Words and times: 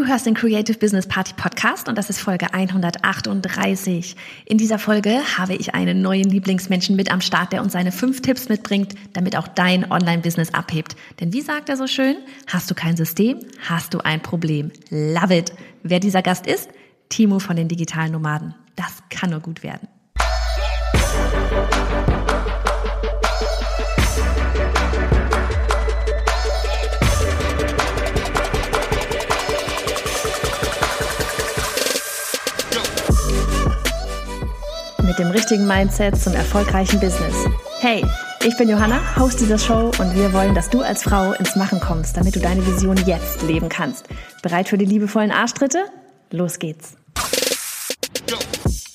Du 0.00 0.06
hörst 0.06 0.24
den 0.24 0.32
Creative 0.32 0.78
Business 0.78 1.06
Party 1.06 1.34
Podcast 1.36 1.86
und 1.86 1.98
das 1.98 2.08
ist 2.08 2.20
Folge 2.20 2.54
138. 2.54 4.16
In 4.46 4.56
dieser 4.56 4.78
Folge 4.78 5.20
habe 5.36 5.52
ich 5.52 5.74
einen 5.74 6.00
neuen 6.00 6.24
Lieblingsmenschen 6.24 6.96
mit 6.96 7.12
am 7.12 7.20
Start, 7.20 7.52
der 7.52 7.60
uns 7.60 7.74
seine 7.74 7.92
fünf 7.92 8.22
Tipps 8.22 8.48
mitbringt, 8.48 8.94
damit 9.12 9.36
auch 9.36 9.46
dein 9.46 9.92
Online-Business 9.92 10.54
abhebt. 10.54 10.96
Denn 11.20 11.34
wie 11.34 11.42
sagt 11.42 11.68
er 11.68 11.76
so 11.76 11.86
schön, 11.86 12.16
hast 12.46 12.70
du 12.70 12.74
kein 12.74 12.96
System, 12.96 13.40
hast 13.68 13.92
du 13.92 13.98
ein 13.98 14.22
Problem. 14.22 14.70
Love 14.88 15.36
it. 15.36 15.52
Wer 15.82 16.00
dieser 16.00 16.22
Gast 16.22 16.46
ist? 16.46 16.70
Timo 17.10 17.38
von 17.38 17.56
den 17.56 17.68
digitalen 17.68 18.12
Nomaden. 18.12 18.54
Das 18.76 19.02
kann 19.10 19.28
nur 19.28 19.40
gut 19.40 19.62
werden. 19.62 19.86
Mit 35.10 35.18
dem 35.18 35.32
richtigen 35.32 35.66
Mindset 35.66 36.16
zum 36.16 36.34
erfolgreichen 36.34 37.00
Business. 37.00 37.34
Hey, 37.80 38.00
ich 38.46 38.56
bin 38.56 38.68
Johanna, 38.68 39.00
Host 39.18 39.40
dieser 39.40 39.58
Show 39.58 39.90
und 39.98 40.14
wir 40.14 40.32
wollen, 40.32 40.54
dass 40.54 40.70
du 40.70 40.82
als 40.82 41.02
Frau 41.02 41.32
ins 41.32 41.56
Machen 41.56 41.80
kommst, 41.80 42.16
damit 42.16 42.36
du 42.36 42.38
deine 42.38 42.64
Vision 42.64 42.96
jetzt 43.06 43.42
leben 43.42 43.68
kannst. 43.68 44.06
Bereit 44.40 44.68
für 44.68 44.78
die 44.78 44.84
liebevollen 44.84 45.32
Arschtritte? 45.32 45.80
Los 46.30 46.60
geht's. 46.60 46.94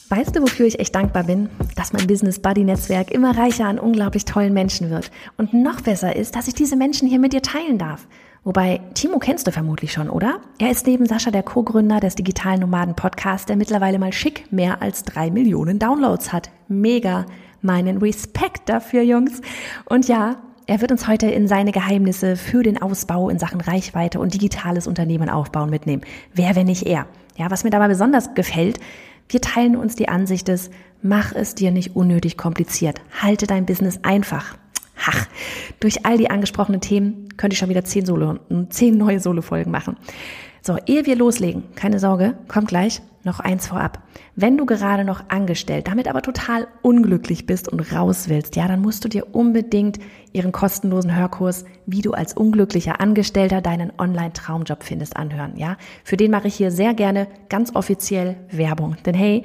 Weißt 0.07 0.33
du, 0.33 0.41
wofür 0.41 0.67
ich 0.67 0.79
echt 0.79 0.95
dankbar 0.95 1.25
bin? 1.25 1.49
Dass 1.75 1.91
mein 1.91 2.07
Business 2.07 2.39
Buddy 2.39 2.63
Netzwerk 2.63 3.11
immer 3.11 3.37
reicher 3.37 3.65
an 3.65 3.77
unglaublich 3.77 4.23
tollen 4.23 4.53
Menschen 4.53 4.89
wird. 4.89 5.11
Und 5.35 5.53
noch 5.53 5.81
besser 5.81 6.15
ist, 6.15 6.37
dass 6.37 6.47
ich 6.47 6.53
diese 6.53 6.77
Menschen 6.77 7.09
hier 7.09 7.19
mit 7.19 7.33
dir 7.33 7.41
teilen 7.41 7.77
darf. 7.77 8.07
Wobei, 8.45 8.79
Timo 8.93 9.17
kennst 9.17 9.47
du 9.47 9.51
vermutlich 9.51 9.91
schon, 9.91 10.07
oder? 10.07 10.39
Er 10.59 10.69
ist 10.69 10.85
neben 10.85 11.07
Sascha 11.07 11.31
der 11.31 11.41
Co-Gründer 11.41 11.99
des 11.99 12.13
Digitalen 12.13 12.59
Nomaden 12.59 12.95
Podcasts, 12.95 13.47
der 13.47 13.55
mittlerweile 13.55 13.97
mal 13.97 14.13
schick 14.13 14.51
mehr 14.51 14.83
als 14.83 15.03
drei 15.03 15.31
Millionen 15.31 15.79
Downloads 15.79 16.31
hat. 16.31 16.51
Mega. 16.67 17.25
Meinen 17.63 17.97
Respekt 17.97 18.69
dafür, 18.69 19.01
Jungs. 19.01 19.41
Und 19.85 20.07
ja, 20.07 20.35
er 20.67 20.79
wird 20.79 20.91
uns 20.91 21.07
heute 21.07 21.25
in 21.25 21.47
seine 21.47 21.71
Geheimnisse 21.71 22.35
für 22.35 22.61
den 22.61 22.79
Ausbau 22.79 23.29
in 23.29 23.39
Sachen 23.39 23.61
Reichweite 23.61 24.19
und 24.19 24.35
digitales 24.35 24.85
Unternehmen 24.85 25.31
aufbauen 25.31 25.71
mitnehmen. 25.71 26.03
Wer, 26.31 26.55
wenn 26.55 26.67
nicht 26.67 26.85
er? 26.85 27.07
Ja, 27.37 27.49
was 27.49 27.63
mir 27.63 27.71
dabei 27.71 27.87
besonders 27.87 28.35
gefällt, 28.35 28.79
wir 29.27 29.41
teilen 29.41 29.75
uns 29.75 29.95
die 29.95 30.07
Ansicht 30.07 30.47
des, 30.49 30.69
mach 31.01 31.33
es 31.33 31.55
dir 31.55 31.71
nicht 31.71 31.95
unnötig 31.95 32.37
kompliziert. 32.37 33.01
Halte 33.19 33.47
dein 33.47 33.65
Business 33.65 34.01
einfach. 34.03 34.55
Ach, 35.07 35.27
durch 35.79 36.05
all 36.05 36.17
die 36.17 36.29
angesprochenen 36.29 36.81
Themen 36.81 37.29
könnte 37.37 37.53
ich 37.53 37.59
schon 37.59 37.69
wieder 37.69 37.83
zehn, 37.83 38.05
Solo, 38.05 38.39
zehn 38.69 38.97
neue 38.97 39.19
Solo-Folgen 39.19 39.71
machen. 39.71 39.97
So, 40.61 40.77
ehe 40.87 41.05
wir 41.05 41.15
loslegen, 41.15 41.63
keine 41.75 41.99
Sorge, 41.99 42.35
kommt 42.47 42.69
gleich 42.69 43.03
noch 43.23 43.39
eins 43.39 43.67
vorab. 43.67 44.01
Wenn 44.35 44.57
du 44.57 44.65
gerade 44.65 45.03
noch 45.03 45.29
angestellt, 45.29 45.87
damit 45.87 46.07
aber 46.07 46.23
total 46.23 46.67
unglücklich 46.81 47.45
bist 47.45 47.67
und 47.67 47.81
raus 47.93 48.29
willst, 48.29 48.55
ja, 48.55 48.67
dann 48.67 48.81
musst 48.81 49.03
du 49.03 49.07
dir 49.09 49.35
unbedingt 49.35 49.99
ihren 50.33 50.51
kostenlosen 50.51 51.15
Hörkurs, 51.15 51.65
wie 51.85 52.01
du 52.01 52.13
als 52.13 52.33
unglücklicher 52.33 52.99
Angestellter 52.99 53.61
deinen 53.61 53.93
Online-Traumjob 53.97 54.83
findest, 54.83 55.17
anhören, 55.17 55.55
ja. 55.55 55.77
Für 56.03 56.17
den 56.17 56.31
mache 56.31 56.47
ich 56.47 56.55
hier 56.55 56.71
sehr 56.71 56.95
gerne 56.95 57.27
ganz 57.47 57.75
offiziell 57.75 58.35
Werbung. 58.49 58.95
Denn 59.05 59.13
hey, 59.13 59.43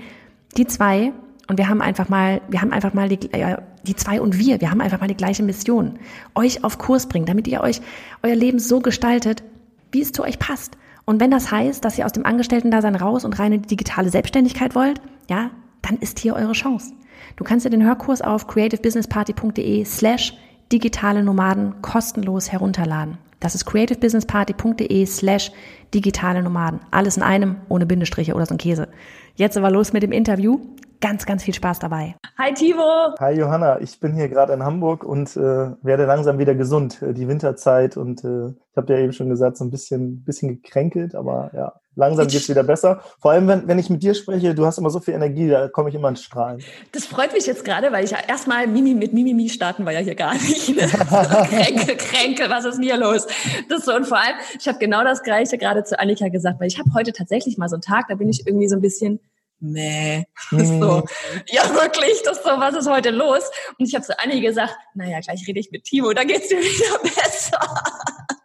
die 0.57 0.67
zwei 0.67 1.13
und 1.51 1.59
wir 1.59 1.69
haben 1.69 1.83
einfach 1.83 2.09
mal, 2.09 2.41
wir 2.49 2.63
haben 2.63 2.73
einfach 2.73 2.95
mal 2.95 3.09
die, 3.09 3.33
äh, 3.33 3.57
die 3.83 3.97
zwei 3.97 4.21
und 4.21 4.39
wir, 4.39 4.61
wir 4.61 4.71
haben 4.71 4.81
einfach 4.81 5.01
mal 5.01 5.09
die 5.09 5.17
gleiche 5.17 5.43
Mission. 5.43 5.99
Euch 6.37 6.63
auf 6.63 6.79
Kurs 6.79 7.09
bringen, 7.09 7.27
damit 7.27 7.49
ihr 7.49 7.61
euch 7.61 7.81
euer 8.23 8.37
Leben 8.37 8.61
so 8.61 8.79
gestaltet, 8.79 9.43
wie 9.91 10.01
es 10.01 10.13
zu 10.13 10.23
euch 10.23 10.39
passt. 10.39 10.79
Und 11.07 11.21
wenn 11.21 11.33
das 11.33 11.51
heißt, 11.51 11.85
dass 11.85 11.99
ihr 11.99 12.07
aus 12.07 12.13
dem 12.13 12.25
Angestellten-Dasein 12.25 12.95
raus 12.95 13.25
und 13.25 13.37
rein 13.41 13.53
in 13.53 13.63
die 13.63 13.67
digitale 13.67 14.11
Selbstständigkeit 14.11 14.77
wollt, 14.77 15.01
ja, 15.29 15.51
dann 15.83 15.97
ist 15.97 16.21
hier 16.21 16.37
eure 16.37 16.53
Chance. 16.53 16.93
Du 17.35 17.43
kannst 17.43 17.67
dir 17.67 17.71
den 17.71 17.85
Hörkurs 17.85 18.23
auf 18.23 18.47
creativebusinessparty.de 18.47 19.85
slash 19.85 20.35
digitale 20.71 21.25
Nomaden 21.25 21.83
kostenlos 21.83 22.53
herunterladen. 22.53 23.19
Das 23.41 23.57
ist 23.57 23.65
creativebusinessparty.de 23.65 25.05
slash 25.05 25.51
digitale 25.93 26.45
Nomaden. 26.45 26.79
Alles 26.93 27.17
in 27.17 27.25
einem, 27.25 27.57
ohne 27.69 27.87
Bindestriche 27.87 28.35
oder 28.35 28.47
so 28.47 28.55
ein 28.55 28.59
Käse. 28.59 28.87
Jetzt 29.35 29.57
aber 29.57 29.73
los 29.73 29.93
mit 29.93 30.05
dem 30.05 30.13
Interview 30.13 30.61
ganz, 31.01 31.27
ganz 31.27 31.43
viel 31.43 31.55
Spaß 31.55 31.79
dabei. 31.79 32.15
Hi 32.39 32.53
Timo. 32.55 33.15
Hi 33.19 33.33
Johanna, 33.33 33.81
ich 33.81 33.99
bin 34.01 34.15
hier 34.15 34.29
gerade 34.29 34.53
in 34.53 34.63
Hamburg 34.63 35.05
und 35.05 35.37
äh, 35.37 35.71
werde 35.83 36.07
langsam 36.07 36.39
wieder 36.39 36.55
gesund. 36.55 37.03
Äh, 37.03 37.15
die 37.15 37.29
Winterzeit 37.29 37.97
und 37.97 38.23
äh, 38.25 38.49
ich 38.49 38.77
habe 38.77 38.93
ja 38.93 39.01
eben 39.01 39.13
schon 39.13 39.29
gesagt, 39.29 39.57
so 39.57 39.65
ein 39.65 39.71
bisschen, 39.71 40.23
bisschen 40.25 40.49
gekränkelt, 40.49 41.15
aber 41.15 41.51
ja, 41.55 41.73
langsam 41.97 42.29
geht's 42.29 42.49
wieder 42.49 42.63
besser. 42.63 43.01
Vor 43.21 43.33
allem, 43.33 43.49
wenn, 43.49 43.67
wenn 43.67 43.79
ich 43.79 43.91
mit 43.91 44.03
dir 44.03 44.15
spreche, 44.15 44.55
du 44.55 44.65
hast 44.65 44.79
immer 44.79 44.91
so 44.91 45.01
viel 45.01 45.15
Energie, 45.15 45.49
da 45.49 45.69
komme 45.69 45.89
ich 45.89 45.95
immer 45.95 46.09
ins 46.09 46.23
Strahlen. 46.23 46.63
Das 46.93 47.07
freut 47.07 47.33
mich 47.33 47.47
jetzt 47.47 47.65
gerade, 47.65 47.93
weil 47.93 48.05
ich 48.05 48.13
ja 48.13 48.19
erstmal 48.27 48.67
Mimi 48.67 48.95
mit 48.95 49.13
Mimimi 49.13 49.49
starten 49.49 49.85
war 49.85 49.93
ja 49.93 50.01
hier 50.01 50.15
gar 50.15 50.35
nicht. 50.35 50.69
Ne? 50.77 50.87
kränke, 50.87 51.97
kränke, 51.97 52.49
was 52.49 52.65
ist 52.65 52.77
denn 52.77 52.85
hier 52.85 52.97
los? 52.97 53.27
Das 53.69 53.85
so 53.85 53.95
und 53.95 54.07
vor 54.07 54.19
allem, 54.19 54.37
ich 54.59 54.69
habe 54.69 54.79
genau 54.79 55.03
das 55.03 55.23
Gleiche 55.23 55.59
gerade 55.59 55.83
zu 55.85 55.99
Annika 55.99 56.29
gesagt, 56.29 56.61
weil 56.61 56.69
ich 56.69 56.79
habe 56.79 56.91
heute 56.95 57.13
tatsächlich 57.13 57.59
mal 57.59 57.69
so 57.69 57.77
einen 57.77 57.83
Tag, 57.83 58.07
da 58.09 58.15
bin 58.15 58.29
ich 58.29 58.47
irgendwie 58.47 58.69
so 58.69 58.77
ein 58.77 58.83
bisschen 58.83 59.21
nee. 59.61 60.27
Mhm. 60.51 60.81
So, 60.81 61.05
ja, 61.47 61.63
wirklich, 61.75 62.23
das 62.25 62.43
so, 62.43 62.51
was 62.51 62.75
ist 62.75 62.91
heute 62.91 63.11
los? 63.11 63.49
Und 63.79 63.87
ich 63.87 63.95
habe 63.95 64.05
zu 64.05 64.19
Anni 64.19 64.41
gesagt, 64.41 64.75
naja, 64.95 65.21
gleich 65.21 65.47
rede 65.47 65.61
ich 65.61 65.71
mit 65.71 65.85
Timo, 65.85 66.13
da 66.13 66.25
geht's 66.25 66.49
dir 66.49 66.59
wieder 66.61 66.99
besser. 67.03 67.61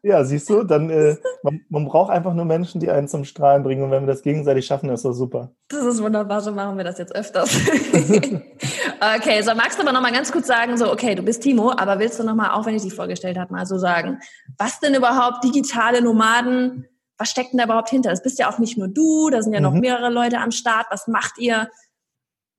Ja, 0.04 0.24
siehst 0.24 0.48
du, 0.52 0.64
dann 0.64 0.92
äh, 0.92 1.16
man, 1.42 1.62
man, 1.70 1.86
braucht 1.86 2.12
einfach 2.12 2.36
nur 2.36 2.46
Menschen, 2.46 2.80
die 2.80 2.92
einen 2.92 3.08
zum 3.08 3.26
Strahlen 3.26 3.64
bringen. 3.64 3.82
Und 3.82 3.90
wenn 3.90 4.04
wir 4.04 4.14
das 4.14 4.22
gegenseitig 4.22 4.68
schaffen, 4.68 4.90
ist 4.92 5.04
das 5.04 5.18
super. 5.18 5.50
Das 5.70 5.84
ist 5.84 6.00
wunderbar, 6.00 6.42
so 6.42 6.52
machen 6.52 6.78
wir 6.78 6.84
das 6.84 7.00
jetzt 7.00 7.16
öfters. 7.16 7.50
okay, 7.96 9.42
so 9.42 9.56
magst 9.56 9.80
du 9.80 9.82
aber 9.82 9.94
nochmal 9.94 10.12
ganz 10.12 10.32
kurz 10.32 10.46
sagen, 10.46 10.78
so, 10.78 10.92
okay, 10.92 11.16
du 11.16 11.24
bist 11.24 11.42
Timo, 11.42 11.72
aber 11.72 11.98
willst 11.98 12.20
du 12.20 12.24
nochmal, 12.24 12.52
auch 12.52 12.68
wenn 12.68 12.76
ich 12.76 12.84
dich 12.84 12.94
vorgestellt 12.94 13.40
habe, 13.40 13.52
mal 13.52 13.66
so 13.66 13.80
sagen, 13.80 14.20
was 14.60 14.80
denn 14.80 14.94
überhaupt 14.94 15.44
digitale 15.44 16.04
Nomaden 16.04 16.88
was 17.18 17.30
steckt 17.30 17.54
denn 17.54 17.60
da 17.60 17.66
überhaupt 17.66 17.90
hinter? 17.90 18.10
Das 18.10 18.24
bist 18.24 18.40
ja 18.40 18.50
auch 18.50 18.60
nicht 18.60 18.78
nur 18.78 18.88
du, 18.88 19.30
da 19.30 19.42
sind 19.42 19.54
ja 19.54 19.60
noch 19.60 19.74
mhm. 19.74 19.80
mehrere 19.80 20.10
Leute 20.10 20.40
am 20.40 20.52
Start. 20.52 20.88
Was 20.90 21.08
macht 21.08 21.38
ihr? 21.38 21.70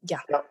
Ja. 0.02 0.18
ja. 0.28 0.42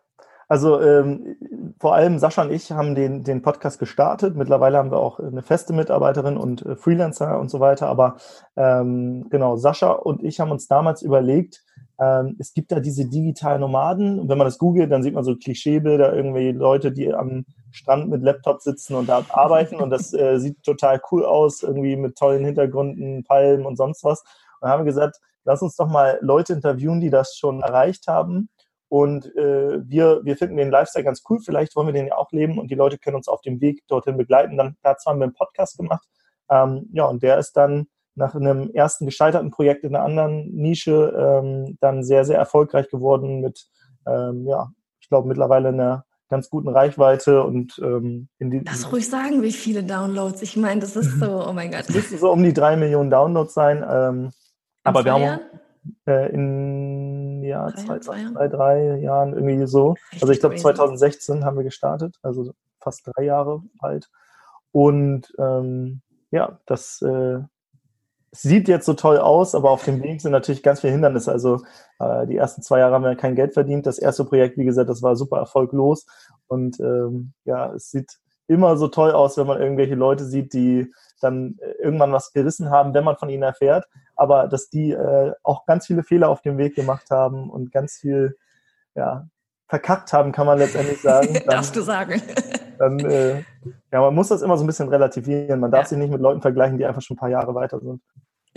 Also 0.47 0.79
ähm, 0.79 1.37
vor 1.79 1.95
allem 1.95 2.19
Sascha 2.19 2.43
und 2.43 2.51
ich 2.51 2.71
haben 2.71 2.93
den, 2.93 3.23
den 3.23 3.41
Podcast 3.41 3.79
gestartet. 3.79 4.35
Mittlerweile 4.35 4.77
haben 4.77 4.91
wir 4.91 4.99
auch 4.99 5.19
eine 5.19 5.41
feste 5.41 5.73
Mitarbeiterin 5.73 6.37
und 6.37 6.63
äh, 6.63 6.75
Freelancer 6.75 7.39
und 7.39 7.49
so 7.49 7.59
weiter. 7.59 7.87
Aber 7.87 8.17
ähm, 8.55 9.27
genau, 9.29 9.55
Sascha 9.55 9.91
und 9.91 10.23
ich 10.23 10.39
haben 10.39 10.51
uns 10.51 10.67
damals 10.67 11.01
überlegt, 11.01 11.64
ähm, 11.99 12.35
es 12.39 12.53
gibt 12.53 12.71
da 12.71 12.79
diese 12.79 13.07
digitalen 13.07 13.61
Nomaden. 13.61 14.19
Und 14.19 14.29
wenn 14.29 14.37
man 14.37 14.45
das 14.45 14.57
googelt, 14.57 14.91
dann 14.91 15.03
sieht 15.03 15.13
man 15.13 15.23
so 15.23 15.35
Klischeebilder, 15.35 16.13
irgendwie 16.13 16.51
Leute, 16.51 16.91
die 16.91 17.13
am 17.13 17.45
Strand 17.71 18.09
mit 18.09 18.21
Laptop 18.21 18.61
sitzen 18.61 18.95
und 18.95 19.07
da 19.07 19.23
arbeiten. 19.29 19.77
Und 19.77 19.89
das 19.89 20.13
äh, 20.13 20.39
sieht 20.39 20.61
total 20.63 21.01
cool 21.11 21.25
aus, 21.25 21.63
irgendwie 21.63 21.95
mit 21.95 22.17
tollen 22.17 22.43
Hintergründen, 22.43 23.23
Palmen 23.23 23.65
und 23.65 23.77
sonst 23.77 24.03
was. 24.03 24.23
Und 24.59 24.69
haben 24.69 24.85
gesagt, 24.85 25.19
lass 25.45 25.61
uns 25.61 25.75
doch 25.75 25.87
mal 25.87 26.19
Leute 26.21 26.53
interviewen, 26.53 26.99
die 26.99 27.09
das 27.09 27.35
schon 27.35 27.61
erreicht 27.61 28.07
haben. 28.07 28.49
Und 28.89 29.33
äh, 29.35 29.79
wir, 29.87 30.21
wir 30.23 30.37
finden 30.37 30.57
den 30.57 30.71
Lifestyle 30.71 31.05
ganz 31.05 31.23
cool. 31.29 31.39
Vielleicht 31.39 31.75
wollen 31.75 31.87
wir 31.87 31.93
den 31.93 32.07
ja 32.07 32.17
auch 32.17 32.31
leben 32.31 32.59
und 32.59 32.69
die 32.69 32.75
Leute 32.75 32.97
können 32.97 33.15
uns 33.15 33.27
auf 33.27 33.41
dem 33.41 33.59
Weg 33.61 33.85
dorthin 33.87 34.17
begleiten. 34.17 34.57
Dann 34.57 34.77
dazu 34.83 35.09
haben 35.09 35.19
wir 35.19 35.25
einen 35.25 35.33
Podcast 35.33 35.77
gemacht. 35.77 36.07
Ähm, 36.49 36.89
ja, 36.91 37.05
und 37.05 37.23
der 37.23 37.39
ist 37.39 37.53
dann 37.53 37.87
nach 38.15 38.35
einem 38.35 38.71
ersten 38.73 39.05
gescheiterten 39.05 39.51
Projekt 39.51 39.83
in 39.83 39.95
einer 39.95 40.05
anderen 40.05 40.49
Nische 40.55 41.13
ähm, 41.17 41.77
dann 41.81 42.03
sehr, 42.03 42.25
sehr 42.25 42.37
erfolgreich 42.37 42.89
geworden 42.89 43.41
mit, 43.41 43.67
ähm, 44.07 44.47
ja, 44.47 44.71
ich 44.99 45.09
glaube 45.09 45.27
mittlerweile 45.27 45.69
einer 45.69 46.05
ganz 46.29 46.49
guten 46.49 46.69
Reichweite 46.69 47.43
und 47.43 47.79
ähm, 47.83 48.29
in 48.39 48.51
die. 48.51 48.61
Lass 48.65 48.91
ruhig 48.91 49.07
sagen, 49.07 49.43
wie 49.43 49.51
viele 49.51 49.83
Downloads. 49.83 50.41
Ich 50.41 50.57
meine, 50.57 50.81
das 50.81 50.95
ist 50.95 51.19
so, 51.19 51.47
oh 51.47 51.53
mein 51.53 51.71
Gott. 51.71 51.81
Es 51.89 51.93
müssten 51.93 52.17
so 52.17 52.31
um 52.31 52.43
die 52.43 52.53
drei 52.53 52.75
Millionen 52.75 53.09
Downloads 53.09 53.53
sein. 53.53 53.85
Ähm, 53.87 54.31
aber 54.83 55.05
wir 55.05 55.13
haben 55.13 55.39
äh, 56.07 56.31
in 56.33 57.43
ja, 57.43 57.69
drei, 57.69 57.99
zwei, 57.99 58.31
zwei, 58.31 58.47
drei 58.47 58.97
Jahren 58.97 59.33
irgendwie 59.33 59.67
so. 59.67 59.91
Richtig 59.91 60.21
also 60.21 60.33
ich 60.33 60.39
glaube 60.39 60.55
2016 60.55 61.45
haben 61.45 61.57
wir 61.57 61.63
gestartet, 61.63 62.17
also 62.23 62.53
fast 62.79 63.07
drei 63.07 63.23
Jahre 63.23 63.61
alt. 63.79 64.09
Und 64.71 65.33
ähm, 65.37 66.01
ja, 66.31 66.59
das 66.65 67.01
äh, 67.01 67.39
sieht 68.41 68.67
jetzt 68.67 68.85
so 68.85 68.93
toll 68.93 69.17
aus, 69.17 69.55
aber 69.55 69.71
auf 69.71 69.83
dem 69.85 70.01
Weg 70.03 70.21
sind 70.21 70.31
natürlich 70.31 70.63
ganz 70.63 70.81
viele 70.81 70.93
Hindernisse. 70.93 71.31
Also 71.31 71.63
äh, 71.99 72.27
die 72.27 72.37
ersten 72.37 72.61
zwei 72.61 72.79
Jahre 72.79 72.93
haben 72.93 73.03
wir 73.03 73.15
kein 73.15 73.35
Geld 73.35 73.53
verdient. 73.53 73.85
Das 73.85 73.99
erste 73.99 74.25
Projekt, 74.25 74.57
wie 74.57 74.65
gesagt, 74.65 74.89
das 74.89 75.01
war 75.01 75.15
super 75.15 75.37
erfolglos. 75.37 76.05
Und 76.47 76.79
ähm, 76.79 77.33
ja, 77.45 77.73
es 77.73 77.91
sieht 77.91 78.19
immer 78.47 78.77
so 78.77 78.87
toll 78.87 79.11
aus, 79.11 79.37
wenn 79.37 79.47
man 79.47 79.61
irgendwelche 79.61 79.95
Leute 79.95 80.25
sieht, 80.25 80.53
die 80.53 80.91
dann 81.21 81.57
irgendwann 81.79 82.11
was 82.11 82.31
gerissen 82.31 82.69
haben, 82.69 82.93
wenn 82.93 83.03
man 83.03 83.17
von 83.17 83.29
ihnen 83.29 83.43
erfährt. 83.43 83.85
Aber 84.15 84.47
dass 84.47 84.69
die 84.69 84.91
äh, 84.91 85.33
auch 85.43 85.65
ganz 85.65 85.87
viele 85.87 86.03
Fehler 86.03 86.29
auf 86.29 86.41
dem 86.41 86.57
Weg 86.57 86.75
gemacht 86.75 87.09
haben 87.09 87.49
und 87.49 87.71
ganz 87.71 87.97
viel 87.97 88.37
ja, 88.95 89.27
verkackt 89.67 90.13
haben, 90.13 90.31
kann 90.31 90.45
man 90.45 90.59
letztendlich 90.59 91.01
sagen. 91.01 91.33
Dann, 91.33 91.47
Darfst 91.47 91.75
du 91.75 91.81
sagen. 91.81 92.21
Dann, 92.77 92.99
äh, 92.99 93.43
ja, 93.91 94.01
man 94.01 94.13
muss 94.13 94.29
das 94.29 94.41
immer 94.41 94.57
so 94.57 94.63
ein 94.63 94.67
bisschen 94.67 94.89
relativieren. 94.89 95.59
Man 95.59 95.71
darf 95.71 95.83
ja. 95.83 95.87
sich 95.89 95.97
nicht 95.97 96.11
mit 96.11 96.21
Leuten 96.21 96.41
vergleichen, 96.41 96.77
die 96.77 96.85
einfach 96.85 97.01
schon 97.01 97.15
ein 97.15 97.19
paar 97.19 97.29
Jahre 97.29 97.53
weiter 97.55 97.79
sind. 97.79 98.01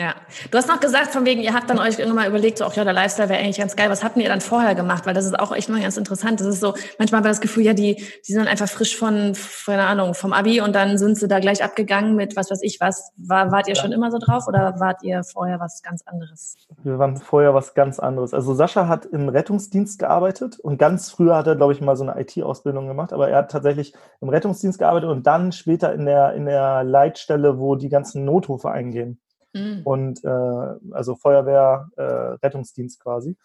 Ja, 0.00 0.14
du 0.52 0.58
hast 0.58 0.68
noch 0.68 0.78
gesagt, 0.78 1.08
von 1.08 1.26
wegen, 1.26 1.40
ihr 1.40 1.52
habt 1.52 1.68
dann 1.68 1.80
euch 1.80 1.98
irgendwann 1.98 2.22
mal 2.22 2.28
überlegt, 2.28 2.58
so, 2.58 2.64
ach 2.64 2.74
ja, 2.74 2.84
der 2.84 2.92
Lifestyle 2.92 3.28
wäre 3.28 3.40
eigentlich 3.40 3.58
ganz 3.58 3.74
geil. 3.74 3.90
Was 3.90 4.04
habt 4.04 4.16
ihr 4.16 4.28
dann 4.28 4.40
vorher 4.40 4.76
gemacht? 4.76 5.06
Weil 5.06 5.14
das 5.14 5.24
ist 5.24 5.36
auch 5.36 5.50
echt 5.50 5.68
mal 5.70 5.80
ganz 5.80 5.96
interessant. 5.96 6.38
Das 6.38 6.46
ist 6.46 6.60
so, 6.60 6.74
manchmal 7.00 7.24
war 7.24 7.30
das 7.30 7.40
Gefühl, 7.40 7.64
ja, 7.64 7.72
die, 7.72 7.96
die 7.96 8.32
sind 8.32 8.46
einfach 8.46 8.68
frisch 8.68 8.96
von, 8.96 9.32
keine 9.66 9.88
Ahnung, 9.88 10.14
vom 10.14 10.32
Abi 10.32 10.60
und 10.60 10.72
dann 10.76 10.98
sind 10.98 11.18
sie 11.18 11.26
da 11.26 11.40
gleich 11.40 11.64
abgegangen 11.64 12.14
mit 12.14 12.36
was 12.36 12.48
weiß 12.48 12.62
ich 12.62 12.80
was. 12.80 13.10
War, 13.16 13.50
wart 13.50 13.66
ihr 13.66 13.74
schon 13.74 13.90
immer 13.90 14.12
so 14.12 14.18
drauf 14.18 14.46
oder 14.46 14.78
wart 14.78 15.02
ihr 15.02 15.24
vorher 15.24 15.58
was 15.58 15.82
ganz 15.82 16.02
anderes? 16.06 16.54
Wir 16.84 17.00
waren 17.00 17.16
vorher 17.16 17.52
was 17.54 17.74
ganz 17.74 17.98
anderes. 17.98 18.34
Also 18.34 18.54
Sascha 18.54 18.86
hat 18.86 19.04
im 19.04 19.28
Rettungsdienst 19.28 19.98
gearbeitet 19.98 20.60
und 20.60 20.78
ganz 20.78 21.10
früher 21.10 21.34
hat 21.34 21.48
er, 21.48 21.56
glaube 21.56 21.72
ich, 21.72 21.80
mal 21.80 21.96
so 21.96 22.04
eine 22.04 22.20
IT-Ausbildung 22.20 22.86
gemacht, 22.86 23.12
aber 23.12 23.30
er 23.30 23.38
hat 23.38 23.50
tatsächlich 23.50 23.94
im 24.20 24.28
Rettungsdienst 24.28 24.78
gearbeitet 24.78 25.10
und 25.10 25.26
dann 25.26 25.50
später 25.50 25.92
in 25.92 26.06
der, 26.06 26.34
in 26.34 26.46
der 26.46 26.84
Leitstelle, 26.84 27.58
wo 27.58 27.74
die 27.74 27.88
ganzen 27.88 28.24
Notrufe 28.24 28.70
eingehen. 28.70 29.18
Mhm. 29.52 29.82
Und 29.84 30.24
äh, 30.24 30.92
also 30.92 31.16
Feuerwehr, 31.16 31.88
äh, 31.96 32.02
Rettungsdienst 32.02 33.00
quasi. 33.00 33.36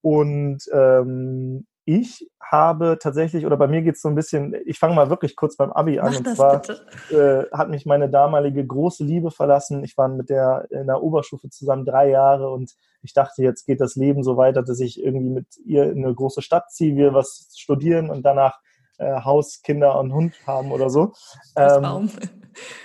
Und 0.00 0.62
ähm, 0.72 1.66
ich 1.84 2.30
habe 2.40 2.98
tatsächlich, 3.00 3.44
oder 3.44 3.56
bei 3.56 3.66
mir 3.66 3.82
geht 3.82 3.96
es 3.96 4.02
so 4.02 4.08
ein 4.08 4.14
bisschen, 4.14 4.54
ich 4.66 4.78
fange 4.78 4.94
mal 4.94 5.10
wirklich 5.10 5.34
kurz 5.34 5.56
beim 5.56 5.72
Abi 5.72 5.98
an. 5.98 6.12
Mach 6.12 6.18
und 6.18 6.36
zwar 6.36 6.62
äh, 7.10 7.44
hat 7.52 7.70
mich 7.70 7.86
meine 7.86 8.08
damalige 8.08 8.64
große 8.64 9.02
Liebe 9.04 9.30
verlassen. 9.30 9.82
Ich 9.82 9.96
war 9.96 10.08
mit 10.08 10.28
der 10.28 10.66
in 10.70 10.86
der 10.86 11.02
Oberstufe 11.02 11.48
zusammen 11.50 11.84
drei 11.84 12.10
Jahre 12.10 12.50
und 12.50 12.74
ich 13.02 13.14
dachte, 13.14 13.42
jetzt 13.42 13.64
geht 13.66 13.80
das 13.80 13.96
Leben 13.96 14.22
so 14.22 14.36
weiter, 14.36 14.62
dass 14.62 14.78
ich 14.78 15.02
irgendwie 15.02 15.30
mit 15.30 15.46
ihr 15.64 15.90
in 15.90 16.04
eine 16.04 16.14
große 16.14 16.42
Stadt 16.42 16.70
ziehe, 16.70 16.94
wir 16.94 17.14
was 17.14 17.48
studieren 17.56 18.10
und 18.10 18.22
danach 18.22 18.60
äh, 18.98 19.20
Haus, 19.22 19.62
Kinder 19.62 19.98
und 19.98 20.12
Hund 20.12 20.34
haben 20.46 20.70
oder 20.70 20.88
so. 20.88 21.14
Ähm, 21.56 22.10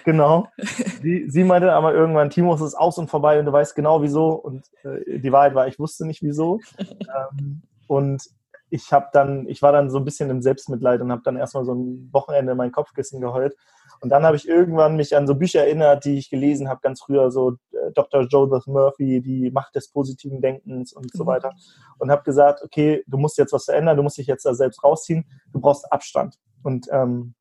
genau. 0.03 0.47
Sie, 1.01 1.29
sie 1.29 1.43
meinte 1.43 1.71
aber 1.73 1.93
irgendwann, 1.93 2.29
Timo, 2.29 2.53
es 2.53 2.61
ist 2.61 2.75
aus 2.75 2.97
und 2.97 3.09
vorbei 3.09 3.39
und 3.39 3.45
du 3.45 3.51
weißt 3.51 3.75
genau 3.75 4.01
wieso. 4.01 4.29
Und 4.29 4.65
äh, 4.83 5.19
die 5.19 5.31
Wahrheit 5.31 5.55
war, 5.55 5.67
ich 5.67 5.79
wusste 5.79 6.05
nicht 6.05 6.23
wieso. 6.23 6.59
ähm, 6.79 7.61
und 7.87 8.23
ich 8.69 8.91
habe 8.91 9.07
dann, 9.13 9.47
ich 9.47 9.61
war 9.61 9.71
dann 9.71 9.89
so 9.89 9.97
ein 9.97 10.05
bisschen 10.05 10.29
im 10.29 10.41
Selbstmitleid 10.41 11.01
und 11.01 11.11
habe 11.11 11.21
dann 11.23 11.37
erstmal 11.37 11.65
so 11.65 11.73
ein 11.73 12.09
Wochenende 12.11 12.51
in 12.51 12.57
mein 12.57 12.71
Kopfkissen 12.71 13.21
geheult. 13.21 13.55
Und 14.01 14.09
dann 14.09 14.23
habe 14.23 14.35
ich 14.35 14.47
irgendwann 14.47 14.95
mich 14.95 15.15
an 15.15 15.25
so 15.25 15.35
Bücher 15.35 15.61
erinnert, 15.61 16.05
die 16.05 16.17
ich 16.17 16.29
gelesen 16.29 16.69
habe, 16.69 16.81
ganz 16.81 17.01
früher, 17.01 17.31
so 17.31 17.53
äh, 17.71 17.91
Dr. 17.93 18.27
Joseph 18.29 18.67
Murphy, 18.67 19.21
die 19.21 19.49
Macht 19.51 19.75
des 19.75 19.89
positiven 19.89 20.41
Denkens 20.41 20.93
und 20.93 21.11
so 21.13 21.23
mhm. 21.23 21.27
weiter. 21.27 21.53
Und 21.97 22.11
habe 22.11 22.23
gesagt, 22.23 22.61
okay, 22.63 23.03
du 23.07 23.17
musst 23.17 23.37
jetzt 23.37 23.53
was 23.53 23.65
verändern, 23.65 23.97
du 23.97 24.03
musst 24.03 24.17
dich 24.17 24.27
jetzt 24.27 24.45
da 24.45 24.53
selbst 24.53 24.83
rausziehen, 24.83 25.25
du 25.51 25.59
brauchst 25.59 25.91
Abstand. 25.91 26.35
Und 26.63 26.87
ähm, 26.91 27.33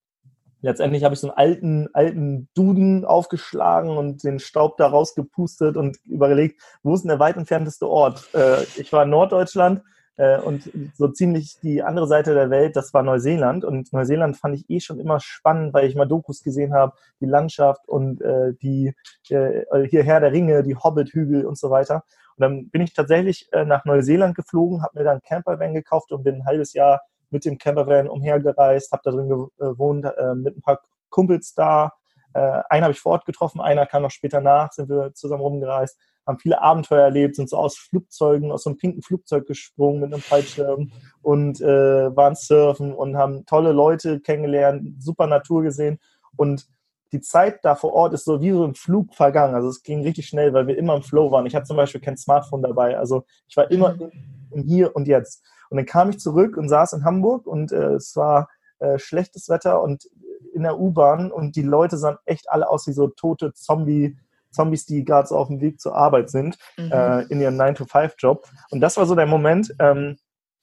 letztendlich 0.60 1.04
habe 1.04 1.14
ich 1.14 1.20
so 1.20 1.28
einen 1.28 1.36
alten, 1.36 1.88
alten 1.92 2.48
Duden 2.54 3.04
aufgeschlagen 3.04 3.96
und 3.96 4.24
den 4.24 4.38
Staub 4.38 4.76
da 4.76 4.86
rausgepustet 4.86 5.76
und 5.76 5.98
überlegt, 6.04 6.60
wo 6.82 6.94
ist 6.94 7.02
denn 7.02 7.10
der 7.10 7.18
weit 7.18 7.36
entfernteste 7.36 7.88
Ort? 7.88 8.28
Äh, 8.34 8.62
ich 8.76 8.92
war 8.92 9.04
in 9.04 9.10
Norddeutschland 9.10 9.82
äh, 10.16 10.38
und 10.38 10.70
so 10.94 11.08
ziemlich 11.08 11.58
die 11.62 11.82
andere 11.82 12.06
Seite 12.06 12.34
der 12.34 12.50
Welt, 12.50 12.76
das 12.76 12.92
war 12.94 13.02
Neuseeland. 13.02 13.64
Und 13.64 13.92
Neuseeland 13.92 14.36
fand 14.36 14.56
ich 14.56 14.68
eh 14.70 14.80
schon 14.80 14.98
immer 14.98 15.20
spannend, 15.20 15.74
weil 15.74 15.88
ich 15.88 15.94
mal 15.94 16.06
Dokus 16.06 16.42
gesehen 16.42 16.74
habe, 16.74 16.94
die 17.20 17.26
Landschaft 17.26 17.86
und 17.88 18.20
äh, 18.22 18.54
die 18.62 18.94
äh, 19.28 19.64
hierher 19.88 20.20
der 20.20 20.32
Ringe, 20.32 20.62
die 20.62 20.76
Hobbit-Hügel 20.76 21.44
und 21.44 21.58
so 21.58 21.70
weiter. 21.70 22.02
Und 22.36 22.42
dann 22.42 22.68
bin 22.70 22.82
ich 22.82 22.92
tatsächlich 22.92 23.48
äh, 23.52 23.64
nach 23.64 23.84
Neuseeland 23.84 24.34
geflogen, 24.34 24.82
habe 24.82 24.98
mir 24.98 25.04
dann 25.04 25.20
Campervan 25.22 25.74
gekauft 25.74 26.12
und 26.12 26.24
bin 26.24 26.36
ein 26.36 26.46
halbes 26.46 26.72
Jahr 26.72 27.00
mit 27.30 27.44
dem 27.44 27.58
Campervan 27.58 28.08
umhergereist, 28.08 28.92
habe 28.92 29.02
da 29.04 29.10
drin 29.10 29.48
gewohnt, 29.58 30.04
äh, 30.04 30.34
mit 30.34 30.56
ein 30.56 30.62
paar 30.62 30.80
Kumpels 31.10 31.54
da. 31.54 31.92
Äh, 32.34 32.62
einen 32.68 32.84
habe 32.84 32.92
ich 32.92 33.00
vor 33.00 33.12
Ort 33.12 33.26
getroffen, 33.26 33.60
einer 33.60 33.86
kam 33.86 34.02
noch 34.02 34.10
später 34.10 34.40
nach, 34.40 34.72
sind 34.72 34.88
wir 34.88 35.14
zusammen 35.14 35.42
rumgereist, 35.42 35.98
haben 36.26 36.38
viele 36.38 36.60
Abenteuer 36.60 37.04
erlebt, 37.04 37.36
sind 37.36 37.48
so 37.48 37.56
aus 37.56 37.76
Flugzeugen, 37.76 38.52
aus 38.52 38.64
so 38.64 38.70
einem 38.70 38.78
pinken 38.78 39.02
Flugzeug 39.02 39.46
gesprungen 39.46 40.00
mit 40.00 40.12
einem 40.12 40.22
Fallschirm 40.22 40.90
und 41.22 41.60
äh, 41.60 42.16
waren 42.16 42.34
surfen 42.34 42.92
und 42.92 43.16
haben 43.16 43.46
tolle 43.46 43.72
Leute 43.72 44.20
kennengelernt, 44.20 45.02
super 45.02 45.26
Natur 45.26 45.62
gesehen 45.62 45.98
und 46.36 46.66
die 47.12 47.20
Zeit 47.20 47.64
da 47.64 47.74
vor 47.74 47.92
Ort 47.92 48.14
ist 48.14 48.24
so 48.24 48.40
wie 48.40 48.50
so 48.50 48.64
ein 48.64 48.74
Flug 48.74 49.14
vergangen. 49.14 49.54
Also 49.54 49.68
es 49.68 49.82
ging 49.82 50.02
richtig 50.02 50.26
schnell, 50.26 50.52
weil 50.52 50.66
wir 50.66 50.76
immer 50.76 50.96
im 50.96 51.02
Flow 51.02 51.30
waren. 51.30 51.46
Ich 51.46 51.54
hatte 51.54 51.66
zum 51.66 51.76
Beispiel 51.76 52.00
kein 52.00 52.16
Smartphone 52.16 52.62
dabei. 52.62 52.98
Also 52.98 53.24
ich 53.48 53.56
war 53.56 53.70
immer 53.70 53.94
mhm. 53.94 54.10
im 54.50 54.62
Hier 54.64 54.94
und 54.94 55.06
Jetzt. 55.06 55.44
Und 55.70 55.76
dann 55.76 55.86
kam 55.86 56.10
ich 56.10 56.18
zurück 56.18 56.56
und 56.56 56.68
saß 56.68 56.92
in 56.94 57.04
Hamburg 57.04 57.46
und 57.46 57.72
äh, 57.72 57.94
es 57.94 58.16
war 58.16 58.48
äh, 58.78 58.98
schlechtes 58.98 59.48
Wetter 59.48 59.82
und 59.82 60.08
in 60.52 60.62
der 60.62 60.78
U-Bahn 60.78 61.30
und 61.30 61.56
die 61.56 61.62
Leute 61.62 61.98
sahen 61.98 62.16
echt 62.24 62.50
alle 62.50 62.68
aus 62.68 62.86
wie 62.86 62.92
so 62.92 63.08
tote 63.08 63.52
Zombie, 63.52 64.16
Zombies, 64.50 64.86
die 64.86 65.04
gerade 65.04 65.28
so 65.28 65.36
auf 65.36 65.48
dem 65.48 65.60
Weg 65.60 65.80
zur 65.80 65.94
Arbeit 65.94 66.30
sind, 66.30 66.56
mhm. 66.78 66.90
äh, 66.90 67.22
in 67.24 67.40
ihrem 67.40 67.60
9-to-5-Job. 67.60 68.48
Und 68.70 68.80
das 68.80 68.96
war 68.96 69.06
so 69.06 69.14
der 69.14 69.26
Moment, 69.26 69.74
ähm, 69.78 70.16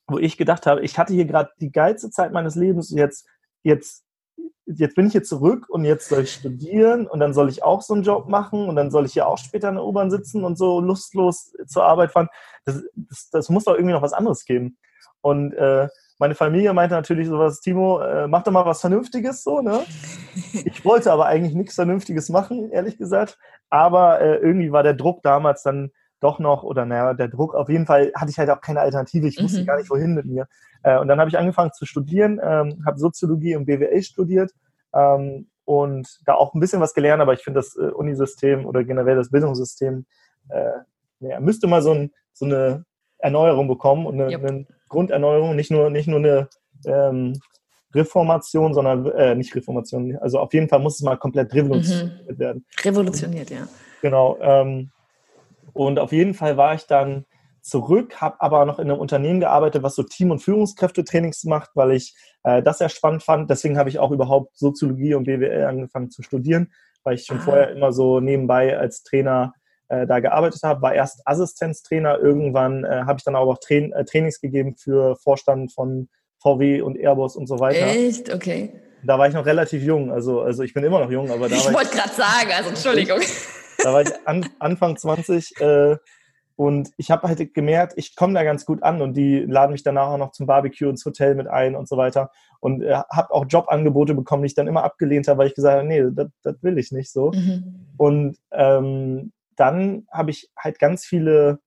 wo 0.07 0.17
ich 0.17 0.37
gedacht 0.37 0.65
habe, 0.65 0.81
ich 0.81 0.97
hatte 0.97 1.13
hier 1.13 1.25
gerade 1.25 1.51
die 1.61 1.71
geilste 1.71 2.09
Zeit 2.09 2.33
meines 2.33 2.55
Lebens, 2.55 2.89
jetzt, 2.89 3.27
jetzt, 3.61 4.02
jetzt 4.65 4.95
bin 4.95 5.07
ich 5.07 5.11
hier 5.11 5.23
zurück 5.23 5.67
und 5.69 5.85
jetzt 5.85 6.09
soll 6.09 6.23
ich 6.23 6.33
studieren 6.33 7.07
und 7.07 7.19
dann 7.19 7.33
soll 7.33 7.49
ich 7.49 7.63
auch 7.63 7.81
so 7.81 7.93
einen 7.93 8.03
Job 8.03 8.29
machen 8.29 8.67
und 8.67 8.75
dann 8.75 8.91
soll 8.91 9.05
ich 9.05 9.13
hier 9.13 9.27
auch 9.27 9.37
später 9.37 9.69
in 9.69 9.75
der 9.75 9.85
U-Bahn 9.85 10.11
sitzen 10.11 10.43
und 10.43 10.57
so 10.57 10.79
lustlos 10.79 11.53
zur 11.67 11.83
Arbeit 11.83 12.11
fahren. 12.11 12.29
Das, 12.65 12.83
das, 12.95 13.29
das 13.31 13.49
muss 13.49 13.65
doch 13.65 13.73
irgendwie 13.73 13.93
noch 13.93 14.01
was 14.01 14.13
anderes 14.13 14.45
geben. 14.45 14.77
Und 15.21 15.53
äh, 15.53 15.87
meine 16.19 16.35
Familie 16.35 16.73
meinte 16.73 16.95
natürlich 16.95 17.27
sowas, 17.27 17.59
Timo, 17.59 17.99
äh, 17.99 18.27
mach 18.27 18.43
doch 18.43 18.51
mal 18.51 18.65
was 18.65 18.81
Vernünftiges 18.81 19.43
so, 19.43 19.61
ne? 19.61 19.81
Ich 20.65 20.85
wollte 20.85 21.11
aber 21.11 21.25
eigentlich 21.25 21.53
nichts 21.53 21.75
Vernünftiges 21.75 22.29
machen, 22.29 22.71
ehrlich 22.71 22.97
gesagt. 22.97 23.37
Aber 23.69 24.21
äh, 24.21 24.37
irgendwie 24.37 24.71
war 24.71 24.83
der 24.83 24.93
Druck 24.93 25.21
damals 25.23 25.63
dann 25.63 25.91
doch 26.23 26.39
noch, 26.39 26.63
oder 26.63 26.85
naja, 26.85 27.13
der 27.13 27.27
Druck, 27.27 27.53
auf 27.53 27.69
jeden 27.69 27.85
Fall 27.85 28.11
hatte 28.15 28.31
ich 28.31 28.39
halt 28.39 28.49
auch 28.49 28.61
keine 28.61 28.79
Alternative. 28.79 29.27
Ich 29.27 29.41
wusste 29.41 29.61
mhm. 29.61 29.65
gar 29.65 29.77
nicht, 29.77 29.89
wohin 29.89 30.13
mit 30.13 30.25
mir. 30.25 30.47
Äh, 30.83 30.97
und 30.99 31.07
dann 31.07 31.19
habe 31.19 31.29
ich 31.29 31.37
angefangen 31.37 31.71
zu 31.73 31.85
studieren, 31.85 32.39
ähm, 32.43 32.83
habe 32.85 32.97
Soziologie 32.97 33.55
und 33.55 33.65
BWL 33.65 34.01
studiert 34.01 34.51
ähm, 34.93 35.47
und 35.65 36.19
da 36.25 36.35
auch 36.35 36.53
ein 36.53 36.59
bisschen 36.59 36.81
was 36.81 36.93
gelernt, 36.93 37.21
aber 37.21 37.33
ich 37.33 37.41
finde 37.41 37.59
das 37.59 37.75
äh, 37.75 37.91
Unisystem 37.91 38.65
oder 38.65 38.83
generell 38.83 39.15
das 39.15 39.31
Bildungssystem, 39.31 40.05
äh, 40.49 40.71
naja, 41.19 41.39
müsste 41.39 41.67
mal 41.67 41.81
so, 41.81 41.91
ein, 41.91 42.11
so 42.33 42.45
eine 42.45 42.85
Erneuerung 43.17 43.67
bekommen 43.67 44.05
und 44.05 44.19
eine, 44.19 44.31
yep. 44.31 44.43
eine 44.43 44.65
Grunderneuerung, 44.89 45.55
nicht 45.55 45.71
nur, 45.71 45.89
nicht 45.89 46.07
nur 46.07 46.19
eine 46.19 46.49
ähm, 46.85 47.33
Reformation, 47.93 48.73
sondern 48.73 49.05
äh, 49.11 49.35
nicht 49.35 49.55
Reformation, 49.55 50.17
also 50.17 50.39
auf 50.39 50.53
jeden 50.53 50.67
Fall 50.67 50.79
muss 50.79 50.95
es 50.95 51.01
mal 51.01 51.17
komplett 51.17 51.53
revolutioniert 51.53 52.29
mhm. 52.29 52.39
werden. 52.39 52.65
Revolutioniert, 52.83 53.49
ja. 53.49 53.67
Genau. 54.01 54.37
Ähm, 54.41 54.91
und 55.73 55.99
auf 55.99 56.11
jeden 56.11 56.33
Fall 56.33 56.57
war 56.57 56.75
ich 56.75 56.85
dann 56.85 57.25
zurück, 57.61 58.21
habe 58.21 58.41
aber 58.41 58.65
noch 58.65 58.77
in 58.77 58.91
einem 58.91 58.99
Unternehmen 58.99 59.39
gearbeitet, 59.39 59.83
was 59.83 59.95
so 59.95 60.03
Team- 60.03 60.31
und 60.31 60.39
Führungskräftetrainings 60.39 61.45
macht, 61.45 61.71
weil 61.75 61.93
ich 61.93 62.13
äh, 62.43 62.61
das 62.61 62.79
sehr 62.79 62.89
spannend 62.89 63.23
fand. 63.23 63.49
Deswegen 63.49 63.77
habe 63.77 63.89
ich 63.89 63.99
auch 63.99 64.11
überhaupt 64.11 64.57
Soziologie 64.57 65.15
und 65.15 65.23
BWL 65.23 65.65
angefangen 65.65 66.11
zu 66.11 66.23
studieren, 66.23 66.71
weil 67.03 67.15
ich 67.15 67.25
schon 67.25 67.39
ah. 67.39 67.43
vorher 67.43 67.71
immer 67.71 67.93
so 67.93 68.19
nebenbei 68.19 68.77
als 68.77 69.03
Trainer 69.03 69.53
äh, 69.87 70.05
da 70.05 70.19
gearbeitet 70.19 70.61
habe, 70.63 70.81
war 70.81 70.93
erst 70.93 71.21
Assistenztrainer, 71.25 72.19
irgendwann 72.19 72.83
äh, 72.83 73.03
habe 73.05 73.17
ich 73.17 73.23
dann 73.23 73.35
aber 73.35 73.51
auch 73.51 73.59
Train 73.59 73.93
äh, 73.93 74.03
Trainings 74.03 74.41
gegeben 74.41 74.75
für 74.75 75.15
Vorstand 75.15 75.71
von 75.71 76.09
VW 76.39 76.81
und 76.81 76.97
Airbus 76.97 77.37
und 77.37 77.47
so 77.47 77.59
weiter. 77.59 77.87
Echt? 77.87 78.33
Okay. 78.33 78.73
Da 79.03 79.17
war 79.17 79.27
ich 79.27 79.33
noch 79.33 79.45
relativ 79.45 79.83
jung, 79.83 80.11
also, 80.11 80.41
also 80.41 80.63
ich 80.63 80.73
bin 80.73 80.83
immer 80.83 80.99
noch 80.99 81.11
jung, 81.11 81.29
aber 81.31 81.47
da 81.47 81.55
ich 81.55 81.65
war 81.65 81.73
wollte 81.73 81.95
gerade 81.95 82.13
sagen, 82.13 82.51
also 82.55 82.69
Entschuldigung. 82.69 83.19
Da 83.83 83.93
war 83.93 84.01
ich 84.01 84.11
an, 84.25 84.45
Anfang 84.59 84.97
20 84.97 85.59
äh, 85.59 85.97
und 86.55 86.91
ich 86.97 87.11
habe 87.11 87.27
halt 87.27 87.53
gemerkt, 87.53 87.93
ich 87.97 88.15
komme 88.15 88.33
da 88.33 88.43
ganz 88.43 88.65
gut 88.65 88.83
an 88.83 89.01
und 89.01 89.15
die 89.17 89.39
laden 89.39 89.71
mich 89.71 89.83
danach 89.83 90.07
auch 90.07 90.17
noch 90.17 90.31
zum 90.31 90.45
Barbecue 90.45 90.89
ins 90.89 91.05
Hotel 91.05 91.35
mit 91.35 91.47
ein 91.47 91.75
und 91.75 91.87
so 91.87 91.97
weiter. 91.97 92.31
Und 92.59 92.81
äh, 92.81 92.93
habe 93.11 93.33
auch 93.33 93.45
Jobangebote 93.47 94.13
bekommen, 94.13 94.43
die 94.43 94.47
ich 94.47 94.55
dann 94.55 94.67
immer 94.67 94.83
abgelehnt 94.83 95.27
habe, 95.27 95.39
weil 95.39 95.47
ich 95.47 95.55
gesagt 95.55 95.77
habe, 95.77 95.87
nee, 95.87 96.03
das 96.43 96.55
will 96.61 96.77
ich 96.77 96.91
nicht 96.91 97.11
so. 97.11 97.31
Mhm. 97.31 97.87
Und 97.97 98.37
ähm, 98.51 99.33
dann 99.55 100.05
habe 100.11 100.31
ich 100.31 100.49
halt 100.57 100.79
ganz 100.79 101.05
viele 101.05 101.59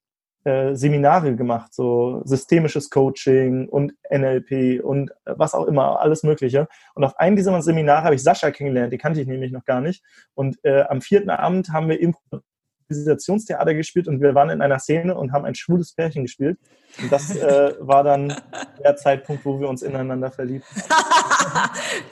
äh, 0.47 0.77
Seminare 0.77 1.35
gemacht, 1.35 1.75
so 1.75 2.23
systemisches 2.25 2.89
Coaching 2.89 3.69
und 3.69 3.95
NLP 4.09 4.81
und 4.81 5.11
was 5.25 5.55
auch 5.55 5.67
immer, 5.67 6.01
alles 6.01 6.23
Mögliche. 6.23 6.69
Und 6.95 7.03
auf 7.03 7.19
einem 7.19 7.35
dieser 7.35 7.61
Seminare 7.63 8.05
habe 8.05 8.15
ich 8.15 8.23
Sascha 8.23 8.53
kennengelernt, 8.53 8.93
die 8.93 8.99
kannte 8.99 9.21
ich 9.21 9.27
nämlich 9.27 9.51
noch 9.51 9.65
gar 9.65 9.81
nicht. 9.81 10.05
Und 10.35 10.57
äh, 10.63 10.83
am 10.83 11.01
vierten 11.01 11.31
Abend 11.31 11.71
haben 11.71 11.89
wir 11.89 11.99
Improvisationstheater 12.01 13.75
gespielt 13.75 14.07
und 14.07 14.21
wir 14.21 14.37
waren 14.37 14.51
in 14.51 14.63
einer 14.63 14.79
Szene 14.79 15.17
und 15.17 15.33
haben 15.33 15.45
ein 15.45 15.57
schwules 15.57 15.95
Pärchen 15.95 16.23
gespielt. 16.23 16.59
Und 17.03 17.11
das 17.11 17.35
äh, 17.37 17.75
war 17.81 18.05
dann 18.05 18.33
der 18.85 18.95
Zeitpunkt, 18.95 19.45
wo 19.45 19.59
wir 19.59 19.69
uns 19.69 19.83
ineinander 19.83 20.31
verliebt 20.31 20.65
haben. 20.89 21.71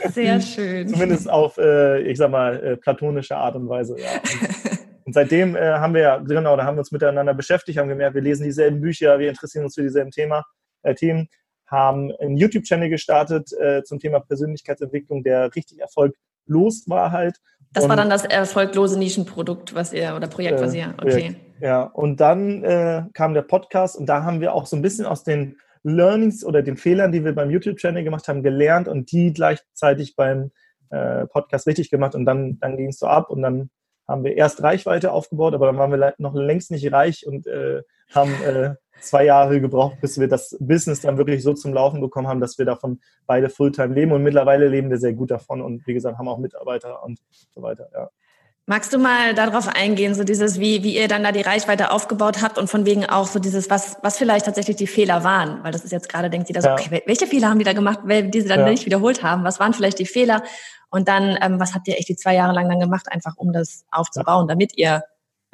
Sehr 0.13 0.41
schön. 0.41 0.89
Zumindest 0.89 1.31
auf, 1.31 1.57
äh, 1.59 2.01
ich 2.03 2.19
sag 2.19 2.33
mal, 2.33 2.61
äh, 2.63 2.77
platonische 2.77 3.37
Art 3.37 3.55
und 3.55 3.69
Weise. 3.69 3.97
Ja. 3.97 4.11
Und 4.15 4.71
seitdem 5.13 5.57
äh, 5.57 5.75
haben 5.75 5.95
wir 5.95 6.01
ja, 6.01 6.17
genau, 6.19 6.57
da 6.57 6.65
haben 6.65 6.77
wir 6.77 6.81
uns 6.81 6.93
miteinander 6.93 7.35
beschäftigt, 7.35 7.79
haben 7.79 7.89
gemerkt, 7.89 8.15
wir 8.15 8.23
lesen 8.23 8.45
dieselben 8.45 8.81
Bücher, 8.81 9.19
wir 9.19 9.29
interessieren 9.29 9.65
uns 9.65 9.75
für 9.75 9.83
dieselben 9.83 10.11
Thema, 10.11 10.45
äh, 10.83 10.95
Themen, 10.95 11.29
haben 11.67 12.13
einen 12.21 12.37
YouTube-Channel 12.37 12.89
gestartet 12.89 13.53
äh, 13.53 13.83
zum 13.83 13.99
Thema 13.99 14.21
Persönlichkeitsentwicklung, 14.21 15.23
der 15.23 15.55
richtig 15.55 15.81
Erfolg 15.81 16.15
los 16.47 16.85
war 16.89 17.11
halt. 17.13 17.39
Das 17.73 17.85
und, 17.85 17.91
war 17.91 17.97
dann 17.97 18.11
das 18.11 18.25
erfolglose 18.25 18.99
Nischenprodukt, 18.99 19.75
was 19.75 19.93
ihr 19.93 20.15
oder 20.17 20.29
Projekt, 20.29 20.61
was 20.61 20.75
ihr, 20.75 20.95
okay. 21.03 21.37
Ja, 21.61 21.83
und 21.83 22.21
dann 22.21 22.63
äh, 22.63 23.05
kam 23.13 23.35
der 23.35 23.43
Podcast 23.43 23.97
und 23.97 24.07
da 24.07 24.23
haben 24.23 24.41
wir 24.41 24.55
auch 24.55 24.67
so 24.67 24.77
ein 24.77 24.83
bisschen 24.83 25.07
aus 25.07 25.25
den 25.25 25.57
Learnings 25.83 26.45
oder 26.45 26.63
den 26.63 26.77
Fehlern, 26.77 27.13
die 27.13 27.25
wir 27.25 27.35
beim 27.35 27.51
YouTube-Channel 27.51 28.05
gemacht 28.05 28.27
haben, 28.29 28.43
gelernt 28.43 28.89
und 28.89 29.13
die 29.13 29.33
gleichzeitig 29.33 30.17
beim 30.17 30.51
äh, 30.91 31.27
Podcast 31.27 31.67
richtig 31.67 31.91
gemacht 31.91 32.15
und 32.15 32.25
dann, 32.25 32.59
dann 32.59 32.77
ging 32.77 32.89
es 32.89 32.99
so 32.99 33.07
ab 33.07 33.31
und 33.31 33.43
dann 33.43 33.71
haben 34.07 34.25
wir 34.25 34.37
erst 34.37 34.63
Reichweite 34.63 35.13
aufgebaut, 35.13 35.55
aber 35.55 35.67
dann 35.67 35.79
waren 35.79 35.91
wir 35.91 36.15
noch 36.19 36.35
längst 36.35 36.71
nicht 36.71 36.93
reich 36.93 37.27
und 37.27 37.47
äh, 37.47 37.83
haben 38.15 38.33
äh, 38.43 38.75
zwei 39.01 39.25
Jahre 39.25 39.61
gebraucht, 39.61 40.01
bis 40.01 40.19
wir 40.19 40.29
das 40.29 40.57
Business 40.61 41.01
dann 41.01 41.19
wirklich 41.19 41.43
so 41.43 41.55
zum 41.55 41.75
Laufen 41.75 42.01
bekommen 42.01 42.29
haben, 42.29 42.41
dass 42.41 42.59
wir 42.59 42.65
davon 42.65 43.01
beide 43.27 43.49
Fulltime 43.49 43.95
leben 43.95 44.13
und 44.13 44.23
mittlerweile 44.23 44.69
leben 44.69 44.91
wir 44.91 44.99
sehr 44.99 45.13
gut 45.13 45.31
davon 45.31 45.63
und 45.63 45.87
wie 45.87 45.95
gesagt, 45.95 46.19
haben 46.19 46.29
auch 46.29 46.39
Mitarbeiter 46.39 47.03
und 47.03 47.21
so 47.55 47.63
weiter, 47.63 47.89
ja. 47.93 48.11
Magst 48.67 48.95
du 48.95 48.99
mal 48.99 49.35
darauf 49.35 49.69
eingehen, 49.69 50.15
so 50.15 50.25
dieses, 50.25 50.59
wie, 50.59 50.83
wie 50.83 50.97
ihr 50.97 51.07
dann 51.07 51.23
da 51.23 51.33
die 51.33 51.43
Reichweite 51.43 51.91
aufgebaut 51.91 52.41
habt 52.41 52.57
und 52.57 52.71
von 52.71 52.87
wegen 52.87 53.05
auch 53.05 53.27
so 53.27 53.39
dieses, 53.39 53.69
was, 53.69 53.99
was 54.03 54.17
vielleicht 54.17 54.47
tatsächlich 54.47 54.77
die 54.77 54.87
Fehler 54.87 55.23
waren? 55.23 55.63
Weil 55.63 55.73
das 55.73 55.85
ist 55.85 55.93
jetzt 55.93 56.09
gerade, 56.09 56.31
denkt 56.31 56.49
jeder 56.49 56.63
so, 56.63 56.69
ja. 56.69 56.75
okay, 56.75 57.03
welche 57.05 57.27
Fehler 57.27 57.51
haben 57.51 57.59
die 57.59 57.65
da 57.67 57.75
gemacht, 57.75 58.01
die 58.07 58.41
sie 58.41 58.49
dann 58.49 58.61
ja. 58.61 58.71
nicht 58.71 58.87
wiederholt 58.87 59.23
haben? 59.23 59.45
Was 59.45 59.61
waren 59.61 59.75
vielleicht 59.75 59.99
die 59.99 60.07
Fehler? 60.07 60.43
Und 60.89 61.09
dann, 61.09 61.37
ähm, 61.43 61.61
was 61.61 61.75
habt 61.75 61.89
ihr 61.89 61.99
echt 61.99 62.09
die 62.09 62.17
zwei 62.17 62.37
Jahre 62.37 62.55
lang 62.55 62.69
dann 62.71 62.81
gemacht, 62.81 63.07
einfach 63.11 63.37
um 63.37 63.53
das 63.53 63.85
aufzubauen, 63.91 64.49
damit 64.49 64.79
ihr 64.79 65.03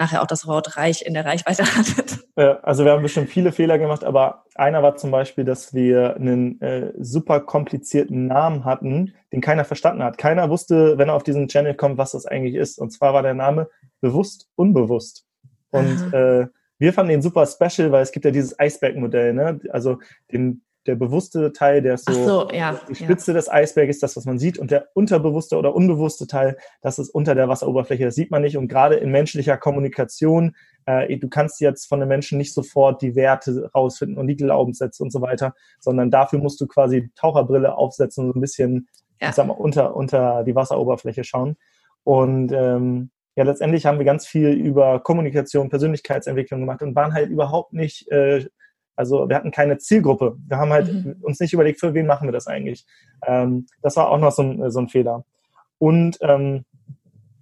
nachher 0.00 0.22
auch 0.22 0.26
das 0.26 0.46
Wort 0.46 0.76
reich 0.76 1.06
in 1.06 1.14
der 1.14 1.24
Reichweite 1.24 1.62
hattet? 1.76 2.18
Also 2.62 2.84
wir 2.84 2.92
haben 2.92 3.02
bestimmt 3.02 3.28
viele 3.28 3.52
Fehler 3.52 3.78
gemacht, 3.78 4.02
aber 4.02 4.44
einer 4.54 4.82
war 4.82 4.96
zum 4.96 5.10
Beispiel, 5.10 5.44
dass 5.44 5.74
wir 5.74 6.16
einen 6.16 6.60
äh, 6.60 6.92
super 6.98 7.40
komplizierten 7.40 8.26
Namen 8.26 8.64
hatten, 8.64 9.14
den 9.32 9.40
keiner 9.40 9.64
verstanden 9.64 10.02
hat. 10.02 10.18
Keiner 10.18 10.50
wusste, 10.50 10.98
wenn 10.98 11.08
er 11.08 11.14
auf 11.14 11.22
diesen 11.22 11.48
Channel 11.48 11.74
kommt, 11.74 11.98
was 11.98 12.12
das 12.12 12.26
eigentlich 12.26 12.54
ist. 12.54 12.78
Und 12.78 12.90
zwar 12.90 13.14
war 13.14 13.22
der 13.22 13.34
Name 13.34 13.68
bewusst 14.00 14.48
unbewusst. 14.56 15.26
Und 15.70 16.12
äh, 16.12 16.46
wir 16.78 16.92
fanden 16.92 17.10
den 17.10 17.22
super 17.22 17.46
special, 17.46 17.92
weil 17.92 18.02
es 18.02 18.10
gibt 18.10 18.24
ja 18.24 18.30
dieses 18.30 18.56
Iceberg-Modell, 18.58 19.34
ne? 19.34 19.60
Also 19.70 19.98
den 20.32 20.62
der 20.86 20.94
bewusste 20.94 21.52
Teil, 21.52 21.82
der 21.82 21.94
ist 21.94 22.08
so, 22.08 22.24
so 22.24 22.50
ja, 22.52 22.80
die 22.88 22.94
Spitze 22.94 23.32
ja. 23.32 23.36
des 23.36 23.50
Eisbergs, 23.50 23.98
das, 23.98 24.16
was 24.16 24.24
man 24.24 24.38
sieht, 24.38 24.58
und 24.58 24.70
der 24.70 24.88
unterbewusste 24.94 25.56
oder 25.56 25.74
unbewusste 25.74 26.26
Teil, 26.26 26.56
das 26.80 26.98
ist 26.98 27.10
unter 27.10 27.34
der 27.34 27.48
Wasseroberfläche, 27.48 28.04
das 28.04 28.14
sieht 28.14 28.30
man 28.30 28.42
nicht. 28.42 28.56
Und 28.56 28.68
gerade 28.68 28.96
in 28.96 29.10
menschlicher 29.10 29.56
Kommunikation, 29.58 30.56
äh, 30.86 31.18
du 31.18 31.28
kannst 31.28 31.60
jetzt 31.60 31.86
von 31.86 32.00
den 32.00 32.08
Menschen 32.08 32.38
nicht 32.38 32.54
sofort 32.54 33.02
die 33.02 33.14
Werte 33.14 33.70
rausfinden 33.74 34.18
und 34.18 34.26
die 34.26 34.36
Glaubenssätze 34.36 35.02
und 35.02 35.12
so 35.12 35.20
weiter, 35.20 35.54
sondern 35.80 36.10
dafür 36.10 36.38
musst 36.38 36.60
du 36.60 36.66
quasi 36.66 37.10
Taucherbrille 37.14 37.74
aufsetzen 37.76 38.24
und 38.24 38.32
so 38.32 38.38
ein 38.38 38.40
bisschen, 38.40 38.88
ja. 39.20 39.32
sag 39.32 39.46
mal, 39.46 39.54
unter, 39.54 39.94
unter 39.94 40.44
die 40.44 40.54
Wasseroberfläche 40.54 41.24
schauen. 41.24 41.56
Und 42.04 42.52
ähm, 42.52 43.10
ja, 43.36 43.44
letztendlich 43.44 43.86
haben 43.86 43.98
wir 43.98 44.06
ganz 44.06 44.26
viel 44.26 44.48
über 44.50 45.00
Kommunikation, 45.00 45.68
Persönlichkeitsentwicklung 45.68 46.60
gemacht 46.60 46.82
und 46.82 46.96
waren 46.96 47.12
halt 47.12 47.30
überhaupt 47.30 47.72
nicht 47.72 48.10
äh, 48.10 48.46
also 49.00 49.30
wir 49.30 49.36
hatten 49.36 49.50
keine 49.50 49.78
Zielgruppe. 49.78 50.36
Wir 50.46 50.58
haben 50.58 50.72
halt 50.72 50.92
mhm. 50.92 51.16
uns 51.22 51.40
nicht 51.40 51.54
überlegt, 51.54 51.80
für 51.80 51.94
wen 51.94 52.06
machen 52.06 52.28
wir 52.28 52.32
das 52.32 52.46
eigentlich. 52.46 52.84
Ähm, 53.26 53.66
das 53.80 53.96
war 53.96 54.10
auch 54.10 54.18
noch 54.18 54.30
so 54.30 54.42
ein, 54.42 54.70
so 54.70 54.78
ein 54.78 54.88
Fehler. 54.88 55.24
Und 55.78 56.18
ähm, 56.20 56.66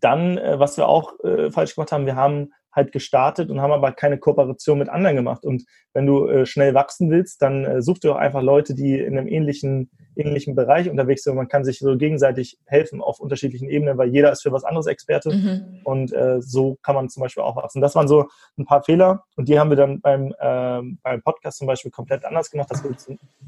dann, 0.01 0.39
äh, 0.39 0.61
was 0.61 0.77
wir 0.77 0.87
auch 0.87 1.19
äh, 1.25 1.51
falsch 1.51 1.75
gemacht 1.75 1.91
haben, 1.91 2.07
wir 2.07 2.15
haben 2.15 2.53
halt 2.71 2.93
gestartet 2.93 3.51
und 3.51 3.61
haben 3.61 3.73
aber 3.73 3.91
keine 3.91 4.19
Kooperation 4.19 4.79
mit 4.79 4.89
anderen 4.89 5.17
gemacht. 5.17 5.45
Und 5.45 5.65
wenn 5.95 6.07
du 6.07 6.29
äh, 6.29 6.47
schnell 6.47 6.75
wachsen 6.75 7.11
willst, 7.11 7.43
dann 7.43 7.65
äh, 7.65 7.83
such 7.83 7.99
dir 7.99 8.13
auch 8.13 8.19
einfach 8.19 8.41
Leute, 8.41 8.77
die 8.77 8.97
in 8.97 9.19
einem 9.19 9.27
ähnlichen, 9.27 9.91
ähnlichen 10.19 10.55
Bereich 10.55 10.91
unterwegs 10.91 11.23
sind. 11.23 11.35
Man 11.35 11.49
kann 11.49 11.65
sich 11.65 11.79
so 11.79 11.97
gegenseitig 11.97 12.59
helfen 12.67 13.01
auf 13.01 13.21
unterschiedlichen 13.21 13.69
Ebenen, 13.69 13.97
weil 13.99 14.09
jeder 14.09 14.33
ist 14.33 14.43
für 14.43 14.53
was 14.53 14.65
anderes 14.65 14.87
Experte. 14.87 15.35
Mhm. 15.35 15.81
Und 15.85 16.13
äh, 16.13 16.41
so 16.41 16.77
kann 16.83 16.95
man 16.95 17.09
zum 17.09 17.23
Beispiel 17.23 17.43
auch 17.43 17.57
wachsen. 17.57 17.81
Das 17.81 17.95
waren 17.95 18.09
so 18.09 18.29
ein 18.59 18.65
paar 18.65 18.83
Fehler. 18.83 19.25
Und 19.37 19.49
die 19.49 19.59
haben 19.59 19.71
wir 19.71 19.77
dann 19.77 20.01
beim, 20.01 20.35
ähm, 20.41 20.99
beim 21.03 21.23
Podcast 21.23 21.59
zum 21.59 21.67
Beispiel 21.67 21.91
komplett 21.91 22.25
anders 22.25 22.51
gemacht, 22.51 22.71
dass 22.71 22.85
wir 22.85 22.95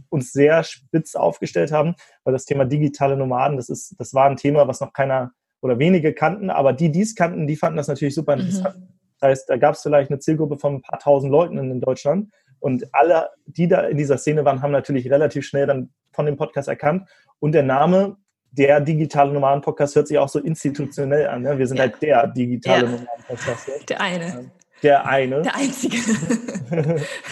uns 0.09 0.33
sehr 0.33 0.63
spitz 0.63 1.15
aufgestellt 1.15 1.73
haben, 1.73 1.95
weil 2.25 2.33
das 2.33 2.45
Thema 2.45 2.65
digitale 2.65 3.17
Nomaden, 3.17 3.57
das 3.57 3.69
ist, 3.69 3.99
das 3.99 4.15
war 4.15 4.27
ein 4.27 4.37
Thema, 4.37 4.69
was 4.69 4.81
noch 4.81 4.93
keiner 4.93 5.33
oder 5.61 5.79
wenige 5.79 6.15
kannten, 6.15 6.51
aber 6.51 6.73
die, 6.73 6.91
die 6.91 7.03
es 7.03 7.15
kannten, 7.15 7.47
die 7.47 7.57
fanden 7.57 7.77
das 7.77 7.89
natürlich 7.89 8.15
super 8.15 8.37
mhm. 8.37 8.43
interessant. 8.43 8.79
Mhm. 8.79 8.89
Das 9.21 9.29
heißt, 9.29 9.51
da 9.51 9.57
gab 9.57 9.75
es 9.75 9.83
vielleicht 9.83 10.11
eine 10.11 10.19
Zielgruppe 10.19 10.59
von 10.59 10.77
ein 10.77 10.83
paar 10.83 10.99
tausend 10.99 11.31
Leuten 11.31 11.59
in 11.59 11.81
Deutschland. 11.81 12.31
Und 12.59 12.87
alle, 12.93 13.31
die 13.47 13.69
da 13.69 13.83
in 13.83 13.97
dieser 13.97 14.19
Szene 14.19 14.45
waren, 14.45 14.63
haben 14.63 14.71
natürlich 14.71 15.11
relativ 15.11 15.47
schnell 15.47 15.67
dann 15.67 15.91
von 16.21 16.27
dem 16.27 16.37
Podcast 16.37 16.69
erkannt. 16.69 17.09
Und 17.39 17.53
der 17.53 17.63
Name, 17.63 18.17
der 18.51 18.81
digitale 18.81 19.33
Nomaden-Podcast, 19.33 19.97
hört 19.97 20.07
sich 20.07 20.19
auch 20.19 20.29
so 20.29 20.39
institutionell 20.39 21.27
an. 21.29 21.43
Ne? 21.43 21.59
Wir 21.59 21.67
sind 21.67 21.79
ja. 21.79 21.85
halt 21.85 22.03
der 22.03 22.27
digitale 22.27 22.85
ja. 22.85 22.91
Nomaden-Podcast. 22.91 23.89
Der 23.89 24.01
eine. 24.03 24.51
Der 24.83 25.07
eine. 25.07 25.43
Der 25.43 25.57
einzige. 25.57 25.97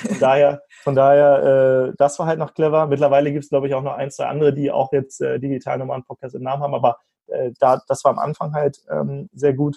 von 0.09 0.19
daher, 0.21 0.63
von 0.83 0.95
daher 0.95 1.89
äh, 1.91 1.95
das 1.99 2.19
war 2.19 2.27
halt 2.27 2.39
noch 2.39 2.55
clever. 2.55 2.87
Mittlerweile 2.87 3.31
gibt 3.31 3.45
es, 3.45 3.51
glaube 3.51 3.69
ich, 3.69 3.75
auch 3.75 3.83
noch 3.83 3.95
ein, 3.95 4.11
zwei 4.11 4.25
andere, 4.25 4.55
die 4.55 4.71
auch 4.71 4.91
jetzt 4.93 5.21
äh, 5.21 5.39
digitale 5.39 5.81
Nomaden-Podcast 5.81 6.35
im 6.35 6.43
Namen 6.43 6.63
haben. 6.63 6.75
Aber 6.75 6.97
äh, 7.27 7.51
da, 7.61 7.83
das 7.89 8.05
war 8.05 8.13
am 8.13 8.19
Anfang 8.19 8.55
halt 8.55 8.81
ähm, 8.91 9.29
sehr 9.35 9.53
gut. 9.53 9.77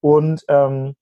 Und 0.00 0.44
ähm, 0.48 0.96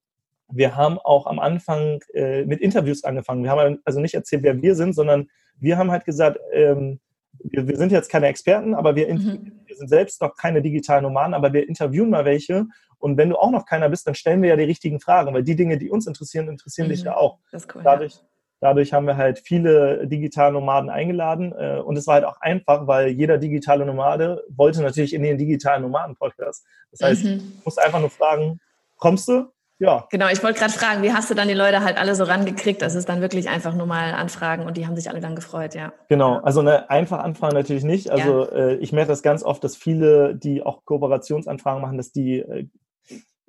wir 0.48 0.76
haben 0.76 0.98
auch 1.00 1.26
am 1.26 1.40
Anfang 1.40 2.02
äh, 2.14 2.44
mit 2.44 2.60
Interviews 2.60 3.02
angefangen. 3.02 3.42
Wir 3.42 3.50
haben 3.50 3.80
also 3.84 3.98
nicht 3.98 4.14
erzählt, 4.14 4.44
wer 4.44 4.62
wir 4.62 4.76
sind, 4.76 4.94
sondern 4.94 5.28
wir 5.56 5.76
haben 5.76 5.90
halt 5.90 6.04
gesagt, 6.04 6.38
ähm, 6.52 7.00
wir, 7.40 7.68
wir, 7.68 7.76
sind 7.76 7.92
jetzt 7.92 8.11
keine 8.11 8.26
Experten, 8.26 8.75
aber 8.75 8.97
wir, 8.97 9.12
mhm. 9.12 9.52
wir, 9.66 9.76
sind 9.76 9.88
selbst 9.88 10.20
noch 10.20 10.37
keine 10.37 10.62
digitalen 10.62 11.04
Nomaden, 11.04 11.35
aber 11.35 11.52
wir 11.52 11.68
interviewen 11.68 12.11
mal 12.11 12.25
welche. 12.25 12.66
Und 12.99 13.16
wenn 13.16 13.30
du 13.30 13.37
auch 13.37 13.50
noch 13.50 13.64
keiner 13.64 13.88
bist, 13.88 14.06
dann 14.06 14.14
stellen 14.14 14.42
wir 14.42 14.50
ja 14.50 14.56
die 14.56 14.64
richtigen 14.64 15.00
Fragen, 15.00 15.32
weil 15.32 15.44
die 15.44 15.54
Dinge, 15.54 15.78
die 15.78 15.90
uns 15.90 16.06
interessieren, 16.06 16.49
interessieren 16.49 16.88
mhm. 16.88 16.92
dich 16.92 17.02
ja 17.04 17.16
auch. 17.16 17.38
Das 17.52 17.64
ist 17.64 17.75
cool, 17.75 17.82
dadurch, 17.85 18.14
ja. 18.14 18.20
dadurch 18.61 18.92
haben 18.92 19.06
wir 19.06 19.16
halt 19.16 19.38
viele 19.38 20.06
digitale 20.08 20.52
Nomaden 20.52 20.90
eingeladen. 20.90 21.52
Äh, 21.56 21.78
und 21.78 21.97
es 21.97 22.06
war 22.06 22.14
halt 22.14 22.25
auch 22.25 22.40
einfach, 22.40 22.87
weil 22.87 23.08
jeder 23.08 23.38
digitale 23.38 23.87
Nomade 23.87 24.42
wollte 24.49 24.82
natürlich 24.82 25.14
in 25.14 25.23
den 25.23 25.38
digitalen 25.38 25.82
Nomaden-Podcast. 25.82 26.64
Das 26.90 27.00
heißt, 27.08 27.25
mhm. 27.25 27.38
du 27.38 27.44
musst 27.64 27.80
einfach 27.80 28.00
nur 28.00 28.11
fragen, 28.11 28.61
kommst 28.97 29.28
du? 29.28 29.47
Ja. 29.78 30.06
Genau, 30.11 30.28
ich 30.28 30.42
wollte 30.42 30.58
gerade 30.58 30.73
fragen, 30.73 31.02
wie 31.02 31.12
hast 31.12 31.30
du 31.30 31.35
dann 31.35 31.47
die 31.47 31.54
Leute 31.54 31.85
halt 31.85 31.99
alle 31.99 32.14
so 32.16 32.25
rangekriegt? 32.25 32.82
Das 32.82 32.94
ist 32.94 33.08
dann 33.08 33.20
wirklich 33.20 33.49
einfach 33.49 33.75
nur 33.75 33.87
mal 33.87 34.12
anfragen 34.12 34.66
und 34.66 34.76
die 34.76 34.87
haben 34.87 34.97
sich 34.97 35.08
alle 35.08 35.20
dann 35.20 35.37
gefreut, 35.37 35.75
ja. 35.75 35.92
Genau, 36.08 36.38
also 36.38 36.61
eine 36.61 36.90
einfach 36.90 37.20
anfragen 37.20 37.54
natürlich 37.54 37.85
nicht. 37.85 38.11
Also 38.11 38.44
ja. 38.44 38.52
äh, 38.52 38.75
ich 38.76 38.92
merke 38.92 39.08
das 39.08 39.23
ganz 39.23 39.44
oft, 39.44 39.62
dass 39.62 39.76
viele, 39.76 40.35
die 40.35 40.64
auch 40.64 40.85
Kooperationsanfragen 40.85 41.80
machen, 41.80 41.97
dass 41.97 42.11
die 42.11 42.38
äh, 42.40 42.66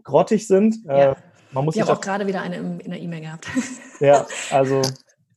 grottig 0.03 0.47
sind. 0.47 0.77
Äh, 0.87 0.99
ja. 0.99 1.15
man 1.51 1.65
muss 1.65 1.75
ich 1.75 1.81
habe 1.81 1.93
auch 1.93 2.01
gerade 2.01 2.27
wieder 2.27 2.41
eine 2.41 2.57
in 2.57 2.91
der 2.91 2.99
E-Mail 2.99 3.21
gehabt. 3.21 3.47
Ja, 4.01 4.25
also 4.49 4.81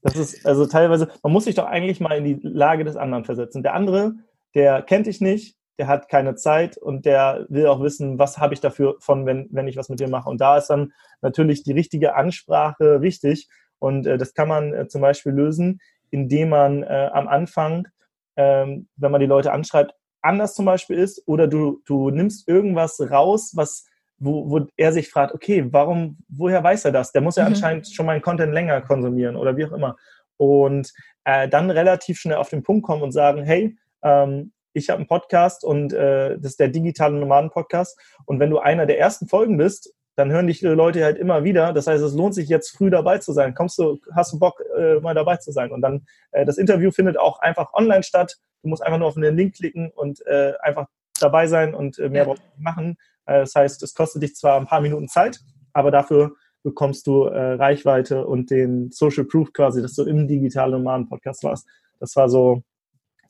das 0.03 0.15
ist 0.15 0.47
also 0.47 0.67
teilweise, 0.67 1.09
man 1.25 1.33
muss 1.33 1.47
sich 1.47 1.57
doch 1.57 1.67
eigentlich 1.67 1.99
mal 1.99 2.17
in 2.17 2.25
die 2.25 2.39
Lage 2.43 2.85
des 2.85 2.95
anderen 2.95 3.25
versetzen. 3.25 3.65
Der 3.65 3.75
andere, 3.75 4.15
der 4.55 4.83
kennt 4.83 5.09
dich 5.09 5.21
nicht, 5.21 5.57
der 5.79 5.87
hat 5.87 6.09
keine 6.09 6.35
Zeit 6.35 6.77
und 6.77 7.07
der 7.07 7.47
will 7.49 7.67
auch 7.67 7.83
wissen, 7.83 8.19
was 8.19 8.39
habe 8.39 8.55
ich 8.55 8.61
dafür 8.61 8.97
von, 9.01 9.27
wenn, 9.27 9.49
wenn 9.51 9.69
ich 9.69 9.77
was 9.77 9.89
mit 9.89 10.01
dir 10.01 10.09
mache. 10.09 10.29
Und 10.29 10.41
da 10.41 10.59
ist 10.59 10.69
dann 10.69 10.93
natürlich 11.21 11.63
die 11.63 11.73
richtige 11.73 12.15
Ansprache 12.15 13.01
wichtig. 13.01 13.49
Und 13.79 14.07
äh, 14.07 14.19
das 14.19 14.35
kann 14.35 14.49
man 14.49 14.75
äh, 14.75 14.89
zum 14.89 15.01
Beispiel 15.01 15.33
lösen, 15.33 15.81
indem 16.11 16.51
man 16.51 16.83
äh, 16.83 17.11
am 17.13 17.27
Anfang, 17.27 17.89
ähm, 18.37 18.89
wenn 18.97 19.11
man 19.11 19.21
die 19.21 19.27
Leute 19.27 19.53
anschreibt, 19.53 19.95
anders 20.21 20.55
zum 20.55 20.67
Beispiel 20.67 20.99
ist 20.99 21.23
oder 21.27 21.49
du, 21.49 21.83
du 21.87 22.11
nimmst 22.11 22.47
irgendwas 22.49 23.01
raus, 23.01 23.53
was 23.55 23.87
wo, 24.25 24.49
wo 24.49 24.67
er 24.77 24.93
sich 24.93 25.11
fragt, 25.11 25.35
okay, 25.35 25.67
warum, 25.73 26.19
woher 26.29 26.63
weiß 26.63 26.85
er 26.85 26.93
das? 26.93 27.11
Der 27.11 27.23
muss 27.23 27.37
ja 27.37 27.43
mhm. 27.43 27.49
anscheinend 27.49 27.89
schon 27.93 28.07
meinen 28.07 28.23
Content 28.23 28.53
länger 28.53 28.81
konsumieren 28.81 29.35
oder 29.35 29.57
wie 29.57 29.65
auch 29.65 29.73
immer. 29.73 29.97
Und 30.37 30.93
äh, 31.25 31.49
dann 31.49 31.71
relativ 31.71 32.21
schnell 32.21 32.37
auf 32.37 32.49
den 32.49 32.63
Punkt 32.63 32.87
kommen 32.87 33.03
und 33.03 33.11
sagen, 33.11 33.43
hey, 33.43 33.77
ähm, 34.03 34.53
ich 34.73 34.91
habe 34.91 34.99
einen 34.99 35.07
Podcast 35.07 35.65
und 35.65 35.93
äh, 35.93 36.37
das 36.39 36.53
ist 36.53 36.61
der 36.61 36.69
digitale 36.69 37.19
Nomaden-Podcast. 37.19 37.99
Und 38.25 38.41
wenn 38.41 38.51
du 38.51 38.59
einer 38.59 38.87
der 38.87 38.99
ersten 38.99 39.29
Folgen 39.29 39.57
bist, 39.57 39.93
dann 40.15 40.31
hören 40.31 40.47
dich 40.47 40.61
die 40.61 40.67
Leute 40.67 41.05
halt 41.05 41.19
immer 41.19 41.45
wieder. 41.45 41.73
Das 41.73 41.87
heißt, 41.87 42.03
es 42.03 42.15
lohnt 42.15 42.35
sich 42.35 42.49
jetzt 42.49 42.71
früh 42.71 42.91
dabei 42.91 43.19
zu 43.19 43.33
sein. 43.33 43.55
Kommst 43.55 43.79
du, 43.79 43.99
hast 44.15 44.33
du 44.33 44.39
Bock, 44.39 44.63
äh, 44.79 45.01
mal 45.01 45.15
dabei 45.15 45.37
zu 45.37 45.53
sein? 45.53 45.73
Und 45.73 45.81
dann, 45.81 46.07
äh, 46.33 46.45
das 46.45 46.59
Interview 46.59 46.91
findet 46.91 47.19
auch 47.19 47.41
einfach 47.41 47.73
online 47.73 48.03
statt. 48.03 48.37
Du 48.63 48.69
musst 48.69 48.83
einfach 48.83 48.99
nur 48.99 49.09
auf 49.09 49.15
den 49.15 49.37
Link 49.37 49.57
klicken 49.57 49.91
und 49.91 50.25
äh, 50.27 50.53
einfach 50.61 50.87
dabei 51.21 51.47
sein 51.47 51.75
und 51.75 51.99
äh, 51.99 52.09
mehr 52.09 52.27
ja. 52.27 52.35
machen. 52.59 52.97
Äh, 53.27 53.41
das 53.41 53.55
heißt, 53.55 53.83
es 53.83 53.95
kostet 53.95 54.23
dich 54.23 54.37
zwar 54.37 54.61
ein 54.61 54.67
paar 54.67 54.81
Minuten 54.81 55.09
Zeit, 55.09 55.41
aber 55.73 55.91
dafür 55.91 56.33
bekommst 56.63 57.07
du 57.07 57.25
äh, 57.25 57.55
Reichweite 57.55 58.27
und 58.27 58.51
den 58.51 58.91
Social 58.91 59.25
Proof 59.25 59.53
quasi, 59.53 59.83
dass 59.83 59.95
du 59.95 60.05
im 60.05 60.29
digitalen 60.29 60.73
Nomaden-Podcast 60.73 61.43
warst. 61.43 61.67
Das 61.99 62.15
war 62.17 62.29
so 62.29 62.63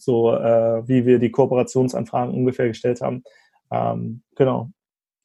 so 0.05 0.33
äh, 0.33 0.87
wie 0.87 1.07
wir 1.07 1.19
die 1.19 1.31
Kooperationsanfragen 1.31 2.35
ungefähr 2.35 2.69
gestellt 2.69 3.01
haben. 3.01 3.23
Ähm, 3.71 4.23
genau. 4.37 4.71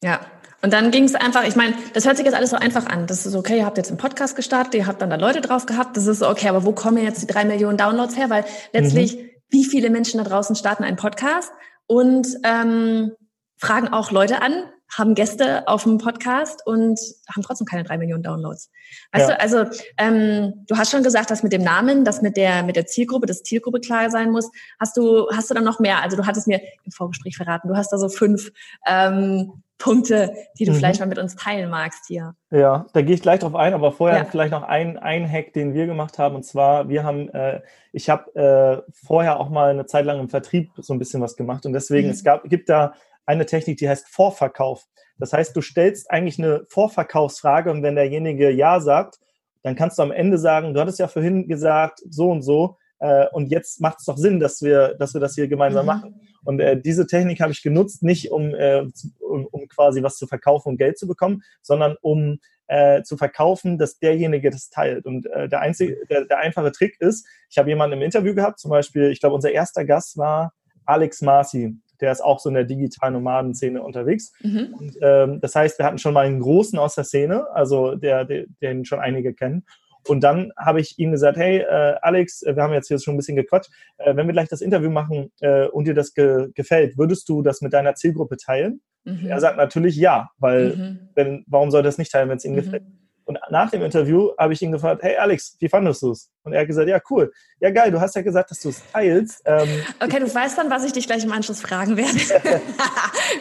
Ja, 0.04 0.20
und 0.62 0.74
dann 0.74 0.92
ging 0.92 1.04
es 1.04 1.16
einfach, 1.16 1.48
ich 1.48 1.56
meine, 1.56 1.76
das 1.94 2.06
hört 2.06 2.18
sich 2.18 2.26
jetzt 2.26 2.36
alles 2.36 2.50
so 2.50 2.56
einfach 2.56 2.88
an. 2.88 3.08
Das 3.08 3.26
ist 3.26 3.36
okay, 3.36 3.58
ihr 3.58 3.66
habt 3.66 3.78
jetzt 3.78 3.90
einen 3.90 3.98
Podcast 3.98 4.36
gestartet, 4.36 4.76
ihr 4.76 4.88
habt 4.88 5.02
dann 5.02 5.10
da 5.10 5.16
Leute 5.16 5.42
drauf 5.42 5.66
gehabt, 5.66 5.98
das 5.98 6.08
ist 6.08 6.20
so 6.20 6.30
okay, 6.30 6.50
aber 6.50 6.66
wo 6.66 6.72
kommen 6.72 7.04
jetzt 7.04 7.22
die 7.22 7.28
drei 7.28 7.46
Millionen 7.46 7.78
Downloads 7.78 8.18
her? 8.18 8.30
Weil 8.30 8.46
letztlich, 8.74 9.18
mhm. 9.18 9.30
wie 9.50 9.66
viele 9.66 9.90
Menschen 9.90 10.18
da 10.18 10.24
draußen 10.24 10.56
starten 10.56 10.84
einen 10.84 10.98
Podcast 10.98 11.52
und 11.86 12.28
ähm, 12.44 13.12
fragen 13.58 13.90
auch 13.90 14.12
Leute 14.12 14.42
an, 14.42 14.54
haben 14.96 15.16
Gäste 15.16 15.68
auf 15.68 15.84
dem 15.84 15.98
Podcast 15.98 16.66
und 16.66 17.00
haben 17.34 17.42
trotzdem 17.44 17.66
keine 17.66 17.84
drei 17.84 17.98
Millionen 17.98 18.24
Downloads. 18.24 18.72
Weißt 19.12 19.30
ja. 19.30 19.36
du, 19.36 19.42
also 19.42 19.66
ähm, 19.98 20.66
du 20.68 20.78
hast 20.78 20.92
schon 20.92 21.04
gesagt, 21.04 21.30
dass 21.32 21.44
mit 21.44 21.54
dem 21.54 21.64
Namen, 21.64 22.06
dass 22.06 22.22
mit 22.22 22.38
der 22.38 22.64
mit 22.64 22.76
der 22.76 22.86
Zielgruppe, 22.86 23.26
das 23.26 23.44
Zielgruppe 23.44 23.80
klar 23.80 24.10
sein 24.10 24.32
muss. 24.32 24.50
Hast 24.80 24.98
du 24.98 25.28
hast 25.32 25.50
du 25.50 25.54
dann 25.54 25.64
noch 25.64 25.80
mehr? 25.80 26.02
Also 26.02 26.18
du 26.18 26.26
hattest 26.26 26.48
mir 26.48 26.62
im 26.84 26.92
Vorgespräch 26.92 27.38
verraten, 27.38 27.68
du 27.68 27.76
hast 27.76 27.92
da 27.92 27.98
so 27.98 28.10
fünf 28.10 28.52
ähm, 28.88 29.64
Punkte, 29.78 30.34
die 30.58 30.66
du 30.66 30.72
mhm. 30.72 30.78
vielleicht 30.78 31.00
mal 31.00 31.06
mit 31.06 31.20
uns 31.20 31.36
teilen 31.36 31.70
magst 31.70 32.06
hier. 32.08 32.36
Ja, 32.50 32.88
da 32.94 33.02
gehe 33.02 33.14
ich 33.14 33.22
gleich 33.22 33.42
drauf 33.42 33.56
ein, 33.56 33.74
aber 33.74 33.92
vorher 33.92 34.20
ja. 34.20 34.26
vielleicht 34.26 34.52
noch 34.52 34.64
ein, 34.64 34.98
ein 34.98 35.32
Hack, 35.32 35.54
den 35.54 35.74
wir 35.74 35.86
gemacht 35.86 36.18
haben. 36.18 36.36
Und 36.36 36.44
zwar, 36.44 36.90
wir 36.90 37.04
haben, 37.04 37.30
äh, 37.30 37.62
ich 37.92 38.10
habe 38.10 38.36
äh, 38.36 38.92
vorher 38.92 39.40
auch 39.40 39.50
mal 39.50 39.70
eine 39.70 39.86
Zeit 39.86 40.06
lang 40.06 40.20
im 40.20 40.30
Vertrieb 40.30 40.72
so 40.78 40.94
ein 40.94 41.00
bisschen 41.00 41.22
was 41.22 41.36
gemacht 41.36 41.66
und 41.66 41.74
deswegen, 41.74 42.08
mhm. 42.08 42.14
es 42.14 42.24
gab, 42.24 42.44
gibt 42.50 42.70
da 42.70 42.94
eine 43.28 43.46
Technik, 43.46 43.78
die 43.78 43.88
heißt 43.88 44.08
Vorverkauf. 44.08 44.86
Das 45.20 45.34
heißt, 45.34 45.56
du 45.56 45.62
stellst 45.62 46.10
eigentlich 46.10 46.40
eine 46.40 46.66
Vorverkaufsfrage 46.70 47.72
und 47.72 47.84
wenn 47.84 47.96
derjenige 47.96 48.50
Ja 48.50 48.80
sagt, 48.80 49.20
dann 49.64 49.76
kannst 49.76 49.98
du 49.98 50.04
am 50.04 50.12
Ende 50.12 50.38
sagen, 50.38 50.74
du 50.74 50.80
hattest 50.80 51.00
ja 51.00 51.08
vorhin 51.08 51.48
gesagt, 51.48 52.00
so 52.10 52.32
und 52.32 52.42
so, 52.42 52.78
äh, 53.00 53.26
und 53.32 53.52
jetzt 53.52 53.82
macht 53.82 54.00
es 54.00 54.06
doch 54.06 54.18
Sinn, 54.18 54.40
dass 54.40 54.62
wir, 54.62 54.96
dass 54.96 55.14
wir 55.14 55.22
das 55.22 55.36
hier 55.36 55.48
gemeinsam 55.48 55.84
mhm. 55.84 55.88
machen. 55.88 56.22
Und 56.44 56.60
äh, 56.60 56.80
diese 56.80 57.06
Technik 57.06 57.42
habe 57.42 57.52
ich 57.52 57.62
genutzt, 57.62 58.04
nicht 58.04 58.32
um, 58.32 58.56
äh, 58.56 58.86
um, 59.20 59.46
um 59.52 59.68
quasi 59.68 60.02
was 60.02 60.16
zu 60.16 60.28
verkaufen 60.28 60.70
und 60.70 60.78
Geld 60.78 60.98
zu 60.98 61.08
bekommen, 61.08 61.44
sondern 61.62 61.98
um 62.02 62.40
äh, 62.68 63.02
zu 63.04 63.18
verkaufen, 63.18 63.78
dass 63.78 64.00
derjenige 64.00 64.50
das 64.50 64.70
teilt. 64.70 65.06
Und 65.06 65.26
äh, 65.28 65.50
der 65.50 65.60
einzige, 65.62 65.98
der, 66.10 66.26
der 66.26 66.40
einfache 66.40 66.72
Trick 66.72 66.96
ist, 67.00 67.28
ich 67.50 67.58
habe 67.58 67.70
jemanden 67.70 67.98
im 67.98 68.02
Interview 68.02 68.34
gehabt, 68.34 68.60
zum 68.60 68.72
Beispiel, 68.72 69.12
ich 69.12 69.20
glaube, 69.20 69.36
unser 69.36 69.52
erster 69.52 69.86
Gast 69.86 70.18
war 70.18 70.54
Alex 70.86 71.22
Marci 71.22 71.76
der 72.02 72.12
ist 72.12 72.22
auch 72.22 72.40
so 72.40 72.50
in 72.50 72.56
der 72.56 72.64
digitalen 72.64 73.14
Nomadenszene 73.14 73.82
unterwegs. 73.82 74.34
Mhm. 74.42 74.76
Und, 74.78 74.98
ähm, 75.02 75.40
das 75.42 75.56
heißt, 75.56 75.80
wir 75.80 75.86
hatten 75.86 75.98
schon 75.98 76.14
mal 76.14 76.26
einen 76.26 76.40
großen 76.40 76.78
aus 76.78 76.96
der 76.96 77.04
Szene, 77.04 77.48
also 77.54 77.96
der, 77.96 78.26
der 78.26 78.46
den 78.62 78.86
schon 78.86 79.00
einige 79.00 79.34
kennen. 79.34 79.64
Und 80.08 80.22
dann 80.22 80.52
habe 80.58 80.80
ich 80.80 80.98
ihm 81.00 81.12
gesagt, 81.12 81.38
hey 81.38 81.60
äh, 81.60 81.96
Alex, 82.02 82.42
wir 82.42 82.62
haben 82.62 82.74
jetzt 82.74 82.88
hier 82.88 83.00
schon 83.00 83.16
ein 83.16 83.18
bisschen 83.18 83.36
gequatscht, 83.36 83.72
äh, 83.98 84.16
wenn 84.16 84.28
wir 84.28 84.34
gleich 84.34 84.48
das 84.48 84.62
Interview 84.62 84.90
machen 84.90 85.32
äh, 85.42 85.68
und 85.68 85.86
dir 85.86 85.94
das 85.94 86.14
ge 86.14 86.48
gefällt, 86.54 86.98
würdest 86.98 87.28
du 87.30 87.42
das 87.42 87.62
mit 87.62 87.74
deiner 87.74 87.96
Zielgruppe 87.96 88.38
teilen? 88.38 88.82
Mhm. 89.04 89.28
Er 89.28 89.40
sagt 89.40 89.58
natürlich 89.58 89.96
ja, 89.96 90.30
weil 90.38 90.76
mhm. 90.76 91.00
wenn, 91.16 91.44
warum 91.48 91.72
soll 91.72 91.84
das 91.84 91.98
nicht 91.98 92.12
teilen, 92.12 92.30
wenn 92.30 92.38
es 92.38 92.46
ihm 92.46 92.54
mhm. 92.54 92.58
gefällt? 92.58 92.84
Und 93.28 93.38
nach 93.50 93.70
dem 93.70 93.82
Interview 93.82 94.32
habe 94.38 94.54
ich 94.54 94.62
ihn 94.62 94.72
gefragt, 94.72 95.04
hey 95.04 95.18
Alex, 95.18 95.58
wie 95.60 95.68
fandest 95.68 96.02
du 96.02 96.12
es? 96.12 96.32
Und 96.44 96.54
er 96.54 96.62
hat 96.62 96.68
gesagt, 96.68 96.88
ja, 96.88 97.00
cool. 97.10 97.34
Ja, 97.60 97.72
geil, 97.72 97.92
du 97.92 98.00
hast 98.00 98.16
ja 98.16 98.22
gesagt, 98.22 98.52
dass 98.52 98.62
du 98.62 98.70
es 98.70 98.82
teilst. 98.90 99.42
Ähm, 99.44 99.68
okay, 100.00 100.20
du 100.20 100.34
weißt 100.34 100.58
dann, 100.58 100.70
was 100.70 100.86
ich 100.86 100.94
dich 100.94 101.08
gleich 101.08 101.26
im 101.26 101.34
Anschluss 101.34 101.60
fragen 101.60 101.98
werde. 101.98 102.62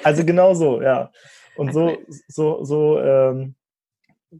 also 0.02 0.25
genau 0.25 0.55
so, 0.55 0.83
ja. 0.83 1.12
Und 1.57 1.73
so, 1.73 1.99
so, 2.26 2.64
so, 2.64 2.99
ähm, 3.00 3.55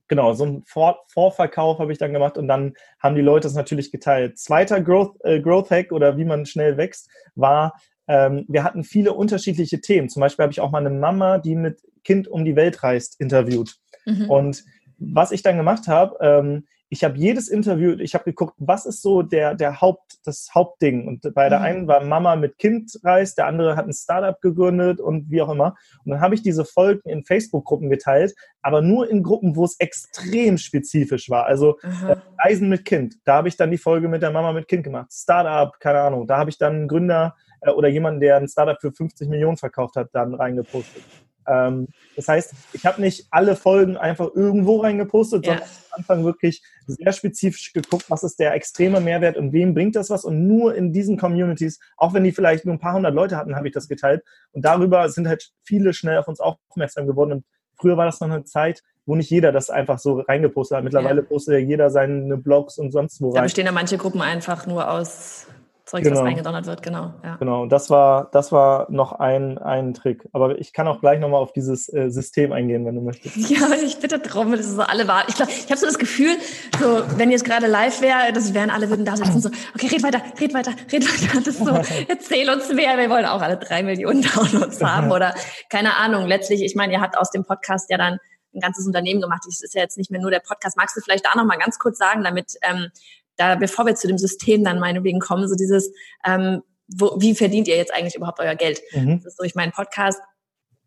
genau, 0.09 0.33
so 0.33 0.45
ein 0.47 0.65
Vor 0.67 0.99
Vorverkauf 1.13 1.79
habe 1.79 1.93
ich 1.93 1.99
dann 1.99 2.13
gemacht 2.13 2.37
und 2.37 2.49
dann 2.49 2.75
haben 2.99 3.15
die 3.15 3.23
Leute 3.23 3.47
es 3.47 3.55
natürlich 3.55 3.93
geteilt. 3.93 4.39
Zweiter 4.39 4.81
Growth, 4.81 5.15
äh, 5.23 5.41
Growth 5.41 5.71
Hack 5.71 5.93
oder 5.93 6.19
wie 6.19 6.25
man 6.25 6.45
schnell 6.45 6.77
wächst, 6.77 7.09
war, 7.37 7.81
ähm, 8.09 8.47
wir 8.49 8.65
hatten 8.65 8.83
viele 8.83 9.13
unterschiedliche 9.13 9.81
Themen. 9.81 10.09
Zum 10.09 10.21
Beispiel 10.21 10.43
habe 10.43 10.53
ich 10.53 10.61
auch 10.61 10.73
mal 10.73 10.85
eine 10.85 10.91
Mama, 10.91 11.39
die 11.39 11.55
mit 11.55 11.83
Kind 12.03 12.27
um 12.27 12.45
die 12.45 12.57
Welt 12.57 12.83
reist, 12.83 13.21
interviewt. 13.21 13.77
Mhm. 14.05 14.31
Und 14.31 14.65
was 14.99 15.33
ich 15.33 15.43
dann 15.43 15.57
gemacht 15.57 15.89
habe, 15.89 16.17
ähm, 16.21 16.67
ich 16.89 17.03
habe 17.03 17.19
jedes 17.19 17.49
Interview, 17.49 17.97
ich 17.99 18.15
habe 18.15 18.25
geguckt, 18.25 18.55
was 18.59 18.87
ist 18.87 19.03
so 19.03 19.23
der, 19.23 19.55
der 19.55 19.81
Haupt, 19.81 20.19
das 20.25 20.51
Hauptding. 20.55 21.09
Und 21.09 21.35
bei 21.35 21.49
der 21.49 21.59
mhm. 21.59 21.65
einen 21.65 21.89
war 21.89 22.05
Mama 22.05 22.37
mit 22.37 22.59
Kind 22.59 22.97
reist, 23.03 23.39
der 23.39 23.47
andere 23.47 23.77
hat 23.77 23.87
ein 23.87 23.93
Startup 23.93 24.41
gegründet 24.41 25.01
und 25.01 25.29
wie 25.31 25.43
auch 25.43 25.51
immer. 25.51 25.75
Und 26.05 26.13
dann 26.13 26.21
habe 26.21 26.37
ich 26.37 26.43
diese 26.43 26.65
Folgen 26.65 27.09
in 27.09 27.25
Facebook-Gruppen 27.25 27.91
geteilt, 27.91 28.35
aber 28.63 28.83
nur 28.83 29.11
in 29.11 29.25
Gruppen, 29.25 29.57
wo 29.57 29.65
es 29.65 29.77
extrem 29.81 30.59
spezifisch 30.59 31.29
war. 31.29 31.47
Also 31.47 31.79
äh, 31.81 32.17
Reisen 32.39 32.69
mit 32.69 32.85
Kind, 32.85 33.17
da 33.25 33.35
habe 33.35 33.49
ich 33.49 33.57
dann 33.57 33.73
die 33.73 33.79
Folge 33.79 34.09
mit 34.09 34.23
der 34.23 34.31
Mama 34.31 34.53
mit 34.53 34.69
Kind 34.69 34.85
gemacht. 34.85 35.13
Startup, 35.13 35.79
keine 35.81 36.01
Ahnung, 36.01 36.29
da 36.29 36.39
habe 36.39 36.51
ich 36.51 36.59
dann 36.59 36.75
einen 36.75 36.89
Gründer 36.89 37.35
äh, 37.63 37.71
oder 37.71 37.89
jemanden, 37.89 38.21
der 38.21 38.37
ein 38.37 38.49
Startup 38.49 38.81
für 38.81 38.93
50 38.93 39.29
Millionen 39.29 39.57
verkauft 39.57 39.97
hat, 39.97 40.11
dann 40.13 40.35
reingepostet. 40.35 41.03
Ähm, 41.47 41.89
das 42.15 42.29
heißt, 42.29 42.55
ich 42.73 42.87
habe 42.87 43.01
nicht 43.01 43.27
alle 43.31 43.57
Folgen 43.57 43.97
einfach 43.97 44.29
irgendwo 44.35 44.81
reingepostet, 44.81 45.47
ja. 45.47 45.53
sondern 45.53 45.69
am 45.69 45.99
Anfang 45.99 46.25
wirklich 46.25 46.63
sehr 46.87 47.13
spezifisch 47.13 47.73
geguckt, 47.73 48.05
was 48.09 48.23
ist 48.23 48.39
der 48.39 48.55
extreme 48.55 49.01
Mehrwert 49.01 49.37
und 49.37 49.53
wem 49.53 49.75
bringt 49.75 49.97
das 49.97 50.11
was. 50.11 50.25
Und 50.25 50.47
nur 50.47 50.75
in 50.75 50.93
diesen 50.93 51.17
Communities, 51.17 51.81
auch 51.97 52.15
wenn 52.15 52.25
die 52.25 52.33
vielleicht 52.33 52.65
nur 52.65 52.75
ein 52.75 52.81
paar 52.81 52.95
hundert 52.95 53.15
Leute 53.15 53.37
hatten, 53.37 53.57
habe 53.57 53.69
ich 53.69 53.75
das 53.75 53.89
geteilt. 53.89 54.23
Und 54.53 54.65
darüber 54.65 55.09
sind 55.09 55.29
halt 55.29 55.51
viele 55.63 55.93
schnell 55.93 56.19
auf 56.19 56.29
uns 56.29 56.41
aufmerksam 56.41 57.07
geworden. 57.07 57.33
Und 57.33 57.45
früher 57.79 57.97
war 57.97 58.07
das 58.07 58.21
noch 58.21 58.31
eine 58.31 58.45
Zeit, 58.45 58.83
wo 59.07 59.15
nicht 59.15 59.31
jeder 59.31 59.53
das 59.53 59.71
einfach 59.71 59.99
so 59.99 60.21
reingepostet 60.21 60.79
hat. 60.79 60.85
Mittlerweile 60.85 61.23
ja. 61.23 61.27
postet 61.27 61.55
ja 61.55 61.61
jeder 61.61 61.91
seine 61.91 62.37
Blogs 62.37 62.79
und 62.79 62.91
sonst 62.91 63.21
wo 63.21 63.29
rein. 63.29 63.37
Da 63.37 63.43
bestehen 63.43 63.67
ja 63.67 63.73
manche 63.73 63.99
Gruppen 63.99 64.21
einfach 64.21 64.67
nur 64.67 64.91
aus 64.91 65.47
Zeug, 65.87 66.03
genau. 66.03 66.21
was 66.21 66.27
eingedonnert 66.27 66.67
wird, 66.67 66.83
genau. 66.83 67.15
Ja. 67.23 67.37
Genau, 67.37 67.63
und 67.63 67.71
das 67.71 67.91
war, 67.91 68.29
das 68.33 68.51
war 68.51 68.91
noch 68.91 69.13
ein, 69.13 69.57
ein 69.59 69.95
Trick. 69.95 70.29
Aber 70.33 70.59
ich 70.59 70.73
kann 70.73 70.89
auch 70.89 71.01
gleich 71.01 71.21
nochmal 71.21 71.41
auf 71.41 71.53
dieses 71.53 71.89
äh, 71.93 72.11
System 72.11 72.53
eingehen, 72.53 72.85
wenn 72.85 72.97
du 72.97 73.03
möchtest. 73.03 73.37
Ja, 73.49 73.69
ich 73.85 73.99
bitte 73.99 74.19
drum, 74.19 74.51
das 74.51 74.63
ist 74.63 74.75
so 74.75 74.83
alle 74.83 75.07
wahr. 75.07 75.25
Ich, 75.29 75.37
ich 75.37 75.71
habe 75.71 75.77
so 75.77 75.87
das 75.87 75.99
Gefühl, 75.99 76.37
so, 76.81 77.03
wenn 77.17 77.31
jetzt 77.31 77.45
gerade 77.45 77.69
live 77.69 78.01
wäre, 78.01 78.33
das 78.33 78.53
wären 78.53 78.71
alle 78.71 78.91
würden 78.91 79.05
da 79.05 79.17
sitzen 79.17 79.41
so, 79.41 79.49
okay, 79.75 79.87
red 79.87 80.03
weiter, 80.03 80.21
red 80.41 80.55
weiter, 80.55 80.73
red 80.93 81.05
weiter. 81.05 81.41
Das 81.45 81.55
ist 81.55 81.65
so, 81.65 82.05
erzähl 82.09 82.51
uns 82.51 82.69
mehr. 82.73 82.99
Wir 82.99 83.09
wollen 83.09 83.25
auch 83.25 83.41
alle 83.41 83.57
drei 83.57 83.85
Millionen 83.85 84.23
Downloads 84.23 84.83
haben 84.83 85.13
oder 85.13 85.35
keine 85.71 85.97
Ahnung. 85.97 86.27
Letztlich, 86.27 86.65
ich 86.65 86.75
meine, 86.75 86.95
ihr 86.95 87.01
habt 87.01 87.17
aus 87.17 87.31
dem 87.31 87.45
Podcast 87.45 87.91
ja 87.91 87.97
dann 87.97 88.19
ein 88.55 88.61
ganzes 88.61 88.87
Unternehmen 88.87 89.21
gemacht. 89.21 89.43
Das 89.47 89.63
ist 89.63 89.75
ja 89.75 89.83
jetzt 89.83 89.99
nicht 89.99 90.11
mehr 90.11 90.21
nur 90.21 90.33
der 90.33 90.41
Podcast. 90.41 90.77
Magst 90.77 90.97
du 90.97 91.01
vielleicht 91.01 91.25
da 91.25 91.37
nochmal 91.37 91.59
ganz 91.59 91.79
kurz 91.79 91.99
sagen, 91.99 92.25
damit 92.25 92.55
ähm, 92.63 92.89
da, 93.37 93.55
bevor 93.55 93.87
wir 93.87 93.95
zu 93.95 94.09
dem 94.09 94.19
System 94.19 94.65
dann 94.65 94.79
meinetwegen 94.79 95.21
kommen, 95.21 95.49
so 95.49 95.55
dieses, 95.55 95.93
ähm, 96.27 96.63
wo, 96.89 97.17
wie 97.19 97.35
verdient 97.35 97.69
ihr 97.69 97.77
jetzt 97.77 97.93
eigentlich 97.93 98.15
überhaupt 98.15 98.41
euer 98.41 98.55
Geld? 98.55 98.81
Mhm. 98.93 99.19
Das 99.19 99.27
ist 99.27 99.39
so, 99.39 99.45
ich 99.45 99.55
meine, 99.55 99.73
Podcast, 99.73 100.21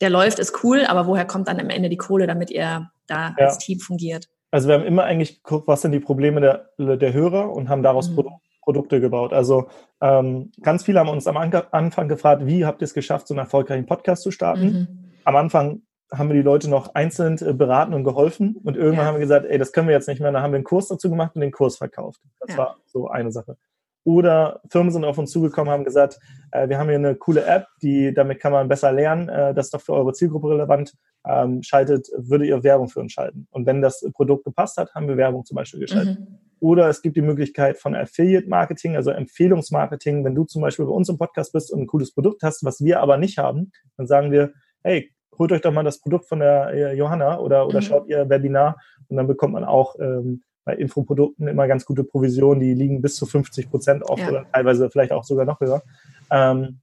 der 0.02 0.10
läuft, 0.10 0.40
ist 0.40 0.64
cool, 0.64 0.86
aber 0.86 1.08
woher 1.08 1.26
kommt 1.26 1.48
dann 1.48 1.60
am 1.60 1.70
Ende 1.70 1.90
die 1.90 1.98
Kohle, 1.98 2.28
damit 2.28 2.50
ihr 2.50 2.90
da 3.08 3.36
ja. 3.38 3.46
als 3.46 3.58
Team 3.58 3.80
fungiert? 3.80 4.30
Also 4.52 4.68
wir 4.68 4.76
haben 4.76 4.86
immer 4.86 5.04
eigentlich 5.04 5.44
geguckt, 5.44 5.68
was 5.68 5.82
sind 5.82 5.92
die 5.92 6.00
Probleme 6.00 6.42
der, 6.78 6.98
der 6.98 7.14
Hörer 7.14 7.52
und 7.52 7.70
haben 7.70 7.84
daraus 7.84 8.10
mhm. 8.10 8.24
Produkte 8.62 9.00
gebaut. 9.00 9.34
Also 9.34 9.68
ähm, 10.02 10.52
ganz 10.62 10.84
viele 10.84 11.00
haben 11.00 11.10
uns 11.10 11.28
am 11.28 11.38
Anfang 11.38 12.08
gefragt, 12.08 12.46
wie 12.46 12.66
habt 12.66 12.82
ihr 12.82 12.86
es 12.86 12.94
geschafft, 12.94 13.28
so 13.28 13.34
einen 13.34 13.40
erfolgreichen 13.40 13.86
Podcast 13.86 14.24
zu 14.24 14.32
starten? 14.32 14.66
Mhm. 14.66 14.88
Am 15.26 15.36
Anfang 15.36 15.82
haben 16.12 16.30
wir 16.30 16.36
die 16.36 16.42
Leute 16.42 16.70
noch 16.70 16.96
einzeln 16.96 17.38
äh, 17.42 17.54
beraten 17.54 17.94
und 17.94 18.04
geholfen. 18.04 18.56
Und 18.64 18.76
irgendwann 18.76 19.00
ja. 19.00 19.06
haben 19.06 19.16
wir 19.16 19.22
gesagt, 19.22 19.46
ey, 19.46 19.58
das 19.58 19.72
können 19.72 19.88
wir 19.88 19.96
jetzt 19.96 20.08
nicht 20.08 20.22
mehr. 20.22 20.32
Da 20.32 20.42
haben 20.42 20.52
wir 20.52 20.58
einen 20.58 20.64
Kurs 20.64 20.88
dazu 20.88 21.10
gemacht 21.10 21.36
und 21.36 21.42
den 21.42 21.52
Kurs 21.52 21.78
verkauft. 21.78 22.22
Das 22.40 22.52
ja. 22.52 22.58
war 22.58 22.78
so 22.86 23.08
eine 23.08 23.32
Sache. 23.32 23.58
Oder 24.06 24.62
Firmen 24.72 24.92
sind 24.92 25.04
auf 25.06 25.18
uns 25.18 25.32
zugekommen, 25.32 25.72
haben 25.72 25.84
gesagt, 25.84 26.20
äh, 26.52 26.68
wir 26.70 26.80
haben 26.80 26.88
hier 26.88 26.98
eine 26.98 27.16
coole 27.16 27.46
App, 27.46 27.68
die 27.82 28.14
damit 28.14 28.40
kann 28.40 28.52
man 28.52 28.68
besser 28.68 28.92
lernen. 28.92 29.30
Äh, 29.30 29.54
das 29.54 29.68
ist 29.68 29.74
doch 29.74 29.82
für 29.82 29.94
eure 29.94 30.14
Zielgruppe 30.14 30.50
relevant. 30.50 30.94
Ähm, 31.28 31.62
schaltet, 31.62 32.08
würde 32.18 32.46
ihr 32.46 32.64
Werbung 32.64 32.88
für 32.88 33.02
uns 33.02 33.12
schalten. 33.12 33.48
Und 33.52 33.66
wenn 33.66 33.82
das 33.82 34.04
Produkt 34.14 34.46
gepasst 34.46 34.78
hat, 34.78 34.96
haben 34.96 35.08
wir 35.08 35.18
Werbung 35.18 35.46
zum 35.46 35.56
Beispiel 35.56 35.82
geschaltet. 35.82 36.20
Mhm. 36.20 36.40
Oder 36.62 36.90
es 36.90 37.02
gibt 37.02 37.18
die 37.18 37.22
Möglichkeit 37.22 37.78
von 37.78 37.94
Affiliate 37.94 38.48
Marketing, 38.48 38.96
also 38.96 39.12
Empfehlungsmarketing. 39.12 40.24
Wenn 40.24 40.36
du 40.36 40.46
zum 40.46 40.62
Beispiel 40.62 40.86
bei 40.86 40.92
uns 40.92 41.10
im 41.10 41.18
Podcast 41.18 41.54
bist 41.54 41.72
und 41.72 41.82
ein 41.82 41.88
cooles 41.88 42.14
Produkt 42.14 42.42
hast, 42.42 42.64
was 42.64 42.82
wir 42.82 43.02
aber 43.02 43.18
nicht 43.18 43.38
haben, 43.38 43.72
dann 43.98 44.08
sagen 44.08 44.32
wir, 44.32 44.54
hey, 44.82 45.12
holt 45.40 45.52
euch 45.52 45.62
doch 45.62 45.72
mal 45.72 45.84
das 45.84 46.00
Produkt 46.00 46.26
von 46.26 46.40
der 46.40 46.74
äh, 46.74 46.96
Johanna 46.96 47.40
oder, 47.40 47.66
oder 47.66 47.80
mhm. 47.80 47.84
schaut 47.84 48.08
ihr 48.08 48.30
Webinar 48.30 48.78
und 49.08 49.18
dann 49.18 49.28
bekommt 49.28 49.54
man 49.54 49.64
auch 49.64 49.96
ähm, 50.00 50.44
bei 50.66 50.76
Infoprodukten 50.76 51.48
immer 51.48 51.68
ganz 51.68 51.86
gute 51.86 52.04
Provisionen, 52.04 52.60
die 52.60 52.74
liegen 52.74 53.02
bis 53.02 53.16
zu 53.16 53.26
50 53.26 53.72
Prozent 53.72 54.04
oft 54.04 54.22
ja. 54.22 54.30
oder 54.30 54.46
teilweise 54.52 54.90
vielleicht 54.92 55.12
auch 55.12 55.24
sogar 55.24 55.46
noch 55.46 55.60
höher. 55.60 55.82
Ähm, 56.30 56.80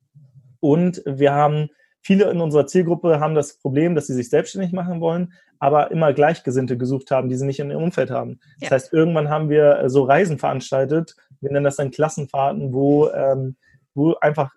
und 0.61 1.03
wir 1.07 1.33
haben 1.33 1.69
viele 2.01 2.31
in 2.31 2.40
unserer 2.40 2.66
Zielgruppe 2.66 3.21
haben 3.21 3.35
das 3.35 3.59
Problem, 3.59 3.95
dass 3.95 4.07
sie 4.07 4.14
sich 4.14 4.31
selbstständig 4.31 4.73
machen 4.73 5.01
wollen, 5.01 5.33
aber 5.59 5.90
immer 5.90 6.12
Gleichgesinnte 6.12 6.77
gesucht 6.77 7.11
haben, 7.11 7.29
die 7.29 7.37
sie 7.37 7.47
nicht 7.47 7.61
in 7.61 7.71
ihrem 7.71 7.83
Umfeld 7.83 8.11
haben. 8.11 8.40
Ja. 8.59 8.69
Das 8.69 8.71
heißt, 8.71 8.92
irgendwann 8.92 9.29
haben 9.29 9.51
wir 9.51 9.79
äh, 9.79 9.90
so 9.90 10.05
Reisen 10.05 10.38
veranstaltet, 10.38 11.14
wir 11.40 11.53
nennen 11.53 11.64
das 11.64 11.77
dann 11.77 11.90
Klassenfahrten, 11.90 12.73
wo, 12.73 13.09
ähm, 13.11 13.57
wo 13.95 14.14
einfach 14.14 14.53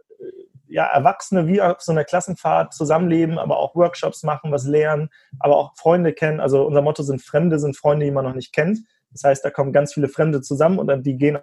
ja, 0.69 0.85
Erwachsene 0.85 1.47
wie 1.47 1.61
auf 1.61 1.81
so 1.81 1.91
einer 1.91 2.03
Klassenfahrt 2.03 2.73
zusammenleben, 2.73 3.37
aber 3.37 3.57
auch 3.57 3.75
Workshops 3.75 4.23
machen, 4.23 4.51
was 4.51 4.65
lernen, 4.65 5.09
aber 5.39 5.57
auch 5.57 5.75
Freunde 5.75 6.13
kennen. 6.13 6.39
Also 6.39 6.65
unser 6.65 6.81
Motto 6.81 7.03
sind 7.03 7.21
Fremde, 7.21 7.59
sind 7.59 7.75
Freunde, 7.75 8.05
die 8.05 8.11
man 8.11 8.25
noch 8.25 8.35
nicht 8.35 8.53
kennt. 8.53 8.79
Das 9.11 9.23
heißt, 9.23 9.43
da 9.43 9.49
kommen 9.49 9.73
ganz 9.73 9.93
viele 9.93 10.07
Fremde 10.07 10.41
zusammen 10.41 10.79
und 10.79 10.87
dann 10.87 11.03
die 11.03 11.17
gehen. 11.17 11.39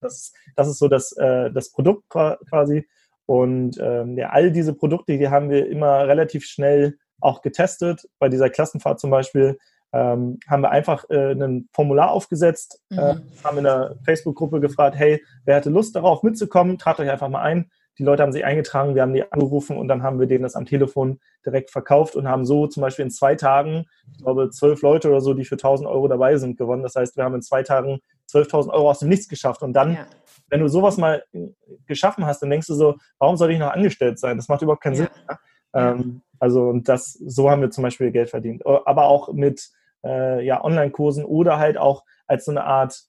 Das, 0.00 0.32
das 0.56 0.68
ist 0.68 0.78
so 0.78 0.88
das, 0.88 1.12
äh, 1.12 1.50
das 1.52 1.70
Produkt 1.70 2.08
quasi. 2.08 2.86
Und 3.26 3.78
ähm, 3.80 4.18
ja, 4.18 4.30
all 4.30 4.50
diese 4.50 4.74
Produkte, 4.74 5.16
die 5.16 5.28
haben 5.28 5.48
wir 5.48 5.68
immer 5.68 6.08
relativ 6.08 6.44
schnell 6.44 6.98
auch 7.20 7.40
getestet. 7.40 8.08
Bei 8.18 8.28
dieser 8.28 8.50
Klassenfahrt 8.50 8.98
zum 8.98 9.10
Beispiel 9.10 9.58
ähm, 9.92 10.38
haben 10.48 10.62
wir 10.62 10.70
einfach 10.70 11.08
äh, 11.10 11.32
ein 11.32 11.68
Formular 11.72 12.10
aufgesetzt, 12.10 12.80
äh, 12.90 12.94
mhm. 12.94 13.00
äh, 13.00 13.44
haben 13.44 13.58
in 13.58 13.64
der 13.64 13.96
Facebook-Gruppe 14.04 14.60
gefragt, 14.60 14.96
hey, 14.96 15.22
wer 15.44 15.56
hätte 15.56 15.70
Lust 15.70 15.94
darauf 15.94 16.22
mitzukommen, 16.22 16.78
tragt 16.78 16.98
euch 17.00 17.10
einfach 17.10 17.28
mal 17.28 17.42
ein 17.42 17.70
Die 17.98 18.04
Leute 18.04 18.22
haben 18.22 18.32
sich 18.32 18.44
eingetragen, 18.44 18.94
wir 18.94 19.02
haben 19.02 19.12
die 19.12 19.30
angerufen 19.30 19.76
und 19.76 19.88
dann 19.88 20.02
haben 20.02 20.18
wir 20.18 20.26
denen 20.26 20.42
das 20.42 20.56
am 20.56 20.64
Telefon 20.64 21.20
direkt 21.44 21.70
verkauft 21.70 22.16
und 22.16 22.28
haben 22.28 22.46
so 22.46 22.66
zum 22.66 22.80
Beispiel 22.80 23.04
in 23.04 23.10
zwei 23.10 23.34
Tagen, 23.34 23.84
ich 24.12 24.22
glaube, 24.22 24.50
zwölf 24.50 24.80
Leute 24.82 25.08
oder 25.08 25.20
so, 25.20 25.34
die 25.34 25.44
für 25.44 25.56
1000 25.56 25.88
Euro 25.88 26.08
dabei 26.08 26.36
sind, 26.36 26.56
gewonnen. 26.56 26.82
Das 26.82 26.94
heißt, 26.94 27.16
wir 27.16 27.24
haben 27.24 27.34
in 27.34 27.42
zwei 27.42 27.62
Tagen 27.62 28.00
12.000 28.32 28.70
Euro 28.70 28.90
aus 28.90 29.00
dem 29.00 29.08
Nichts 29.08 29.28
geschafft. 29.28 29.62
Und 29.62 29.74
dann, 29.74 29.94
ja. 29.94 30.06
wenn 30.48 30.60
du 30.60 30.68
sowas 30.68 30.96
mal 30.96 31.22
geschaffen 31.86 32.24
hast, 32.26 32.40
dann 32.40 32.50
denkst 32.50 32.66
du 32.66 32.74
so, 32.74 32.96
warum 33.18 33.36
soll 33.36 33.50
ich 33.52 33.58
noch 33.58 33.70
angestellt 33.70 34.18
sein? 34.18 34.36
Das 34.36 34.48
macht 34.48 34.62
überhaupt 34.62 34.82
keinen 34.82 34.96
ja. 34.96 35.04
Sinn. 35.04 35.36
Ähm, 35.74 36.22
also, 36.38 36.68
und 36.68 36.88
das, 36.88 37.12
so 37.12 37.50
haben 37.50 37.62
wir 37.62 37.70
zum 37.70 37.82
Beispiel 37.82 38.10
Geld 38.10 38.30
verdient. 38.30 38.66
Aber 38.66 39.04
auch 39.04 39.32
mit 39.32 39.70
äh, 40.04 40.44
ja, 40.44 40.62
Online-Kursen 40.64 41.24
oder 41.24 41.58
halt 41.58 41.78
auch 41.78 42.04
als 42.26 42.44
so 42.44 42.50
eine 42.50 42.64
Art, 42.64 43.02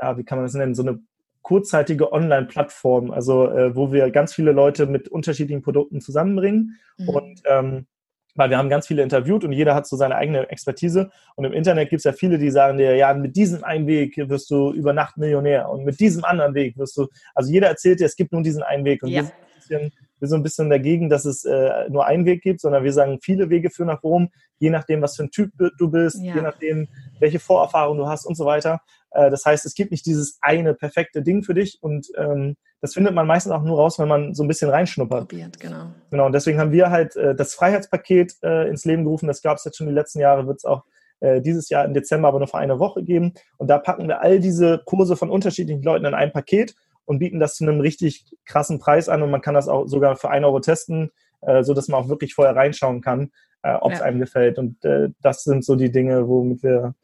ja, 0.00 0.16
wie 0.16 0.24
kann 0.24 0.38
man 0.38 0.46
das 0.46 0.54
nennen, 0.54 0.74
so 0.74 0.82
eine 0.82 1.00
kurzzeitige 1.42 2.12
Online-Plattform, 2.12 3.10
also 3.10 3.48
äh, 3.50 3.74
wo 3.74 3.92
wir 3.92 4.10
ganz 4.10 4.34
viele 4.34 4.52
Leute 4.52 4.86
mit 4.86 5.08
unterschiedlichen 5.08 5.62
Produkten 5.62 6.00
zusammenbringen 6.00 6.78
mhm. 6.98 7.08
und 7.08 7.42
ähm, 7.46 7.86
weil 8.34 8.50
wir 8.50 8.58
haben 8.58 8.68
ganz 8.68 8.86
viele 8.86 9.02
interviewt 9.02 9.44
und 9.44 9.52
jeder 9.52 9.74
hat 9.74 9.86
so 9.86 9.96
seine 9.96 10.16
eigene 10.16 10.48
Expertise. 10.50 11.10
Und 11.34 11.44
im 11.44 11.52
Internet 11.52 11.90
gibt 11.90 12.00
es 12.00 12.04
ja 12.04 12.12
viele, 12.12 12.38
die 12.38 12.50
sagen 12.50 12.78
dir, 12.78 12.94
ja, 12.96 13.12
mit 13.12 13.36
diesem 13.36 13.64
einen 13.64 13.86
Weg 13.86 14.16
wirst 14.16 14.50
du 14.50 14.72
über 14.72 14.92
Nacht 14.92 15.16
Millionär 15.16 15.68
und 15.68 15.84
mit 15.84 16.00
diesem 16.00 16.24
anderen 16.24 16.54
Weg 16.54 16.78
wirst 16.78 16.96
du, 16.96 17.08
also 17.34 17.52
jeder 17.52 17.68
erzählt 17.68 18.00
dir, 18.00 18.06
es 18.06 18.16
gibt 18.16 18.32
nur 18.32 18.42
diesen 18.42 18.62
einen 18.62 18.84
Weg. 18.84 19.02
Und 19.02 19.10
ja. 19.10 19.22
wir, 19.22 19.24
sind 19.24 19.34
ein 19.34 19.54
bisschen, 19.56 19.92
wir 20.20 20.28
sind 20.28 20.40
ein 20.40 20.42
bisschen 20.42 20.70
dagegen, 20.70 21.08
dass 21.08 21.24
es 21.24 21.44
äh, 21.44 21.88
nur 21.88 22.06
einen 22.06 22.24
Weg 22.24 22.42
gibt, 22.42 22.60
sondern 22.60 22.84
wir 22.84 22.92
sagen, 22.92 23.18
viele 23.20 23.50
Wege 23.50 23.70
führen 23.70 23.88
nach 23.88 24.02
Rom, 24.02 24.30
je 24.58 24.70
nachdem, 24.70 25.02
was 25.02 25.16
für 25.16 25.24
ein 25.24 25.30
Typ 25.30 25.52
du 25.78 25.90
bist, 25.90 26.22
ja. 26.22 26.34
je 26.34 26.42
nachdem, 26.42 26.88
welche 27.18 27.40
Vorerfahrung 27.40 27.98
du 27.98 28.06
hast 28.06 28.26
und 28.26 28.36
so 28.36 28.44
weiter. 28.44 28.80
Äh, 29.10 29.30
das 29.30 29.44
heißt, 29.44 29.66
es 29.66 29.74
gibt 29.74 29.90
nicht 29.90 30.06
dieses 30.06 30.38
eine 30.40 30.74
perfekte 30.74 31.22
Ding 31.22 31.42
für 31.42 31.54
dich 31.54 31.78
und 31.80 32.08
ähm, 32.16 32.56
das 32.80 32.94
findet 32.94 33.14
man 33.14 33.26
meistens 33.26 33.52
auch 33.52 33.62
nur 33.62 33.76
raus, 33.76 33.98
wenn 33.98 34.08
man 34.08 34.34
so 34.34 34.42
ein 34.42 34.48
bisschen 34.48 34.70
reinschnuppert. 34.70 35.28
Probiert, 35.28 35.60
genau. 35.60 35.90
Genau, 36.10 36.26
und 36.26 36.32
deswegen 36.32 36.58
haben 36.58 36.72
wir 36.72 36.90
halt 36.90 37.14
äh, 37.16 37.34
das 37.34 37.54
Freiheitspaket 37.54 38.36
äh, 38.42 38.68
ins 38.68 38.84
Leben 38.84 39.04
gerufen. 39.04 39.26
Das 39.26 39.42
gab 39.42 39.58
es 39.58 39.64
jetzt 39.64 39.76
schon 39.76 39.86
die 39.86 39.92
letzten 39.92 40.20
Jahre, 40.20 40.46
wird 40.46 40.58
es 40.58 40.64
auch 40.64 40.84
äh, 41.20 41.42
dieses 41.42 41.68
Jahr 41.68 41.84
im 41.84 41.92
Dezember 41.92 42.28
aber 42.28 42.38
nur 42.38 42.48
für 42.48 42.58
eine 42.58 42.78
Woche 42.78 43.02
geben. 43.02 43.34
Und 43.58 43.68
da 43.68 43.78
packen 43.78 44.08
wir 44.08 44.22
all 44.22 44.40
diese 44.40 44.80
Kurse 44.86 45.16
von 45.16 45.30
unterschiedlichen 45.30 45.82
Leuten 45.82 46.06
in 46.06 46.14
ein 46.14 46.32
Paket 46.32 46.74
und 47.10 47.18
bieten 47.18 47.40
das 47.40 47.56
zu 47.56 47.64
einem 47.64 47.80
richtig 47.80 48.24
krassen 48.44 48.78
Preis 48.78 49.08
an. 49.08 49.20
Und 49.22 49.32
man 49.32 49.40
kann 49.40 49.54
das 49.56 49.66
auch 49.66 49.88
sogar 49.88 50.14
für 50.14 50.30
ein 50.30 50.44
Euro 50.44 50.60
testen, 50.60 51.10
äh, 51.40 51.64
so 51.64 51.74
dass 51.74 51.88
man 51.88 52.00
auch 52.00 52.08
wirklich 52.08 52.34
vorher 52.34 52.54
reinschauen 52.54 53.00
kann, 53.00 53.32
äh, 53.64 53.74
ob 53.74 53.90
es 53.90 53.98
ja. 53.98 54.04
einem 54.04 54.20
gefällt. 54.20 54.58
Und 54.58 54.84
äh, 54.84 55.08
das 55.20 55.42
sind 55.42 55.64
so 55.64 55.74
die 55.74 55.90
Dinge, 55.90 56.28
womit 56.28 56.62
wir 56.62 56.94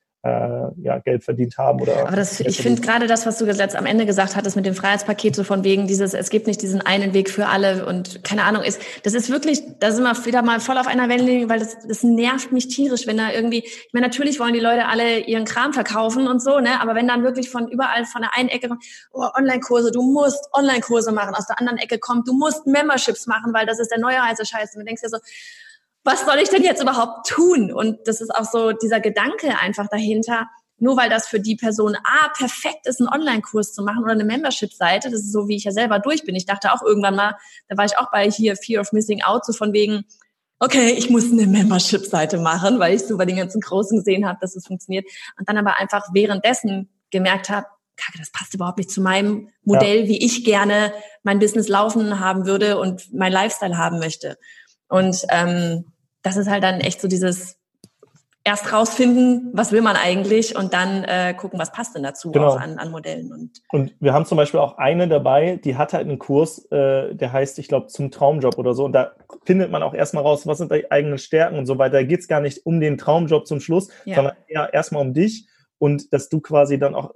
ja, 0.83 0.99
Geld 0.99 1.25
verdient 1.25 1.57
haben. 1.59 1.81
Oder 1.81 2.07
Aber 2.07 2.17
das, 2.17 2.41
ich 2.41 2.59
finde 2.59 2.81
gerade 2.81 3.07
das, 3.07 3.27
was 3.27 3.39
du 3.39 3.47
jetzt 3.47 3.77
am 3.77 3.87
Ende 3.87 4.07
gesagt 4.07 4.37
hattest 4.37 4.57
mit 4.57 4.67
dem 4.67 4.75
Freiheitspaket, 4.75 5.37
so 5.37 5.45
von 5.45 5.65
wegen 5.65 5.87
dieses, 5.87 6.15
es 6.15 6.31
gibt 6.31 6.47
nicht 6.47 6.63
diesen 6.63 6.81
einen 6.81 7.13
Weg 7.15 7.31
für 7.31 7.47
alle 7.47 7.87
und 7.87 8.23
keine 8.25 8.45
Ahnung 8.45 8.63
ist, 8.63 8.81
das 9.03 9.15
ist 9.15 9.31
wirklich, 9.31 9.63
da 9.81 9.93
sind 9.93 10.05
wir 10.05 10.25
wieder 10.25 10.43
mal 10.43 10.61
voll 10.61 10.79
auf 10.79 10.87
einer 10.87 11.09
Wellenlänge, 11.09 11.49
weil 11.49 11.59
das, 11.59 11.77
das 11.87 12.03
nervt 12.03 12.53
mich 12.53 12.69
tierisch, 12.69 13.07
wenn 13.07 13.17
da 13.17 13.33
irgendwie, 13.33 13.65
ich 13.65 13.91
meine, 13.93 14.07
natürlich 14.07 14.41
wollen 14.41 14.55
die 14.55 14.61
Leute 14.61 14.87
alle 14.87 15.21
ihren 15.21 15.45
Kram 15.45 15.73
verkaufen 15.73 16.29
und 16.29 16.43
so, 16.43 16.61
ne, 16.61 16.81
aber 16.81 16.95
wenn 16.95 17.09
dann 17.09 17.23
wirklich 17.23 17.51
von 17.51 17.69
überall, 17.69 18.05
von 18.05 18.23
der 18.23 18.35
einen 18.37 18.49
Ecke, 18.49 18.71
oh, 19.13 19.27
Online-Kurse, 19.37 19.91
du 19.91 20.03
musst 20.03 20.49
Online-Kurse 20.53 21.13
machen, 21.13 21.35
aus 21.35 21.47
der 21.47 21.59
anderen 21.59 21.79
Ecke 21.79 21.99
kommt, 21.99 22.29
du 22.29 22.33
musst 22.33 22.67
Memberships 22.67 23.27
machen, 23.27 23.53
weil 23.53 23.67
das 23.67 23.79
ist 23.79 23.91
der 23.91 23.99
neue 23.99 24.23
heiße 24.23 24.45
Scheiß 24.45 24.75
und 24.75 24.81
du 24.81 24.87
denkst 24.87 25.03
dir 25.03 25.09
so, 25.09 25.19
was 26.07 26.25
soll 26.25 26.39
ich 26.41 26.49
denn 26.49 26.63
jetzt 26.63 26.81
überhaupt 26.81 27.29
tun? 27.29 27.73
Und 27.73 27.99
das 28.07 28.21
ist 28.21 28.35
auch 28.35 28.45
so 28.45 28.73
dieser 28.73 29.01
Gedanke 29.01 29.59
einfach 29.59 29.89
dahinter, 29.89 30.47
nur 30.79 30.97
weil 30.97 31.11
das 31.11 31.27
für 31.27 31.41
die 31.41 31.57
Person 31.57 31.97
A 31.97 32.29
perfekt 32.37 32.87
ist, 32.87 33.01
einen 33.01 33.09
Online-Kurs 33.09 33.73
zu 33.73 33.83
machen 33.83 34.05
oder 34.05 34.13
eine 34.13 34.25
Membership-Seite, 34.25 35.11
das 35.11 35.21
ist 35.21 35.33
so, 35.33 35.49
wie 35.49 35.57
ich 35.57 35.65
ja 35.65 35.73
selber 35.73 35.99
durch 35.99 36.25
bin. 36.25 36.37
Ich 36.37 36.47
dachte 36.47 36.73
auch 36.73 36.83
irgendwann 36.83 37.17
mal, 37.17 37.37
da 37.69 37.77
war 37.77 37.87
ich 37.87 37.99
auch 37.99 38.11
bei 38.13 38.31
hier 38.31 38.57
Fear 38.57 38.83
of 38.83 38.93
Missing 38.93 39.23
Out, 39.23 39.45
so 39.45 39.53
von 39.53 39.73
wegen, 39.73 40.05
okay, 40.61 40.91
ich 40.91 41.11
muss 41.11 41.33
eine 41.33 41.47
Membership-Seite 41.47 42.39
machen, 42.39 42.79
weil 42.79 42.95
ich 42.95 43.03
so 43.03 43.17
bei 43.17 43.25
den 43.25 43.37
ganzen 43.37 43.61
Großen 43.61 43.99
gesehen 43.99 44.29
habe, 44.29 44.39
dass 44.41 44.55
es 44.55 44.67
funktioniert. 44.67 45.07
Und 45.39 45.49
dann 45.49 45.59
aber 45.59 45.79
einfach 45.79 46.07
währenddessen 46.13 46.89
gemerkt 47.11 47.51
habe, 47.51 47.67
Kacke, 47.97 48.19
das 48.19 48.31
passt 48.31 48.55
überhaupt 48.55 48.79
nicht 48.79 48.91
zu 48.91 49.01
meinem 49.01 49.49
Modell, 49.65 50.03
ja. 50.03 50.09
wie 50.09 50.25
ich 50.25 50.45
gerne 50.45 50.93
mein 51.23 51.39
Business 51.39 51.69
laufen 51.69 52.21
haben 52.21 52.47
würde 52.47 52.79
und 52.79 53.13
mein 53.13 53.33
Lifestyle 53.33 53.79
haben 53.79 53.99
möchte. 53.99 54.37
Und 54.89 55.25
ähm, 55.31 55.87
das 56.27 56.37
ist 56.37 56.51
halt 56.51 56.65
dann 56.65 56.81
echt 56.81 57.01
so 57.01 57.07
dieses 57.07 57.57
erst 58.43 58.73
rausfinden, 58.73 59.51
was 59.55 59.71
will 59.71 59.81
man 59.81 59.95
eigentlich 59.95 60.57
und 60.57 60.75
dann 60.75 61.05
äh, 61.05 61.35
gucken, 61.35 61.59
was 61.59 61.71
passt 61.71 61.95
denn 61.95 62.03
dazu 62.03 62.33
genau. 62.33 62.49
auch 62.49 62.61
an, 62.61 62.79
an 62.79 62.91
Modellen. 62.91 63.33
Und, 63.33 63.63
und 63.71 63.95
wir 64.01 64.13
haben 64.13 64.25
zum 64.25 64.37
Beispiel 64.37 64.59
auch 64.59 64.77
eine 64.77 65.07
dabei, 65.07 65.57
die 65.57 65.77
hat 65.77 65.93
halt 65.93 66.09
einen 66.09 66.19
Kurs, 66.19 66.65
äh, 66.73 67.15
der 67.15 67.33
heißt, 67.33 67.61
ich 67.61 67.69
glaube, 67.69 67.87
zum 67.87 68.11
Traumjob 68.11 68.59
oder 68.59 68.75
so. 68.75 68.85
Und 68.85 68.93
da 68.93 69.13
findet 69.45 69.71
man 69.71 69.85
auch 69.85 69.95
erstmal 69.95 70.25
raus, 70.25 70.49
was 70.49 70.59
sind 70.59 70.73
die 70.73 70.91
eigenen 70.91 71.19
Stärken 71.19 71.59
und 71.59 71.67
so 71.67 71.79
weiter. 71.79 71.99
Da 71.99 72.03
geht 72.03 72.21
es 72.21 72.29
gar 72.29 72.41
nicht 72.41 72.67
um 72.67 72.81
den 72.81 72.99
Traumjob 72.99 73.47
zum 73.47 73.61
Schluss, 73.61 73.89
ja. 74.05 74.17
sondern 74.17 74.35
eher 74.49 74.73
erstmal 74.75 75.03
um 75.03 75.15
dich 75.15 75.47
und 75.79 76.13
dass 76.13 76.29
du 76.29 76.41
quasi 76.41 76.79
dann 76.79 76.97
auch 76.97 77.15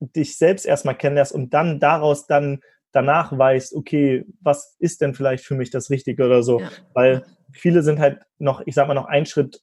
dich 0.00 0.38
selbst 0.38 0.64
erstmal 0.64 0.96
kennenlernst 0.96 1.32
und 1.32 1.52
dann 1.52 1.78
daraus 1.78 2.26
dann 2.26 2.60
danach 2.92 3.36
weißt, 3.36 3.74
okay, 3.74 4.24
was 4.40 4.76
ist 4.78 5.02
denn 5.02 5.14
vielleicht 5.14 5.44
für 5.44 5.54
mich 5.54 5.70
das 5.70 5.90
Richtige 5.90 6.24
oder 6.24 6.42
so. 6.42 6.60
Ja. 6.60 6.70
Weil 6.94 7.24
viele 7.52 7.82
sind 7.82 7.98
halt 7.98 8.20
noch, 8.38 8.62
ich 8.66 8.74
sag 8.74 8.86
mal, 8.88 8.94
noch 8.94 9.06
einen 9.06 9.26
Schritt, 9.26 9.62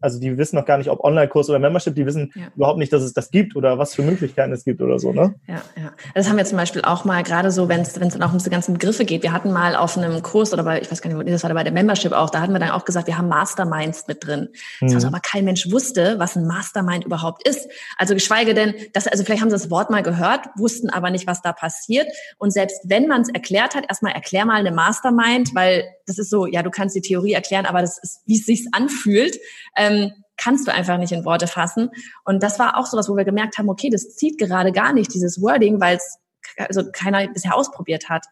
also 0.00 0.20
die 0.20 0.38
wissen 0.38 0.56
noch 0.56 0.64
gar 0.64 0.78
nicht, 0.78 0.88
ob 0.90 1.00
Online-Kurs 1.00 1.48
oder 1.50 1.58
Membership, 1.58 1.94
die 1.94 2.06
wissen 2.06 2.32
ja. 2.34 2.48
überhaupt 2.54 2.78
nicht, 2.78 2.92
dass 2.92 3.02
es 3.02 3.12
das 3.12 3.30
gibt 3.30 3.56
oder 3.56 3.78
was 3.78 3.94
für 3.94 4.02
Möglichkeiten 4.02 4.52
es 4.52 4.64
gibt 4.64 4.80
oder 4.80 4.98
so, 4.98 5.12
ne? 5.12 5.34
Ja, 5.48 5.62
ja. 5.76 5.92
Das 6.14 6.28
haben 6.28 6.36
wir 6.36 6.44
zum 6.44 6.58
Beispiel 6.58 6.82
auch 6.82 7.04
mal 7.04 7.22
gerade 7.22 7.50
so, 7.50 7.68
wenn 7.68 7.80
es 7.80 7.92
dann 7.92 8.22
auch 8.22 8.32
um 8.32 8.38
diese 8.38 8.50
ganzen 8.50 8.74
Begriffe 8.74 9.04
geht. 9.04 9.22
Wir 9.22 9.32
hatten 9.32 9.52
mal 9.52 9.74
auf 9.74 9.96
einem 9.98 10.22
Kurs 10.22 10.52
oder 10.52 10.62
bei, 10.62 10.80
ich 10.80 10.90
weiß 10.90 11.02
gar 11.02 11.12
nicht, 11.12 11.28
das 11.28 11.42
war 11.42 11.52
bei 11.54 11.64
der 11.64 11.72
Membership 11.72 12.12
auch, 12.12 12.30
da 12.30 12.40
hatten 12.40 12.52
wir 12.52 12.60
dann 12.60 12.70
auch 12.70 12.84
gesagt, 12.84 13.06
wir 13.06 13.18
haben 13.18 13.28
Masterminds 13.28 14.06
mit 14.06 14.24
drin. 14.24 14.48
Mhm. 14.80 14.86
Das 14.86 14.94
also 14.94 15.08
aber 15.08 15.20
kein 15.20 15.44
Mensch 15.44 15.70
wusste, 15.70 16.18
was 16.18 16.36
ein 16.36 16.46
Mastermind 16.46 17.04
überhaupt 17.04 17.46
ist. 17.46 17.68
Also 17.98 18.14
geschweige 18.14 18.54
denn, 18.54 18.74
dass, 18.92 19.06
also 19.06 19.24
vielleicht 19.24 19.42
haben 19.42 19.50
sie 19.50 19.56
das 19.56 19.70
Wort 19.70 19.90
mal 19.90 20.02
gehört, 20.02 20.46
wussten 20.56 20.90
aber 20.90 21.10
nicht, 21.10 21.26
was 21.26 21.42
da 21.42 21.52
passiert. 21.52 22.06
Und 22.38 22.52
selbst 22.52 22.80
wenn 22.84 23.08
man 23.08 23.22
es 23.22 23.28
erklärt 23.28 23.74
hat, 23.74 23.84
erstmal 23.88 24.12
erklär 24.12 24.46
mal 24.46 24.60
eine 24.60 24.72
Mastermind, 24.72 25.54
weil 25.54 25.84
das 26.06 26.18
ist 26.18 26.30
so, 26.30 26.46
ja, 26.46 26.62
du 26.62 26.70
kannst 26.70 26.96
die 26.96 27.00
Theorie 27.00 27.32
erklären, 27.32 27.66
aber 27.72 27.80
das 27.80 27.98
ist, 27.98 28.22
wie 28.26 28.38
es 28.38 28.46
sich 28.46 28.66
anfühlt, 28.72 29.38
ähm, 29.76 30.12
kannst 30.36 30.66
du 30.66 30.72
einfach 30.72 30.98
nicht 30.98 31.12
in 31.12 31.24
Worte 31.24 31.46
fassen. 31.46 31.90
Und 32.24 32.42
das 32.42 32.58
war 32.58 32.76
auch 32.76 32.86
so 32.86 32.96
was, 32.96 33.08
wo 33.08 33.16
wir 33.16 33.24
gemerkt 33.24 33.58
haben, 33.58 33.68
okay, 33.68 33.90
das 33.90 34.16
zieht 34.16 34.38
gerade 34.38 34.72
gar 34.72 34.92
nicht, 34.92 35.14
dieses 35.14 35.40
Wording, 35.40 35.80
weil 35.80 35.96
es 35.96 36.18
also 36.58 36.82
keiner 36.92 37.26
bisher 37.28 37.56
ausprobiert 37.56 38.08
hat. 38.08 38.26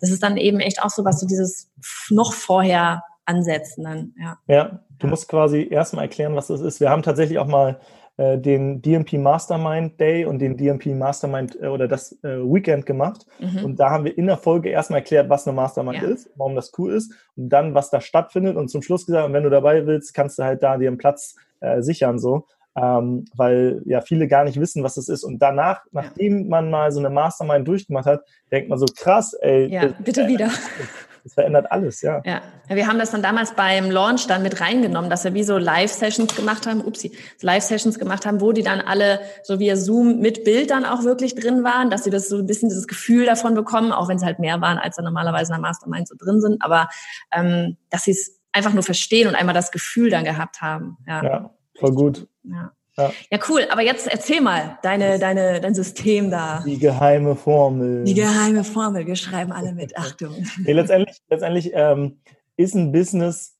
Das 0.00 0.10
ist 0.10 0.22
dann 0.22 0.36
eben 0.36 0.60
echt 0.60 0.82
auch 0.82 0.90
so 0.90 1.04
was, 1.04 1.20
so 1.20 1.26
dieses 1.26 1.70
noch 2.10 2.32
vorher 2.32 3.02
ansetzen 3.24 3.84
dann, 3.84 4.14
ja. 4.20 4.38
Ja, 4.48 4.80
du 4.98 5.06
musst 5.06 5.28
quasi 5.28 5.68
erstmal 5.70 6.04
erklären, 6.04 6.34
was 6.34 6.48
das 6.48 6.60
ist. 6.60 6.80
Wir 6.80 6.90
haben 6.90 7.02
tatsächlich 7.02 7.38
auch 7.38 7.46
mal 7.46 7.80
äh, 8.22 8.38
den 8.38 8.80
DMP 8.82 9.14
Mastermind 9.14 9.98
Day 9.98 10.24
und 10.24 10.38
den 10.38 10.56
DMP 10.56 10.86
Mastermind 10.94 11.60
äh, 11.60 11.66
oder 11.66 11.88
das 11.88 12.12
äh, 12.22 12.38
Weekend 12.38 12.86
gemacht. 12.86 13.26
Mhm. 13.40 13.64
Und 13.64 13.80
da 13.80 13.90
haben 13.90 14.04
wir 14.04 14.16
in 14.16 14.26
der 14.26 14.36
Folge 14.36 14.68
erstmal 14.68 15.00
erklärt, 15.00 15.28
was 15.28 15.46
eine 15.46 15.56
Mastermind 15.56 16.02
ja. 16.02 16.08
ist, 16.08 16.30
warum 16.36 16.54
das 16.54 16.70
cool 16.78 16.92
ist 16.92 17.12
und 17.36 17.48
dann, 17.48 17.74
was 17.74 17.90
da 17.90 18.00
stattfindet. 18.00 18.56
Und 18.56 18.68
zum 18.68 18.82
Schluss 18.82 19.06
gesagt, 19.06 19.32
wenn 19.32 19.42
du 19.42 19.50
dabei 19.50 19.86
willst, 19.86 20.14
kannst 20.14 20.38
du 20.38 20.44
halt 20.44 20.62
da 20.62 20.76
dir 20.76 20.88
einen 20.88 20.98
Platz 20.98 21.34
äh, 21.60 21.82
sichern, 21.82 22.20
so. 22.20 22.46
Ähm, 22.76 23.24
weil 23.34 23.82
ja 23.86 24.00
viele 24.00 24.28
gar 24.28 24.44
nicht 24.44 24.60
wissen, 24.60 24.84
was 24.84 24.96
es 24.96 25.08
ist. 25.08 25.24
Und 25.24 25.40
danach, 25.40 25.82
nachdem 25.90 26.48
man 26.48 26.70
mal 26.70 26.92
so 26.92 27.00
eine 27.00 27.10
Mastermind 27.10 27.66
durchgemacht 27.66 28.06
hat, 28.06 28.22
denkt 28.52 28.68
man 28.68 28.78
so 28.78 28.86
krass, 28.86 29.34
ey. 29.34 29.66
Ja, 29.66 29.88
bitte 29.98 30.28
wieder. 30.28 30.48
Das 31.24 31.34
verändert 31.34 31.70
alles, 31.70 32.02
ja. 32.02 32.20
ja. 32.24 32.42
Wir 32.68 32.86
haben 32.86 32.98
das 32.98 33.12
dann 33.12 33.22
damals 33.22 33.52
beim 33.54 33.90
Launch 33.90 34.26
dann 34.26 34.42
mit 34.42 34.60
reingenommen, 34.60 35.08
dass 35.08 35.24
wir 35.24 35.34
wie 35.34 35.44
so 35.44 35.56
Live-Sessions 35.56 36.34
gemacht 36.34 36.66
haben, 36.66 36.84
upsie, 36.84 37.12
Live-Sessions 37.40 37.98
gemacht 37.98 38.26
haben, 38.26 38.40
wo 38.40 38.52
die 38.52 38.62
dann 38.62 38.80
alle 38.80 39.20
so 39.44 39.58
via 39.60 39.76
Zoom 39.76 40.18
mit 40.18 40.44
Bild 40.44 40.70
dann 40.70 40.84
auch 40.84 41.04
wirklich 41.04 41.34
drin 41.34 41.62
waren, 41.62 41.90
dass 41.90 42.04
sie 42.04 42.10
das 42.10 42.28
so 42.28 42.38
ein 42.38 42.46
bisschen 42.46 42.68
dieses 42.70 42.88
Gefühl 42.88 43.24
davon 43.24 43.54
bekommen, 43.54 43.92
auch 43.92 44.08
wenn 44.08 44.16
es 44.16 44.24
halt 44.24 44.40
mehr 44.40 44.60
waren, 44.60 44.78
als 44.78 44.96
da 44.96 45.02
normalerweise 45.02 45.52
in 45.52 45.60
der 45.60 45.68
Mastermind 45.68 46.08
so 46.08 46.16
drin 46.18 46.40
sind, 46.40 46.62
aber 46.62 46.88
ähm, 47.30 47.76
dass 47.90 48.04
sie 48.04 48.12
es 48.12 48.40
einfach 48.52 48.72
nur 48.72 48.82
verstehen 48.82 49.28
und 49.28 49.34
einmal 49.34 49.54
das 49.54 49.70
Gefühl 49.70 50.10
dann 50.10 50.24
gehabt 50.24 50.60
haben. 50.60 50.98
Ja, 51.06 51.22
ja 51.22 51.50
voll 51.78 51.92
gut. 51.92 52.28
Ja. 52.44 52.72
Ja. 52.96 53.10
ja, 53.30 53.38
cool. 53.48 53.66
Aber 53.70 53.82
jetzt 53.82 54.06
erzähl 54.06 54.40
mal 54.40 54.78
deine, 54.82 55.18
deine, 55.18 55.60
dein 55.60 55.74
System 55.74 56.30
da. 56.30 56.62
Die 56.66 56.78
geheime 56.78 57.36
Formel. 57.36 58.04
Die 58.04 58.14
geheime 58.14 58.64
Formel. 58.64 59.06
Wir 59.06 59.16
schreiben 59.16 59.52
alle 59.52 59.72
mit. 59.72 59.96
Achtung. 59.96 60.34
Nee, 60.64 60.72
letztendlich 60.72 61.16
letztendlich 61.28 61.70
ähm, 61.74 62.20
ist 62.56 62.74
ein 62.74 62.92
Business 62.92 63.56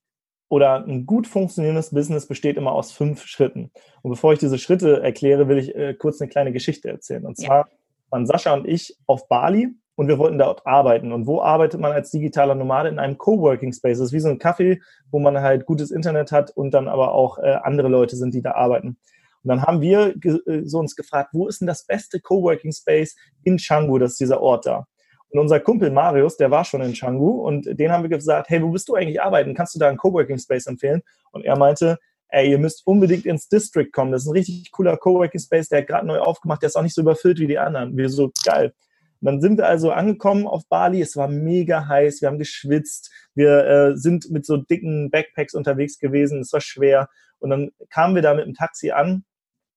oder 0.49 0.85
ein 0.85 1.07
gut 1.07 1.27
funktionierendes 1.27 1.91
Business 1.91 2.27
besteht 2.27 2.59
immer 2.59 2.73
aus 2.73 2.93
fünf 2.93 3.25
Schritten. 3.25 3.71
Und 4.03 4.11
bevor 4.11 4.35
ich 4.35 4.39
diese 4.39 4.59
Schritte 4.59 5.03
erkläre, 5.03 5.49
will 5.49 5.57
ich 5.57 5.75
äh, 5.75 5.95
kurz 5.95 6.21
eine 6.21 6.29
kleine 6.29 6.53
Geschichte 6.53 6.91
erzählen. 6.91 7.25
Und 7.25 7.39
zwar 7.39 7.69
ja. 7.69 7.77
waren 8.11 8.27
Sascha 8.27 8.53
und 8.53 8.69
ich 8.69 8.99
auf 9.07 9.29
Bali 9.29 9.71
und 9.95 10.09
wir 10.09 10.19
wollten 10.19 10.39
dort 10.39 10.67
arbeiten. 10.67 11.11
Und 11.11 11.27
wo 11.27 11.41
arbeitet 11.41 11.81
man 11.81 11.93
als 11.93 12.11
digitaler 12.11 12.55
Nomade? 12.55 12.91
In 12.91 12.99
einem 12.99 13.17
Coworking 13.17 13.73
Space. 13.73 13.99
Das 13.99 14.09
ist 14.09 14.13
wie 14.13 14.21
so 14.21 14.29
ein 14.29 14.39
Café, 14.39 14.81
wo 15.11 15.19
man 15.19 15.41
halt 15.41 15.65
gutes 15.65 15.91
Internet 15.91 16.33
hat 16.33 16.51
und 16.51 16.73
dann 16.73 16.87
aber 16.87 17.15
auch 17.15 17.39
äh, 17.39 17.57
andere 17.63 17.89
Leute 17.89 18.17
sind, 18.17 18.35
die 18.35 18.43
da 18.43 18.53
arbeiten. 18.53 18.99
Und 19.45 19.49
dann 19.49 19.63
haben 19.63 19.81
wir 19.81 20.15
äh, 20.25 20.63
so 20.65 20.79
uns 20.79 20.95
gefragt, 20.95 21.31
wo 21.33 21.49
ist 21.49 21.61
denn 21.61 21.67
das 21.67 21.85
beste 21.85 22.21
Coworking 22.21 22.73
Space 22.73 23.17
in 23.45 23.57
Canggu? 23.57 23.99
Das 23.99 24.13
ist 24.13 24.21
dieser 24.21 24.41
Ort 24.41 24.67
da. 24.67 24.87
Und 25.31 25.41
unser 25.41 25.61
Kumpel 25.61 25.91
Marius, 25.91 26.37
der 26.37 26.51
war 26.51 26.65
schon 26.65 26.83
in 26.83 26.93
Changu 26.93 27.41
und 27.41 27.65
den 27.65 27.91
haben 27.91 28.03
wir 28.03 28.11
gesagt, 28.11 28.51
hey, 28.51 28.63
wo 28.63 28.69
bist 28.69 28.89
du 28.89 28.95
eigentlich 28.95 29.23
arbeiten? 29.23 29.55
Kannst 29.55 29.75
du 29.75 29.79
da 29.79 29.89
einen 29.89 29.97
Coworking 29.97 30.39
Space 30.39 30.67
empfehlen? 30.67 31.01
Und 31.31 31.47
er 31.47 31.57
meinte, 31.57 31.99
ey, 32.29 32.51
ihr 32.51 32.59
müsst 32.59 32.87
unbedingt 32.87 33.25
ins 33.25 33.49
District 33.49 33.91
kommen. 33.93 34.13
Das 34.13 34.23
ist 34.23 34.29
ein 34.29 34.33
richtig 34.33 34.71
cooler 34.73 34.99
Coworking 34.99 35.41
Space, 35.41 35.71
der 35.71 35.85
gerade 35.85 36.07
neu 36.07 36.19
aufgemacht, 36.19 36.61
der 36.61 36.69
ist 36.69 36.77
auch 36.77 36.83
nicht 36.83 36.95
so 36.95 37.01
überfüllt 37.01 37.39
wie 37.39 37.47
die 37.47 37.59
anderen. 37.59 37.97
Wir 37.97 38.11
so, 38.11 38.31
geil. 38.45 38.75
Dann 39.23 39.41
sind 39.41 39.57
wir 39.57 39.67
also 39.67 39.93
angekommen 39.93 40.47
auf 40.47 40.69
Bali. 40.69 41.01
Es 41.01 41.17
war 41.17 41.29
mega 41.29 41.87
heiß. 41.87 42.21
Wir 42.21 42.29
haben 42.29 42.39
geschwitzt. 42.39 43.11
Wir 43.35 43.65
äh, 43.65 43.97
sind 43.97 44.31
mit 44.31 44.45
so 44.45 44.57
dicken 44.57 45.11
Backpacks 45.11 45.55
unterwegs 45.55 45.99
gewesen. 45.99 46.41
Es 46.41 46.53
war 46.53 46.61
schwer. 46.61 47.09
Und 47.39 47.51
dann 47.51 47.71
kamen 47.89 48.17
wir 48.17 48.23
da 48.23 48.35
mit 48.35 48.47
dem 48.47 48.55
Taxi 48.55 48.91
an 48.91 49.25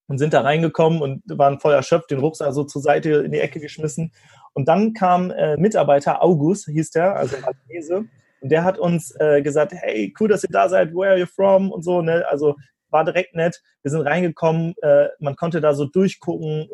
und 0.08 0.18
sind 0.18 0.34
da 0.34 0.42
reingekommen 0.42 1.02
und 1.02 1.24
waren 1.28 1.60
voll 1.60 1.74
erschöpft, 1.74 2.12
den 2.12 2.20
Rucksack 2.20 2.54
so 2.54 2.64
zur 2.64 2.82
Seite 2.82 3.10
in 3.12 3.32
die 3.32 3.40
Ecke 3.40 3.60
geschmissen. 3.60 4.12
Und 4.54 4.68
dann 4.68 4.94
kam 4.94 5.32
äh, 5.32 5.58
Mitarbeiter, 5.58 6.24
August 6.24 6.66
hieß 6.68 6.92
der, 6.92 7.16
also 7.16 7.36
Maltese, 7.42 8.06
und 8.42 8.50
der 8.52 8.64
hat 8.64 8.78
uns 8.78 9.16
äh, 9.20 9.42
gesagt, 9.42 9.74
hey, 9.74 10.14
cool, 10.20 10.28
dass 10.28 10.44
ihr 10.44 10.52
da 10.52 10.70
seid, 10.70 10.94
where 10.94 11.12
are 11.12 11.20
you 11.20 11.26
from? 11.26 11.72
Und 11.72 11.84
so, 11.84 12.02
ne? 12.02 12.26
Also 12.30 12.56
war 12.92 13.04
direkt 13.04 13.36
nett. 13.36 13.62
Wir 13.82 13.92
sind 13.92 14.02
reingekommen, 14.02 14.76
äh, 14.82 15.08
man 15.20 15.36
konnte 15.36 15.62
da 15.62 15.74
so 15.74 15.86
durchgucken, 15.86 16.70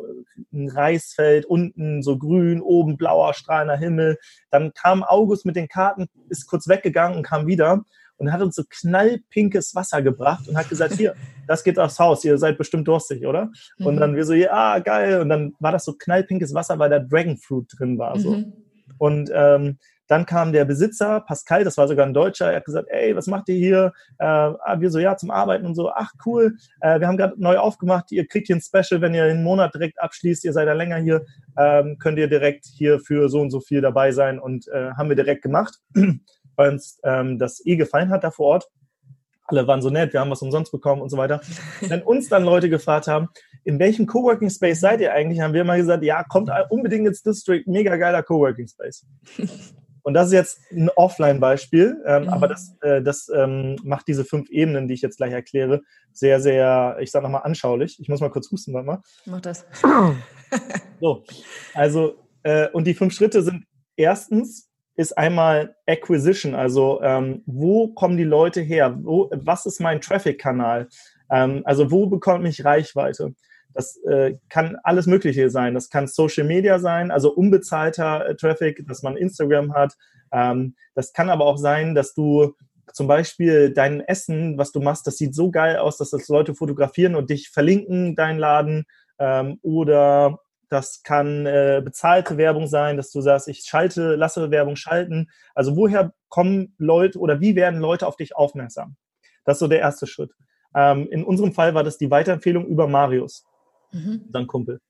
ein 0.52 0.68
Reisfeld, 0.68 1.46
unten 1.46 2.02
so 2.02 2.18
grün, 2.18 2.60
oben 2.60 2.96
blauer, 2.96 3.34
strahlender 3.34 3.76
Himmel. 3.76 4.18
Dann 4.50 4.72
kam 4.74 5.02
August 5.02 5.46
mit 5.46 5.56
den 5.56 5.66
Karten, 5.66 6.06
ist 6.28 6.46
kurz 6.46 6.68
weggegangen 6.68 7.16
und 7.16 7.22
kam 7.24 7.46
wieder 7.46 7.84
und 8.22 8.32
hat 8.32 8.40
uns 8.40 8.54
so 8.54 8.62
knallpinkes 8.68 9.74
Wasser 9.74 10.00
gebracht 10.00 10.48
und 10.48 10.56
hat 10.56 10.68
gesagt, 10.68 10.94
hier, 10.94 11.14
das 11.48 11.64
geht 11.64 11.76
aufs 11.76 11.98
Haus, 11.98 12.24
ihr 12.24 12.38
seid 12.38 12.56
bestimmt 12.56 12.86
durstig, 12.86 13.26
oder? 13.26 13.50
Mhm. 13.78 13.86
Und 13.86 13.96
dann 13.96 14.14
wir 14.14 14.24
so, 14.24 14.32
ja, 14.32 14.78
geil. 14.78 15.20
Und 15.20 15.28
dann 15.28 15.54
war 15.58 15.72
das 15.72 15.84
so 15.84 15.94
knallpinkes 15.94 16.54
Wasser, 16.54 16.78
weil 16.78 16.88
da 16.88 17.00
Dragonfruit 17.00 17.66
drin 17.76 17.98
war. 17.98 18.16
So. 18.20 18.30
Mhm. 18.30 18.52
Und 18.98 19.30
ähm, 19.34 19.78
dann 20.06 20.24
kam 20.24 20.52
der 20.52 20.64
Besitzer, 20.64 21.20
Pascal, 21.20 21.64
das 21.64 21.78
war 21.78 21.88
sogar 21.88 22.06
ein 22.06 22.14
Deutscher, 22.14 22.50
er 22.50 22.56
hat 22.56 22.64
gesagt, 22.64 22.86
ey, 22.90 23.16
was 23.16 23.26
macht 23.26 23.48
ihr 23.48 23.56
hier? 23.56 23.92
Äh, 24.18 24.24
ah, 24.24 24.76
wir 24.78 24.90
so, 24.90 25.00
ja, 25.00 25.16
zum 25.16 25.32
Arbeiten 25.32 25.66
und 25.66 25.74
so, 25.74 25.90
ach 25.90 26.12
cool, 26.24 26.56
äh, 26.80 27.00
wir 27.00 27.08
haben 27.08 27.16
gerade 27.16 27.34
neu 27.42 27.56
aufgemacht, 27.58 28.12
ihr 28.12 28.28
kriegt 28.28 28.46
hier 28.46 28.56
ein 28.56 28.60
Special, 28.60 29.00
wenn 29.00 29.14
ihr 29.14 29.26
den 29.26 29.42
Monat 29.42 29.74
direkt 29.74 30.00
abschließt, 30.00 30.44
ihr 30.44 30.52
seid 30.52 30.68
ja 30.68 30.74
länger 30.74 30.98
hier, 30.98 31.24
ähm, 31.58 31.96
könnt 31.98 32.18
ihr 32.18 32.28
direkt 32.28 32.66
hier 32.66 33.00
für 33.00 33.28
so 33.28 33.40
und 33.40 33.50
so 33.50 33.60
viel 33.60 33.80
dabei 33.80 34.12
sein 34.12 34.38
und 34.38 34.68
äh, 34.68 34.92
haben 34.92 35.08
wir 35.08 35.16
direkt 35.16 35.42
gemacht 35.42 35.78
weil 36.56 36.72
uns 36.72 36.98
ähm, 37.04 37.38
das 37.38 37.64
eh 37.64 37.76
gefallen 37.76 38.10
hat 38.10 38.24
da 38.24 38.30
vor 38.30 38.46
Ort. 38.46 38.68
Alle 39.46 39.66
waren 39.66 39.82
so 39.82 39.90
nett, 39.90 40.12
wir 40.12 40.20
haben 40.20 40.30
was 40.30 40.42
umsonst 40.42 40.72
bekommen 40.72 41.02
und 41.02 41.10
so 41.10 41.16
weiter. 41.16 41.40
Wenn 41.80 42.02
uns 42.02 42.28
dann 42.28 42.44
Leute 42.44 42.70
gefragt 42.70 43.06
haben, 43.06 43.28
in 43.64 43.78
welchem 43.78 44.06
Coworking 44.06 44.50
Space 44.50 44.80
seid 44.80 45.00
ihr 45.00 45.12
eigentlich, 45.12 45.40
haben 45.40 45.54
wir 45.54 45.62
immer 45.62 45.76
gesagt, 45.76 46.02
ja, 46.02 46.24
kommt 46.24 46.50
unbedingt 46.70 47.06
ins 47.06 47.22
District, 47.22 47.62
mega 47.66 47.96
geiler 47.96 48.22
Coworking 48.22 48.66
Space. 48.66 49.06
Und 50.04 50.14
das 50.14 50.28
ist 50.28 50.32
jetzt 50.32 50.60
ein 50.72 50.90
Offline-Beispiel, 50.90 52.02
ähm, 52.06 52.24
mhm. 52.24 52.28
aber 52.28 52.48
das, 52.48 52.76
äh, 52.80 53.02
das 53.02 53.30
ähm, 53.34 53.76
macht 53.84 54.08
diese 54.08 54.24
fünf 54.24 54.50
Ebenen, 54.50 54.88
die 54.88 54.94
ich 54.94 55.02
jetzt 55.02 55.16
gleich 55.16 55.32
erkläre, 55.32 55.82
sehr, 56.12 56.40
sehr, 56.40 56.96
ich 57.00 57.10
sage 57.10 57.22
nochmal 57.22 57.42
anschaulich. 57.44 57.98
Ich 58.00 58.08
muss 58.08 58.20
mal 58.20 58.30
kurz 58.30 58.50
husten, 58.50 58.74
warte 58.74 58.86
mal. 58.86 59.02
Mach 59.26 59.40
das. 59.40 59.64
so, 61.00 61.24
also, 61.74 62.16
äh, 62.42 62.68
und 62.70 62.86
die 62.86 62.94
fünf 62.94 63.14
Schritte 63.14 63.42
sind 63.42 63.64
erstens, 63.96 64.71
ist 64.96 65.16
einmal 65.16 65.74
Acquisition, 65.86 66.54
also 66.54 67.00
ähm, 67.02 67.42
wo 67.46 67.88
kommen 67.88 68.16
die 68.16 68.24
Leute 68.24 68.60
her? 68.60 68.98
Wo, 69.02 69.30
was 69.32 69.66
ist 69.66 69.80
mein 69.80 70.00
Traffic-Kanal? 70.00 70.88
Ähm, 71.30 71.62
also 71.64 71.90
wo 71.90 72.06
bekomme 72.06 72.48
ich 72.48 72.64
Reichweite? 72.64 73.34
Das 73.74 73.96
äh, 74.04 74.34
kann 74.50 74.76
alles 74.82 75.06
Mögliche 75.06 75.48
sein. 75.48 75.74
Das 75.74 75.88
kann 75.88 76.06
Social 76.06 76.46
Media 76.46 76.78
sein, 76.78 77.10
also 77.10 77.32
unbezahlter 77.32 78.26
äh, 78.26 78.36
Traffic, 78.36 78.86
dass 78.86 79.02
man 79.02 79.16
Instagram 79.16 79.72
hat. 79.74 79.94
Ähm, 80.30 80.74
das 80.94 81.12
kann 81.12 81.30
aber 81.30 81.46
auch 81.46 81.56
sein, 81.56 81.94
dass 81.94 82.12
du 82.12 82.54
zum 82.92 83.06
Beispiel 83.06 83.72
dein 83.72 84.00
Essen, 84.00 84.58
was 84.58 84.72
du 84.72 84.80
machst, 84.80 85.06
das 85.06 85.16
sieht 85.16 85.34
so 85.34 85.50
geil 85.50 85.76
aus, 85.78 85.96
dass 85.96 86.10
das 86.10 86.28
Leute 86.28 86.54
fotografieren 86.54 87.14
und 87.14 87.30
dich 87.30 87.48
verlinken, 87.48 88.14
deinen 88.14 88.38
Laden. 88.38 88.84
Ähm, 89.18 89.58
oder 89.62 90.38
das 90.72 91.02
kann 91.02 91.44
äh, 91.44 91.82
bezahlte 91.84 92.38
Werbung 92.38 92.66
sein, 92.66 92.96
dass 92.96 93.10
du 93.10 93.20
sagst, 93.20 93.46
ich 93.46 93.60
schalte, 93.60 94.14
lasse 94.16 94.50
Werbung 94.50 94.76
schalten. 94.76 95.28
Also 95.54 95.76
woher 95.76 96.14
kommen 96.30 96.74
Leute 96.78 97.18
oder 97.18 97.40
wie 97.40 97.54
werden 97.56 97.78
Leute 97.78 98.06
auf 98.06 98.16
dich 98.16 98.34
aufmerksam? 98.34 98.96
Das 99.44 99.56
ist 99.56 99.60
so 99.60 99.68
der 99.68 99.80
erste 99.80 100.06
Schritt. 100.06 100.32
Ähm, 100.74 101.08
in 101.10 101.24
unserem 101.24 101.52
Fall 101.52 101.74
war 101.74 101.84
das 101.84 101.98
die 101.98 102.10
Weiterempfehlung 102.10 102.66
über 102.66 102.88
Marius, 102.88 103.44
mhm. 103.92 104.24
sein 104.32 104.46
Kumpel. 104.46 104.80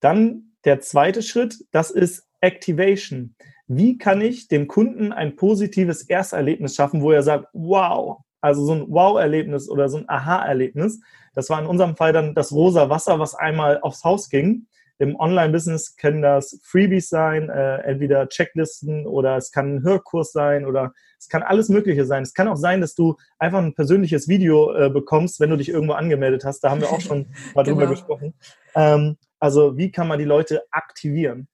Dann 0.00 0.52
der 0.66 0.80
zweite 0.80 1.22
Schritt, 1.22 1.64
das 1.70 1.90
ist 1.90 2.26
Activation. 2.40 3.36
Wie 3.68 3.96
kann 3.96 4.20
ich 4.20 4.48
dem 4.48 4.68
Kunden 4.68 5.12
ein 5.12 5.34
positives 5.34 6.02
Ersterlebnis 6.02 6.74
schaffen, 6.74 7.00
wo 7.00 7.10
er 7.10 7.22
sagt, 7.22 7.48
wow, 7.54 8.18
also 8.42 8.66
so 8.66 8.74
ein 8.74 8.84
Wow-Erlebnis 8.88 9.70
oder 9.70 9.88
so 9.88 9.96
ein 9.96 10.08
Aha-Erlebnis. 10.10 11.00
Das 11.34 11.48
war 11.48 11.58
in 11.58 11.66
unserem 11.66 11.96
Fall 11.96 12.12
dann 12.12 12.34
das 12.34 12.52
rosa 12.52 12.90
Wasser, 12.90 13.18
was 13.18 13.34
einmal 13.34 13.80
aufs 13.80 14.04
Haus 14.04 14.28
ging. 14.28 14.66
Im 14.98 15.14
Online-Business 15.16 15.96
können 15.96 16.22
das 16.22 16.58
Freebies 16.64 17.08
sein, 17.08 17.50
äh, 17.50 17.78
entweder 17.82 18.28
Checklisten 18.28 19.06
oder 19.06 19.36
es 19.36 19.50
kann 19.50 19.76
ein 19.76 19.82
Hörkurs 19.82 20.32
sein 20.32 20.64
oder 20.64 20.92
es 21.18 21.28
kann 21.28 21.42
alles 21.42 21.68
Mögliche 21.68 22.06
sein. 22.06 22.22
Es 22.22 22.34
kann 22.34 22.48
auch 22.48 22.56
sein, 22.56 22.80
dass 22.80 22.94
du 22.94 23.16
einfach 23.38 23.58
ein 23.58 23.74
persönliches 23.74 24.28
Video 24.28 24.74
äh, 24.74 24.88
bekommst, 24.88 25.38
wenn 25.40 25.50
du 25.50 25.56
dich 25.56 25.68
irgendwo 25.68 25.94
angemeldet 25.94 26.44
hast. 26.44 26.60
Da 26.60 26.70
haben 26.70 26.80
wir 26.80 26.90
auch 26.90 27.00
schon 27.00 27.26
mal 27.54 27.62
genau. 27.62 27.76
drüber 27.76 27.90
gesprochen. 27.90 28.34
Ähm, 28.74 29.16
also 29.38 29.76
wie 29.76 29.90
kann 29.90 30.08
man 30.08 30.18
die 30.18 30.24
Leute 30.24 30.62
aktivieren? 30.70 31.48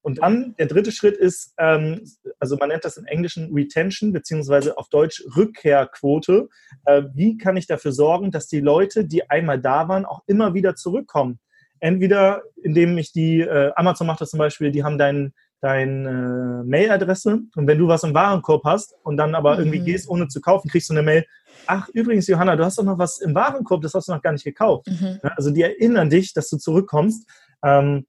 Und 0.00 0.22
dann 0.22 0.54
der 0.58 0.66
dritte 0.66 0.90
Schritt 0.90 1.16
ist, 1.16 1.54
ähm, 1.58 2.00
also 2.38 2.56
man 2.56 2.70
nennt 2.70 2.84
das 2.84 2.96
im 2.96 3.04
Englischen 3.04 3.52
Retention, 3.52 4.12
beziehungsweise 4.12 4.78
auf 4.78 4.88
Deutsch 4.88 5.22
Rückkehrquote. 5.36 6.48
Äh, 6.84 7.02
wie 7.14 7.36
kann 7.36 7.56
ich 7.56 7.66
dafür 7.66 7.92
sorgen, 7.92 8.30
dass 8.30 8.46
die 8.46 8.60
Leute, 8.60 9.04
die 9.04 9.28
einmal 9.28 9.60
da 9.60 9.88
waren, 9.88 10.04
auch 10.04 10.22
immer 10.26 10.54
wieder 10.54 10.76
zurückkommen? 10.76 11.40
Entweder 11.80 12.42
indem 12.62 12.98
ich 12.98 13.12
die, 13.12 13.40
äh, 13.40 13.72
Amazon 13.76 14.06
macht 14.06 14.20
das 14.20 14.30
zum 14.30 14.38
Beispiel, 14.38 14.70
die 14.70 14.84
haben 14.84 14.98
dein, 14.98 15.32
deine 15.60 16.62
äh, 16.64 16.68
Mailadresse 16.68 17.40
und 17.56 17.66
wenn 17.66 17.78
du 17.78 17.88
was 17.88 18.04
im 18.04 18.14
Warenkorb 18.14 18.64
hast 18.64 18.94
und 19.02 19.16
dann 19.16 19.34
aber 19.34 19.54
mhm. 19.54 19.60
irgendwie 19.60 19.80
gehst, 19.80 20.08
ohne 20.08 20.28
zu 20.28 20.40
kaufen, 20.40 20.68
kriegst 20.68 20.88
du 20.90 20.94
eine 20.94 21.02
Mail, 21.02 21.24
ach 21.66 21.88
übrigens 21.88 22.26
Johanna, 22.26 22.56
du 22.56 22.64
hast 22.64 22.78
doch 22.78 22.84
noch 22.84 22.98
was 22.98 23.18
im 23.18 23.34
Warenkorb, 23.34 23.82
das 23.82 23.94
hast 23.94 24.08
du 24.08 24.12
noch 24.12 24.22
gar 24.22 24.32
nicht 24.32 24.44
gekauft. 24.44 24.86
Mhm. 24.86 25.18
Also 25.36 25.50
die 25.50 25.62
erinnern 25.62 26.10
dich, 26.10 26.32
dass 26.32 26.48
du 26.50 26.56
zurückkommst. 26.56 27.28
Ähm, 27.64 28.06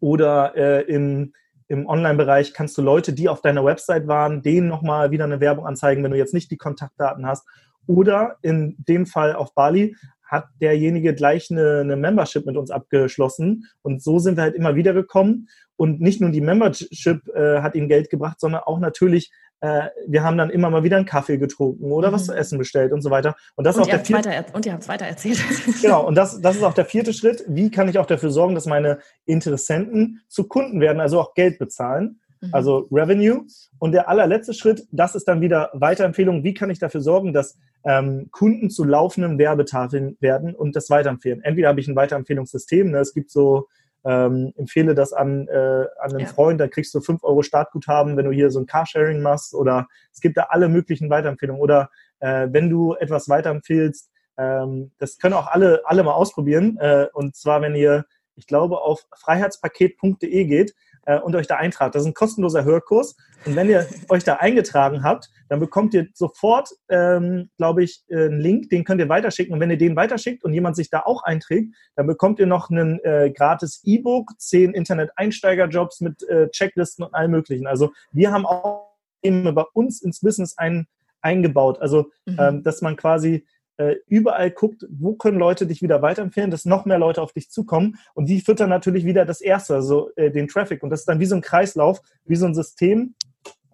oder 0.00 0.54
äh, 0.54 0.82
im, 0.82 1.32
im 1.68 1.86
Online-Bereich 1.86 2.52
kannst 2.52 2.76
du 2.76 2.82
Leute, 2.82 3.12
die 3.14 3.28
auf 3.28 3.40
deiner 3.40 3.64
Website 3.64 4.06
waren, 4.06 4.42
denen 4.42 4.68
nochmal 4.68 5.10
wieder 5.10 5.24
eine 5.24 5.40
Werbung 5.40 5.66
anzeigen, 5.66 6.04
wenn 6.04 6.10
du 6.10 6.18
jetzt 6.18 6.34
nicht 6.34 6.50
die 6.50 6.58
Kontaktdaten 6.58 7.26
hast. 7.26 7.46
Oder 7.86 8.36
in 8.42 8.76
dem 8.78 9.06
Fall 9.06 9.34
auf 9.34 9.54
Bali 9.54 9.96
hat 10.34 10.48
derjenige 10.60 11.14
gleich 11.14 11.50
eine, 11.50 11.80
eine 11.80 11.96
Membership 11.96 12.46
mit 12.46 12.56
uns 12.56 12.70
abgeschlossen. 12.70 13.66
Und 13.82 14.02
so 14.02 14.18
sind 14.18 14.36
wir 14.36 14.42
halt 14.42 14.54
immer 14.54 14.74
wieder 14.74 14.92
gekommen. 14.92 15.48
Und 15.76 16.00
nicht 16.00 16.20
nur 16.20 16.30
die 16.30 16.40
Membership 16.40 17.28
äh, 17.34 17.60
hat 17.60 17.74
ihm 17.74 17.88
Geld 17.88 18.10
gebracht, 18.10 18.38
sondern 18.38 18.62
auch 18.62 18.78
natürlich, 18.78 19.32
äh, 19.60 19.88
wir 20.06 20.22
haben 20.22 20.38
dann 20.38 20.50
immer 20.50 20.70
mal 20.70 20.84
wieder 20.84 20.96
einen 20.96 21.06
Kaffee 21.06 21.38
getrunken 21.38 21.90
oder 21.90 22.10
mhm. 22.10 22.14
was 22.14 22.26
zu 22.26 22.32
essen 22.32 22.58
bestellt 22.58 22.92
und 22.92 23.00
so 23.00 23.10
weiter. 23.10 23.34
Und 23.56 23.64
das 23.64 23.76
und 23.76 23.82
ist 23.82 23.88
auch 23.88 23.90
der 23.90 24.04
vierte, 24.04 24.28
weiter, 24.28 24.54
und 24.54 24.66
ihr 24.66 24.72
habt 24.72 24.82
es 24.82 24.88
weiter 24.88 25.06
erzählt. 25.06 25.42
Genau, 25.82 26.06
und 26.06 26.14
das, 26.14 26.40
das 26.40 26.56
ist 26.56 26.62
auch 26.62 26.74
der 26.74 26.84
vierte 26.84 27.12
Schritt. 27.12 27.44
Wie 27.48 27.70
kann 27.70 27.88
ich 27.88 27.98
auch 27.98 28.06
dafür 28.06 28.30
sorgen, 28.30 28.54
dass 28.54 28.66
meine 28.66 28.98
Interessenten 29.24 30.20
zu 30.28 30.46
Kunden 30.46 30.80
werden, 30.80 31.00
also 31.00 31.20
auch 31.20 31.34
Geld 31.34 31.58
bezahlen? 31.58 32.20
Mhm. 32.46 32.50
Also 32.52 32.88
Revenue. 32.90 33.44
Und 33.78 33.92
der 33.92 34.08
allerletzte 34.08 34.54
Schritt, 34.54 34.86
das 34.92 35.14
ist 35.14 35.26
dann 35.28 35.40
wieder 35.40 35.70
Weiterempfehlung. 35.74 36.44
Wie 36.44 36.54
kann 36.54 36.70
ich 36.70 36.78
dafür 36.78 37.00
sorgen, 37.00 37.32
dass 37.32 37.58
ähm, 37.84 38.28
Kunden 38.30 38.70
zu 38.70 38.84
laufenden 38.84 39.38
Werbetafeln 39.38 40.16
werden 40.20 40.54
und 40.54 40.76
das 40.76 40.90
weiterempfehlen? 40.90 41.42
Entweder 41.42 41.68
habe 41.68 41.80
ich 41.80 41.88
ein 41.88 41.96
Weiterempfehlungssystem, 41.96 42.90
ne? 42.90 42.98
es 42.98 43.12
gibt 43.12 43.30
so, 43.30 43.68
ähm, 44.04 44.52
empfehle 44.56 44.94
das 44.94 45.12
an, 45.12 45.48
äh, 45.48 45.86
an 45.98 46.10
einen 46.10 46.20
ja. 46.20 46.26
Freund, 46.26 46.60
dann 46.60 46.70
kriegst 46.70 46.94
du 46.94 47.00
5 47.00 47.24
Euro 47.24 47.42
Startguthaben, 47.42 48.16
wenn 48.16 48.26
du 48.26 48.32
hier 48.32 48.50
so 48.50 48.60
ein 48.60 48.66
Carsharing 48.66 49.22
machst 49.22 49.54
oder 49.54 49.88
es 50.12 50.20
gibt 50.20 50.36
da 50.36 50.48
alle 50.50 50.68
möglichen 50.68 51.08
Weiterempfehlungen 51.08 51.62
oder 51.62 51.90
äh, 52.20 52.48
wenn 52.50 52.68
du 52.68 52.94
etwas 52.94 53.28
weiterempfehlst, 53.28 54.10
ähm, 54.36 54.92
das 54.98 55.18
können 55.18 55.34
auch 55.34 55.46
alle, 55.46 55.82
alle 55.86 56.02
mal 56.02 56.12
ausprobieren 56.12 56.76
äh, 56.78 57.06
und 57.14 57.34
zwar, 57.34 57.62
wenn 57.62 57.74
ihr, 57.74 58.04
ich 58.36 58.46
glaube, 58.46 58.82
auf 58.82 59.06
freiheitspaket.de 59.16 60.44
geht, 60.44 60.74
äh, 61.06 61.18
und 61.18 61.34
euch 61.34 61.46
da 61.46 61.56
eintragt. 61.56 61.94
Das 61.94 62.02
ist 62.02 62.08
ein 62.08 62.14
kostenloser 62.14 62.64
Hörkurs. 62.64 63.16
Und 63.44 63.56
wenn 63.56 63.68
ihr 63.68 63.86
euch 64.08 64.24
da 64.24 64.36
eingetragen 64.36 65.02
habt, 65.02 65.30
dann 65.48 65.60
bekommt 65.60 65.94
ihr 65.94 66.08
sofort, 66.14 66.70
ähm, 66.88 67.50
glaube 67.56 67.84
ich, 67.84 68.04
äh, 68.08 68.26
einen 68.26 68.40
Link, 68.40 68.70
den 68.70 68.84
könnt 68.84 69.00
ihr 69.00 69.08
weiterschicken. 69.08 69.52
Und 69.52 69.60
wenn 69.60 69.70
ihr 69.70 69.78
den 69.78 69.96
weiterschickt 69.96 70.44
und 70.44 70.52
jemand 70.52 70.76
sich 70.76 70.90
da 70.90 71.00
auch 71.00 71.22
einträgt, 71.22 71.74
dann 71.96 72.06
bekommt 72.06 72.38
ihr 72.38 72.46
noch 72.46 72.70
einen 72.70 72.98
äh, 73.04 73.30
gratis 73.30 73.80
E-Book, 73.84 74.32
zehn 74.38 74.72
Internet-Einsteiger-Jobs 74.72 76.00
mit 76.00 76.22
äh, 76.28 76.48
Checklisten 76.50 77.04
und 77.04 77.14
allem 77.14 77.30
Möglichen. 77.30 77.66
Also 77.66 77.92
wir 78.12 78.32
haben 78.32 78.46
auch 78.46 78.94
bei 79.22 79.64
uns 79.72 80.02
ins 80.02 80.20
Business 80.20 80.58
ein, 80.58 80.86
eingebaut. 81.22 81.80
Also, 81.80 82.10
mhm. 82.26 82.36
ähm, 82.38 82.62
dass 82.62 82.82
man 82.82 82.96
quasi 82.96 83.46
äh, 83.76 83.96
überall 84.06 84.50
guckt, 84.50 84.86
wo 84.90 85.14
können 85.14 85.38
Leute 85.38 85.66
dich 85.66 85.82
wieder 85.82 86.02
weiterempfehlen, 86.02 86.50
dass 86.50 86.64
noch 86.64 86.84
mehr 86.84 86.98
Leute 86.98 87.22
auf 87.22 87.32
dich 87.32 87.50
zukommen 87.50 87.96
und 88.14 88.26
die 88.26 88.40
füttern 88.40 88.70
natürlich 88.70 89.04
wieder 89.04 89.24
das 89.24 89.40
Erste, 89.40 89.74
also 89.74 90.10
äh, 90.16 90.30
den 90.30 90.48
Traffic 90.48 90.82
und 90.82 90.90
das 90.90 91.00
ist 91.00 91.08
dann 91.08 91.20
wie 91.20 91.26
so 91.26 91.34
ein 91.34 91.42
Kreislauf, 91.42 92.00
wie 92.24 92.36
so 92.36 92.46
ein 92.46 92.54
System 92.54 93.14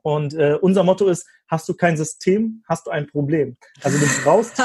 und 0.02 0.34
äh, 0.34 0.56
unser 0.60 0.82
Motto 0.82 1.06
ist, 1.08 1.26
hast 1.46 1.68
du 1.68 1.74
kein 1.74 1.96
System, 1.96 2.62
hast 2.68 2.86
du 2.86 2.90
ein 2.90 3.06
Problem. 3.06 3.56
Also 3.82 3.98
du 3.98 4.06
brauchst... 4.24 4.62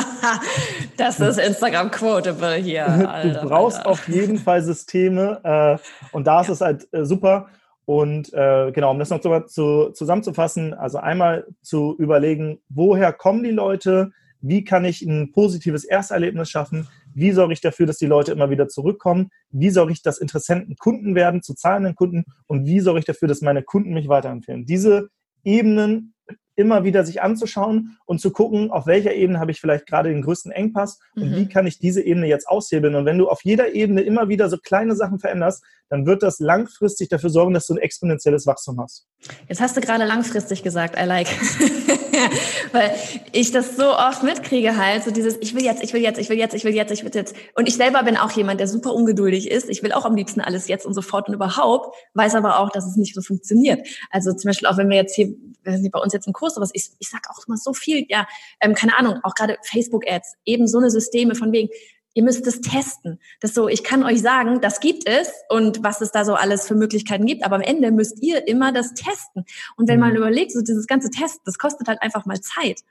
das 0.98 1.20
ist 1.20 1.40
Instagram-Quotable 1.40 2.56
hier. 2.56 2.88
Alter, 3.10 3.42
du 3.42 3.50
brauchst 3.50 3.80
Alter. 3.80 3.90
auf 3.90 4.08
jeden 4.08 4.38
Fall 4.38 4.62
Systeme 4.62 5.42
äh, 5.44 5.78
und 6.12 6.28
da 6.28 6.42
ist 6.42 6.48
ja. 6.48 6.54
es 6.54 6.62
halt 6.62 6.88
äh, 6.94 7.06
super. 7.06 7.48
Und 7.86 8.34
äh, 8.34 8.72
genau, 8.72 8.92
um 8.92 9.00
das 9.00 9.10
noch 9.10 9.22
so 9.22 9.40
zu, 9.42 9.92
zusammenzufassen, 9.92 10.74
also 10.74 10.98
einmal 10.98 11.46
zu 11.62 11.96
überlegen, 11.98 12.60
woher 12.70 13.14
kommen 13.14 13.44
die 13.44 13.52
Leute, 13.52 14.12
wie 14.42 14.64
kann 14.64 14.86
ich 14.86 15.02
ein 15.02 15.32
positives 15.32 15.86
Ersterlebnis 15.86 16.50
schaffen, 16.50 16.88
wie 17.14 17.32
sorge 17.32 17.54
ich 17.54 17.62
dafür, 17.62 17.86
dass 17.86 17.98
die 17.98 18.06
Leute 18.06 18.32
immer 18.32 18.50
wieder 18.50 18.68
zurückkommen, 18.68 19.30
wie 19.50 19.70
sorge 19.70 19.94
ich, 19.94 20.02
dass 20.02 20.18
Interessenten 20.18 20.76
Kunden 20.76 21.16
werden, 21.16 21.42
zu 21.42 21.54
zahlenden 21.54 21.96
Kunden 21.96 22.26
und 22.48 22.66
wie 22.66 22.80
sorge 22.80 23.00
ich 23.00 23.06
dafür, 23.06 23.28
dass 23.28 23.42
meine 23.42 23.64
Kunden 23.64 23.94
mich 23.94 24.08
weiterempfehlen. 24.08 24.66
Diese 24.66 25.10
Ebenen 25.44 26.14
immer 26.56 26.84
wieder 26.84 27.06
sich 27.06 27.22
anzuschauen 27.22 27.98
und 28.06 28.22
zu 28.22 28.32
gucken, 28.32 28.72
auf 28.72 28.88
welcher 28.88 29.14
Ebene 29.14 29.40
habe 29.40 29.52
ich 29.52 29.60
vielleicht 29.60 29.86
gerade 29.88 30.10
den 30.10 30.22
größten 30.22 30.52
Engpass 30.52 31.00
und 31.16 31.32
mhm. 31.32 31.36
wie 31.36 31.50
kann 31.50 31.68
ich 31.68 31.80
diese 31.80 32.02
Ebene 32.02 32.28
jetzt 32.28 32.48
aushebeln. 32.48 32.96
Und 32.96 33.06
wenn 33.06 33.18
du 33.18 33.28
auf 33.28 33.44
jeder 33.44 33.74
Ebene 33.74 34.02
immer 34.02 34.30
wieder 34.30 34.50
so 34.50 34.58
kleine 34.58 34.96
Sachen 34.96 35.20
veränderst, 35.20 35.64
dann 35.90 36.06
wird 36.06 36.24
das 36.24 36.40
langfristig 36.40 37.10
dafür 37.10 37.30
sorgen, 37.30 37.54
dass 37.54 37.68
du 37.68 37.74
ein 37.74 37.80
exponentielles 37.80 38.48
Wachstum 38.48 38.80
hast. 38.80 39.08
Jetzt 39.48 39.62
hast 39.62 39.76
du 39.76 39.82
gerade 39.82 40.06
langfristig 40.06 40.64
gesagt, 40.64 40.98
I 40.98 41.06
like. 41.06 41.28
Weil 42.72 42.96
ich 43.32 43.52
das 43.52 43.76
so 43.76 43.96
oft 43.96 44.24
mitkriege 44.24 44.78
halt, 44.78 45.04
so 45.04 45.12
dieses, 45.12 45.38
ich 45.42 45.56
will 45.56 45.64
jetzt, 45.64 45.84
ich 45.84 45.94
will 45.94 46.02
jetzt, 46.02 46.20
ich 46.20 46.30
will 46.30 46.38
jetzt, 46.38 46.54
ich 46.54 46.64
will 46.64 46.74
jetzt, 46.74 46.92
ich 46.92 47.04
will 47.04 47.12
jetzt. 47.14 47.36
Und 47.56 47.68
ich 47.68 47.76
selber 47.76 48.04
bin 48.04 48.18
auch 48.18 48.32
jemand, 48.32 48.60
der 48.60 48.68
super 48.68 48.94
ungeduldig 48.94 49.50
ist. 49.50 49.70
Ich 49.70 49.84
will 49.84 49.92
auch 49.92 50.06
am 50.06 50.16
liebsten 50.16 50.42
alles 50.42 50.68
jetzt 50.68 50.86
und 50.86 50.94
sofort 50.94 51.28
und 51.28 51.36
überhaupt, 51.36 51.96
weiß 52.14 52.36
aber 52.36 52.60
auch, 52.60 52.70
dass 52.70 52.86
es 52.86 52.96
nicht 52.96 53.16
so 53.16 53.22
funktioniert. 53.22 53.88
Also 54.12 54.34
zum 54.34 54.50
Beispiel 54.50 54.68
auch, 54.68 54.78
wenn 54.78 54.90
wir 54.90 54.98
jetzt 54.98 55.16
hier, 55.16 55.34
bei 55.64 56.00
uns 56.00 56.14
jetzt 56.14 56.28
im 56.28 56.34
Kurs 56.34 56.56
sowas, 56.56 56.72
ich, 56.74 56.90
ich 57.00 57.10
sag 57.10 57.30
auch 57.30 57.46
immer 57.48 57.58
so 57.58 57.74
viel, 57.74 58.06
ja, 58.10 58.28
ähm, 58.62 58.76
keine 58.76 58.98
Ahnung, 58.98 59.20
auch 59.24 59.34
gerade 59.34 59.58
Facebook-Ads, 59.64 60.36
eben 60.46 60.68
so 60.68 60.78
eine 60.78 60.90
Systeme 60.90 61.36
von 61.36 61.52
wegen, 61.52 61.70
ihr 62.16 62.24
müsst 62.24 62.48
es 62.48 62.62
testen. 62.62 63.20
Das 63.42 63.54
so, 63.54 63.68
ich 63.68 63.84
kann 63.84 64.04
euch 64.04 64.22
sagen, 64.22 64.62
das 64.62 64.80
gibt 64.80 65.08
es 65.08 65.30
und 65.50 65.84
was 65.84 66.02
es 66.02 66.12
da 66.12 66.26
so 66.26 66.34
alles 66.34 66.68
für 66.68 66.74
Möglichkeiten 66.74 67.26
gibt, 67.26 67.44
aber 67.44 67.56
am 67.56 67.62
Ende 67.62 67.92
müsst 67.92 68.24
ihr 68.24 68.48
immer 68.48 68.72
das 68.72 68.94
testen. 68.96 69.46
Und 69.76 69.88
wenn 69.88 70.00
man 70.00 70.12
mhm. 70.12 70.18
überlegt, 70.18 70.54
so 70.54 70.62
dieses 70.62 70.88
ganze 70.88 71.12
Test, 71.12 71.42
das 71.46 71.60
kostet 71.60 71.88
halt 71.88 72.02
einfach 72.02 72.26
mal 72.26 72.42
Zeit. 72.42 72.82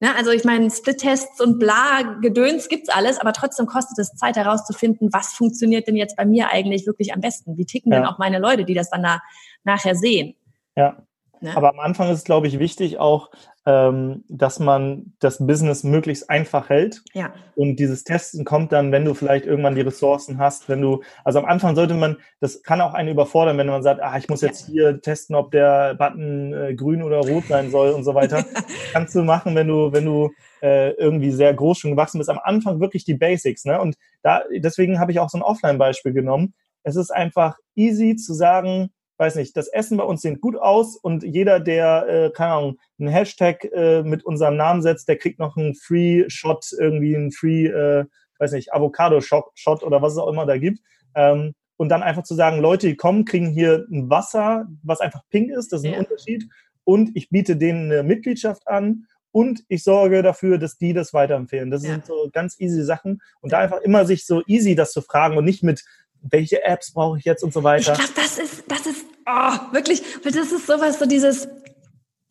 Ja, 0.00 0.14
also 0.16 0.32
ich 0.32 0.44
meine, 0.44 0.70
Split-Tests 0.70 1.40
und 1.40 1.58
bla, 1.58 2.18
Gedöns 2.20 2.68
gibt's 2.68 2.90
alles, 2.90 3.18
aber 3.18 3.32
trotzdem 3.32 3.66
kostet 3.66 3.98
es 3.98 4.14
Zeit 4.14 4.36
herauszufinden, 4.36 5.12
was 5.12 5.32
funktioniert 5.32 5.88
denn 5.88 5.96
jetzt 5.96 6.16
bei 6.16 6.26
mir 6.26 6.50
eigentlich 6.50 6.86
wirklich 6.86 7.14
am 7.14 7.20
besten? 7.20 7.56
Wie 7.56 7.64
ticken 7.64 7.90
ja. 7.90 8.00
denn 8.00 8.06
auch 8.06 8.18
meine 8.18 8.38
Leute, 8.38 8.64
die 8.64 8.74
das 8.74 8.90
dann 8.90 9.02
da 9.02 9.22
nachher 9.62 9.94
sehen? 9.94 10.34
Ja. 10.76 11.06
Ne? 11.44 11.54
Aber 11.54 11.68
am 11.68 11.78
Anfang 11.78 12.08
ist 12.08 12.18
es, 12.20 12.24
glaube 12.24 12.46
ich, 12.46 12.58
wichtig 12.58 12.98
auch, 12.98 13.30
ähm, 13.66 14.24
dass 14.28 14.60
man 14.60 15.12
das 15.20 15.46
Business 15.46 15.84
möglichst 15.84 16.30
einfach 16.30 16.70
hält. 16.70 17.02
Ja. 17.12 17.34
Und 17.54 17.76
dieses 17.76 18.02
Testen 18.02 18.46
kommt 18.46 18.72
dann, 18.72 18.92
wenn 18.92 19.04
du 19.04 19.12
vielleicht 19.12 19.44
irgendwann 19.44 19.74
die 19.74 19.82
Ressourcen 19.82 20.38
hast, 20.38 20.70
wenn 20.70 20.80
du, 20.80 21.02
also 21.22 21.38
am 21.38 21.44
Anfang 21.44 21.74
sollte 21.74 21.92
man, 21.92 22.16
das 22.40 22.62
kann 22.62 22.80
auch 22.80 22.94
einen 22.94 23.10
überfordern, 23.10 23.58
wenn 23.58 23.66
man 23.66 23.82
sagt, 23.82 24.00
ah, 24.02 24.16
ich 24.16 24.28
muss 24.30 24.40
jetzt 24.40 24.66
hier 24.66 25.02
testen, 25.02 25.36
ob 25.36 25.50
der 25.50 25.94
Button 25.96 26.54
äh, 26.54 26.74
grün 26.74 27.02
oder 27.02 27.18
rot 27.18 27.44
sein 27.44 27.70
soll 27.70 27.90
und 27.90 28.04
so 28.04 28.14
weiter. 28.14 28.42
Kannst 28.92 29.14
du 29.14 29.22
machen, 29.22 29.54
wenn 29.54 29.68
du, 29.68 29.92
wenn 29.92 30.06
du 30.06 30.30
äh, 30.62 30.92
irgendwie 30.92 31.30
sehr 31.30 31.52
groß 31.52 31.76
schon 31.76 31.90
gewachsen 31.90 32.16
bist. 32.16 32.30
Am 32.30 32.40
Anfang 32.42 32.80
wirklich 32.80 33.04
die 33.04 33.14
Basics, 33.14 33.66
ne? 33.66 33.78
Und 33.78 33.96
da, 34.22 34.44
deswegen 34.50 34.98
habe 34.98 35.12
ich 35.12 35.20
auch 35.20 35.28
so 35.28 35.36
ein 35.36 35.42
Offline-Beispiel 35.42 36.14
genommen. 36.14 36.54
Es 36.84 36.96
ist 36.96 37.10
einfach 37.10 37.58
easy 37.74 38.16
zu 38.16 38.32
sagen, 38.32 38.90
weiß 39.16 39.36
nicht, 39.36 39.56
das 39.56 39.68
Essen 39.68 39.96
bei 39.96 40.04
uns 40.04 40.22
sieht 40.22 40.40
gut 40.40 40.56
aus 40.56 40.96
und 40.96 41.22
jeder, 41.22 41.60
der, 41.60 42.06
äh, 42.08 42.30
keine 42.30 42.52
Ahnung, 42.52 42.78
einen 42.98 43.08
Hashtag 43.08 43.64
äh, 43.72 44.02
mit 44.02 44.24
unserem 44.24 44.56
Namen 44.56 44.82
setzt, 44.82 45.08
der 45.08 45.16
kriegt 45.16 45.38
noch 45.38 45.56
einen 45.56 45.74
Free 45.74 46.24
Shot, 46.28 46.66
irgendwie 46.78 47.14
einen 47.14 47.30
Free, 47.30 47.66
äh, 47.66 48.04
weiß 48.38 48.52
nicht, 48.52 48.72
Avocado 48.72 49.20
Shot, 49.20 49.46
Shot 49.54 49.82
oder 49.82 50.02
was 50.02 50.14
es 50.14 50.18
auch 50.18 50.28
immer 50.28 50.46
da 50.46 50.58
gibt. 50.58 50.80
Ähm, 51.14 51.54
und 51.76 51.88
dann 51.88 52.02
einfach 52.02 52.22
zu 52.22 52.34
sagen, 52.34 52.60
Leute, 52.60 52.86
die 52.86 52.96
kommen, 52.96 53.24
kriegen 53.24 53.50
hier 53.50 53.86
ein 53.90 54.08
Wasser, 54.08 54.66
was 54.82 55.00
einfach 55.00 55.22
pink 55.30 55.50
ist, 55.50 55.72
das 55.72 55.80
ist 55.82 55.86
ein 55.86 55.94
ja. 55.94 55.98
Unterschied. 55.98 56.48
Und 56.84 57.10
ich 57.14 57.30
biete 57.30 57.56
denen 57.56 57.90
eine 57.90 58.02
Mitgliedschaft 58.02 58.66
an 58.68 59.06
und 59.32 59.64
ich 59.68 59.82
sorge 59.82 60.22
dafür, 60.22 60.58
dass 60.58 60.78
die 60.78 60.92
das 60.92 61.12
weiterempfehlen. 61.12 61.70
Das 61.70 61.82
ja. 61.82 61.90
sind 61.90 62.06
so 62.06 62.30
ganz 62.32 62.60
easy 62.60 62.84
Sachen. 62.84 63.20
Und 63.40 63.52
da 63.52 63.58
einfach 63.58 63.80
immer 63.80 64.04
sich 64.04 64.26
so 64.26 64.42
easy 64.46 64.76
das 64.76 64.92
zu 64.92 65.02
fragen 65.02 65.36
und 65.36 65.44
nicht 65.44 65.64
mit, 65.64 65.84
welche 66.30 66.62
Apps 66.64 66.92
brauche 66.92 67.18
ich 67.18 67.24
jetzt 67.24 67.42
und 67.42 67.52
so 67.52 67.62
weiter. 67.62 67.92
Ich 67.92 67.98
glaube, 67.98 68.12
das 68.16 68.38
ist, 68.38 68.64
das 68.68 68.86
ist, 68.86 69.04
oh, 69.26 69.72
wirklich, 69.72 70.02
das 70.22 70.34
ist 70.34 70.66
sowas, 70.66 70.98
so 70.98 71.06
dieses, 71.06 71.48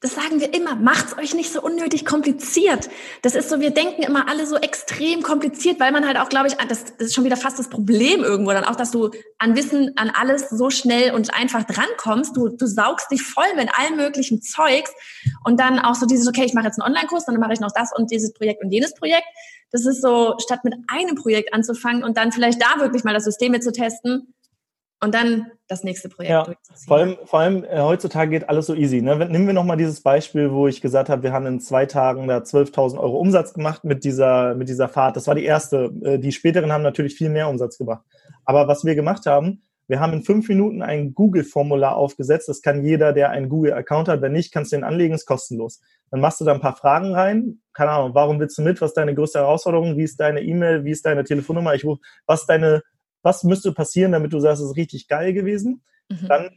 das 0.03 0.15
sagen 0.15 0.41
wir 0.41 0.53
immer, 0.53 0.75
macht's 0.75 1.17
euch 1.17 1.33
nicht 1.33 1.49
so 1.49 1.61
unnötig 1.61 2.05
kompliziert. 2.05 2.89
Das 3.21 3.35
ist 3.35 3.49
so, 3.49 3.61
wir 3.61 3.71
denken 3.71 4.03
immer 4.03 4.27
alle 4.27 4.45
so 4.45 4.57
extrem 4.57 5.23
kompliziert, 5.23 5.79
weil 5.79 5.93
man 5.93 6.05
halt 6.05 6.17
auch, 6.17 6.27
glaube 6.27 6.49
ich, 6.49 6.55
das, 6.55 6.83
das 6.83 7.07
ist 7.07 7.15
schon 7.15 7.23
wieder 7.23 7.37
fast 7.37 7.57
das 7.57 7.69
Problem 7.69 8.21
irgendwo 8.21 8.51
dann 8.51 8.65
auch, 8.65 8.75
dass 8.75 8.91
du 8.91 9.11
an 9.39 9.55
Wissen, 9.55 9.93
an 9.95 10.11
alles 10.13 10.49
so 10.49 10.69
schnell 10.69 11.13
und 11.13 11.33
einfach 11.33 11.63
drankommst. 11.63 12.35
Du, 12.35 12.49
du 12.49 12.67
saugst 12.67 13.11
dich 13.11 13.23
voll 13.23 13.45
mit 13.55 13.69
allem 13.79 13.95
möglichen 13.95 14.41
Zeugs 14.41 14.91
und 15.45 15.57
dann 15.57 15.79
auch 15.79 15.95
so 15.95 16.05
dieses, 16.05 16.27
okay, 16.27 16.43
ich 16.43 16.53
mache 16.53 16.65
jetzt 16.65 16.81
einen 16.81 16.93
Online-Kurs, 16.93 17.25
dann 17.25 17.39
mache 17.39 17.53
ich 17.53 17.61
noch 17.61 17.71
das 17.73 17.91
und 17.95 18.11
dieses 18.11 18.33
Projekt 18.33 18.61
und 18.61 18.71
jenes 18.71 18.93
Projekt. 18.95 19.27
Das 19.71 19.85
ist 19.85 20.01
so, 20.01 20.35
statt 20.39 20.65
mit 20.65 20.75
einem 20.87 21.15
Projekt 21.15 21.53
anzufangen 21.53 22.03
und 22.03 22.17
dann 22.17 22.33
vielleicht 22.33 22.61
da 22.61 22.81
wirklich 22.81 23.05
mal 23.05 23.13
das 23.13 23.23
System 23.23 23.53
mit 23.53 23.63
zu 23.63 23.71
testen, 23.71 24.33
und 25.03 25.13
dann 25.13 25.51
das 25.67 25.83
nächste 25.83 26.07
Projekt 26.07 26.31
ja, 26.31 26.43
durchzuziehen. 26.43 26.87
Vor 26.87 26.97
allem, 26.97 27.17
vor 27.25 27.39
allem 27.39 27.63
äh, 27.65 27.79
heutzutage 27.79 28.31
geht 28.31 28.47
alles 28.47 28.67
so 28.67 28.73
easy. 28.73 29.01
Ne? 29.01 29.15
Nehmen 29.17 29.47
wir 29.47 29.53
nochmal 29.53 29.77
dieses 29.77 30.01
Beispiel, 30.01 30.51
wo 30.51 30.67
ich 30.67 30.81
gesagt 30.81 31.09
habe, 31.09 31.23
wir 31.23 31.33
haben 31.33 31.45
in 31.45 31.59
zwei 31.59 31.85
Tagen 31.85 32.27
da 32.27 32.37
12.000 32.37 32.97
Euro 32.97 33.17
Umsatz 33.17 33.53
gemacht 33.53 33.83
mit 33.83 34.03
dieser, 34.03 34.55
mit 34.55 34.69
dieser 34.69 34.87
Fahrt. 34.87 35.17
Das 35.17 35.27
war 35.27 35.35
die 35.35 35.43
erste. 35.43 35.91
Äh, 36.03 36.19
die 36.19 36.31
späteren 36.31 36.71
haben 36.71 36.83
natürlich 36.83 37.15
viel 37.15 37.29
mehr 37.29 37.49
Umsatz 37.49 37.77
gemacht. 37.77 38.03
Aber 38.45 38.67
was 38.67 38.85
wir 38.85 38.95
gemacht 38.95 39.25
haben, 39.25 39.61
wir 39.87 39.99
haben 39.99 40.13
in 40.13 40.23
fünf 40.23 40.47
Minuten 40.47 40.81
ein 40.81 41.13
Google-Formular 41.13 41.97
aufgesetzt. 41.97 42.47
Das 42.47 42.61
kann 42.61 42.83
jeder, 42.83 43.11
der 43.11 43.31
einen 43.31 43.49
Google-Account 43.49 44.07
hat. 44.07 44.21
Wenn 44.21 44.31
nicht, 44.31 44.53
kannst 44.53 44.71
du 44.71 44.77
den 44.77 44.85
anlegen, 44.85 45.13
ist 45.13 45.25
kostenlos. 45.25 45.81
Dann 46.09 46.21
machst 46.21 46.39
du 46.39 46.45
da 46.45 46.53
ein 46.53 46.61
paar 46.61 46.77
Fragen 46.77 47.13
rein. 47.13 47.59
Keine 47.73 47.91
Ahnung, 47.91 48.11
warum 48.13 48.39
willst 48.39 48.57
du 48.57 48.61
mit? 48.61 48.79
Was 48.79 48.91
ist 48.91 48.97
deine 48.97 49.13
größte 49.13 49.39
Herausforderung? 49.39 49.97
Wie 49.97 50.03
ist 50.03 50.19
deine 50.19 50.41
E-Mail? 50.41 50.85
Wie 50.85 50.91
ist 50.91 51.05
deine 51.05 51.25
Telefonnummer? 51.25 51.73
Ich 51.73 51.83
rufe, 51.83 52.01
was 52.25 52.41
ist 52.41 52.47
deine 52.47 52.81
was 53.23 53.43
müsste 53.43 53.71
passieren, 53.73 54.11
damit 54.11 54.33
du 54.33 54.39
sagst, 54.39 54.61
es 54.61 54.69
ist 54.69 54.77
richtig 54.77 55.07
geil 55.07 55.33
gewesen. 55.33 55.81
Mhm. 56.09 56.27
Dann 56.27 56.49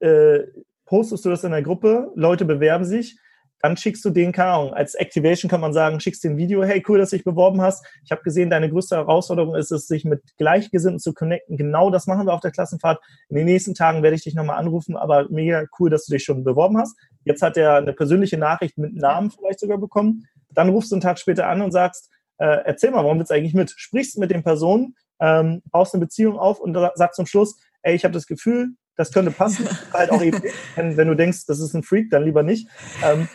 äh, 0.00 0.40
postest 0.84 1.24
du 1.24 1.30
das 1.30 1.44
in 1.44 1.52
der 1.52 1.62
Gruppe, 1.62 2.12
Leute 2.14 2.44
bewerben 2.44 2.84
sich, 2.84 3.16
dann 3.62 3.76
schickst 3.76 4.04
du 4.04 4.10
den, 4.10 4.32
keine 4.32 4.50
Ahnung, 4.50 4.74
als 4.74 4.94
Activation 4.94 5.48
kann 5.48 5.60
man 5.60 5.72
sagen, 5.72 6.00
schickst 6.00 6.24
den 6.24 6.36
Video, 6.36 6.64
hey, 6.64 6.82
cool, 6.88 6.98
dass 6.98 7.10
du 7.10 7.16
dich 7.16 7.24
beworben 7.24 7.62
hast. 7.62 7.86
Ich 8.04 8.10
habe 8.10 8.22
gesehen, 8.22 8.50
deine 8.50 8.68
größte 8.68 8.96
Herausforderung 8.96 9.54
ist 9.54 9.70
es, 9.70 9.86
sich 9.86 10.04
mit 10.04 10.20
Gleichgesinnten 10.36 10.98
zu 10.98 11.14
connecten. 11.14 11.56
Genau 11.56 11.88
das 11.88 12.08
machen 12.08 12.26
wir 12.26 12.34
auf 12.34 12.40
der 12.40 12.50
Klassenfahrt. 12.50 13.00
In 13.28 13.36
den 13.36 13.46
nächsten 13.46 13.74
Tagen 13.74 14.02
werde 14.02 14.16
ich 14.16 14.24
dich 14.24 14.34
nochmal 14.34 14.58
anrufen, 14.58 14.96
aber 14.96 15.28
mega 15.30 15.64
cool, 15.78 15.90
dass 15.90 16.06
du 16.06 16.12
dich 16.12 16.24
schon 16.24 16.42
beworben 16.42 16.76
hast. 16.76 16.98
Jetzt 17.24 17.40
hat 17.40 17.56
er 17.56 17.76
eine 17.76 17.92
persönliche 17.92 18.36
Nachricht 18.36 18.78
mit 18.78 18.96
Namen 18.96 19.30
vielleicht 19.30 19.60
sogar 19.60 19.78
bekommen. 19.78 20.26
Dann 20.50 20.68
rufst 20.68 20.90
du 20.90 20.96
einen 20.96 21.02
Tag 21.02 21.20
später 21.20 21.46
an 21.46 21.62
und 21.62 21.70
sagst, 21.70 22.10
äh, 22.38 22.62
erzähl 22.64 22.90
mal, 22.90 23.04
warum 23.04 23.18
willst 23.18 23.30
du 23.30 23.36
eigentlich 23.36 23.54
mit? 23.54 23.72
Sprichst 23.76 24.18
mit 24.18 24.32
den 24.32 24.42
Personen, 24.42 24.96
ähm, 25.22 25.62
baust 25.70 25.94
eine 25.94 26.04
Beziehung 26.04 26.36
auf 26.36 26.60
und 26.60 26.76
sagst 26.94 27.16
zum 27.16 27.26
Schluss, 27.26 27.56
ey, 27.82 27.94
ich 27.94 28.04
habe 28.04 28.12
das 28.12 28.26
Gefühl, 28.26 28.70
das 28.96 29.12
könnte 29.12 29.30
passen. 29.30 29.66
halt 29.92 30.10
auch 30.10 30.20
eben, 30.20 30.42
wenn, 30.74 31.08
du 31.08 31.14
denkst, 31.14 31.46
das 31.46 31.60
ist 31.60 31.74
ein 31.74 31.84
Freak, 31.84 32.10
dann 32.10 32.24
lieber 32.24 32.42
nicht. 32.42 32.68
Ähm, 33.04 33.28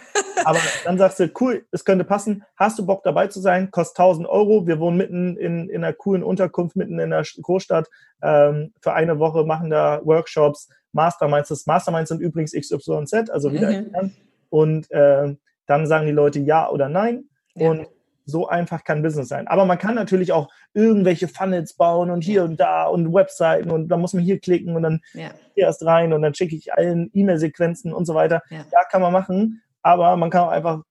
aber 0.43 0.59
dann 0.83 0.97
sagst 0.97 1.19
du, 1.19 1.31
cool, 1.39 1.65
es 1.71 1.83
könnte 1.85 2.03
passen. 2.03 2.43
Hast 2.57 2.77
du 2.77 2.85
Bock 2.85 3.03
dabei 3.03 3.27
zu 3.27 3.39
sein? 3.39 3.71
Kostet 3.71 3.99
1000 3.99 4.27
Euro. 4.27 4.67
Wir 4.67 4.79
wohnen 4.79 4.97
mitten 4.97 5.37
in, 5.37 5.69
in 5.69 5.83
einer 5.83 5.93
coolen 5.93 6.23
Unterkunft, 6.23 6.75
mitten 6.75 6.99
in 6.99 7.09
der 7.09 7.23
Großstadt. 7.41 7.87
Ähm, 8.21 8.73
für 8.81 8.93
eine 8.93 9.17
Woche 9.19 9.45
machen 9.45 9.69
da 9.69 10.01
Workshops, 10.03 10.69
Masterminds. 10.91 11.49
Das 11.49 11.65
Masterminds 11.65 12.09
sind 12.09 12.21
übrigens 12.21 12.51
XYZ, 12.51 13.29
also 13.31 13.51
wieder 13.51 13.71
mhm. 13.71 14.11
Und 14.49 14.91
äh, 14.91 15.35
dann 15.65 15.87
sagen 15.87 16.05
die 16.05 16.11
Leute 16.11 16.39
ja 16.39 16.69
oder 16.69 16.87
nein. 16.89 17.25
Ja. 17.55 17.69
Und 17.69 17.87
so 18.27 18.47
einfach 18.47 18.83
kann 18.83 19.01
Business 19.01 19.29
sein. 19.29 19.47
Aber 19.47 19.65
man 19.65 19.77
kann 19.77 19.95
natürlich 19.95 20.31
auch 20.33 20.49
irgendwelche 20.73 21.27
Funnels 21.27 21.73
bauen 21.73 22.11
und 22.11 22.23
hier 22.23 22.43
und 22.43 22.59
da 22.59 22.85
und 22.85 23.13
Webseiten 23.13 23.71
und 23.71 23.87
da 23.87 23.97
muss 23.97 24.13
man 24.13 24.23
hier 24.23 24.39
klicken 24.39 24.75
und 24.75 24.83
dann 24.83 25.01
ja. 25.13 25.29
hier 25.55 25.63
erst 25.63 25.83
rein 25.85 26.13
und 26.13 26.21
dann 26.21 26.35
schicke 26.35 26.55
ich 26.55 26.73
allen 26.73 27.09
E-Mail-Sequenzen 27.13 27.93
und 27.93 28.05
so 28.05 28.13
weiter. 28.13 28.43
Ja. 28.49 28.57
ja. 28.71 28.83
kann 28.91 29.01
man 29.01 29.13
machen, 29.13 29.61
aber 29.81 30.15
man 30.17 30.29
kann 30.29 30.41
auch 30.41 30.51
einfach 30.51 30.81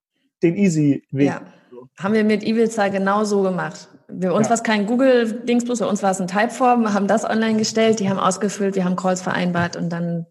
den 0.43 0.57
easy 0.57 1.05
Weg. 1.11 1.28
Ja. 1.28 1.43
Haben 1.99 2.14
wir 2.14 2.24
mit 2.24 2.43
Ibilza 2.43 2.89
genau 2.89 3.24
so 3.24 3.43
gemacht. 3.43 3.89
Bei 4.09 4.32
uns 4.32 4.47
ja. 4.47 4.51
war 4.51 4.55
es 4.55 4.62
kein 4.62 4.87
Google-Dings 4.87 5.64
bloß, 5.64 5.80
bei 5.80 5.87
uns 5.87 6.03
war 6.03 6.12
es 6.12 6.20
ein 6.20 6.28
Typeform, 6.28 6.95
haben 6.95 7.07
das 7.07 7.28
online 7.28 7.59
gestellt, 7.59 8.01
die 8.01 8.09
haben 8.09 8.18
ausgefüllt, 8.18 8.76
wir 8.76 8.84
haben 8.84 8.97
Calls 8.97 9.20
vereinbart 9.20 9.76
und 9.76 9.91
dann 9.91 10.26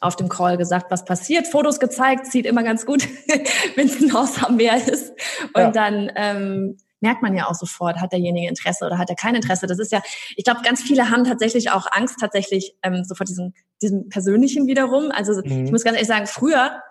auf 0.00 0.16
dem 0.16 0.28
Call 0.28 0.56
gesagt, 0.56 0.90
was 0.90 1.04
passiert, 1.04 1.46
Fotos 1.46 1.80
gezeigt, 1.80 2.26
sieht 2.26 2.46
immer 2.46 2.62
ganz 2.62 2.86
gut, 2.86 3.06
wenn 3.74 3.86
es 3.86 4.00
ein 4.00 4.12
Haus 4.12 4.42
am 4.42 4.56
Meer 4.56 4.76
ist. 4.76 5.10
Und 5.54 5.62
ja. 5.62 5.70
dann, 5.70 6.12
ähm, 6.16 6.76
merkt 7.00 7.22
man 7.22 7.36
ja 7.36 7.46
auch 7.46 7.54
sofort, 7.54 8.00
hat 8.00 8.12
derjenige 8.12 8.48
Interesse 8.48 8.86
oder 8.86 8.98
hat 8.98 9.10
er 9.10 9.16
kein 9.16 9.34
Interesse. 9.34 9.66
Das 9.66 9.78
ist 9.78 9.92
ja, 9.92 10.02
ich 10.34 10.44
glaube, 10.44 10.62
ganz 10.62 10.82
viele 10.82 11.10
haben 11.10 11.24
tatsächlich 11.24 11.70
auch 11.70 11.86
Angst, 11.90 12.16
tatsächlich 12.18 12.74
ähm, 12.82 13.04
sofort 13.04 13.28
diesen, 13.28 13.54
diesem 13.82 14.08
Persönlichen 14.08 14.66
wiederum. 14.66 15.10
Also 15.10 15.34
mhm. 15.34 15.66
ich 15.66 15.70
muss 15.70 15.84
ganz 15.84 15.96
ehrlich 15.96 16.08
sagen, 16.08 16.26
früher 16.26 16.82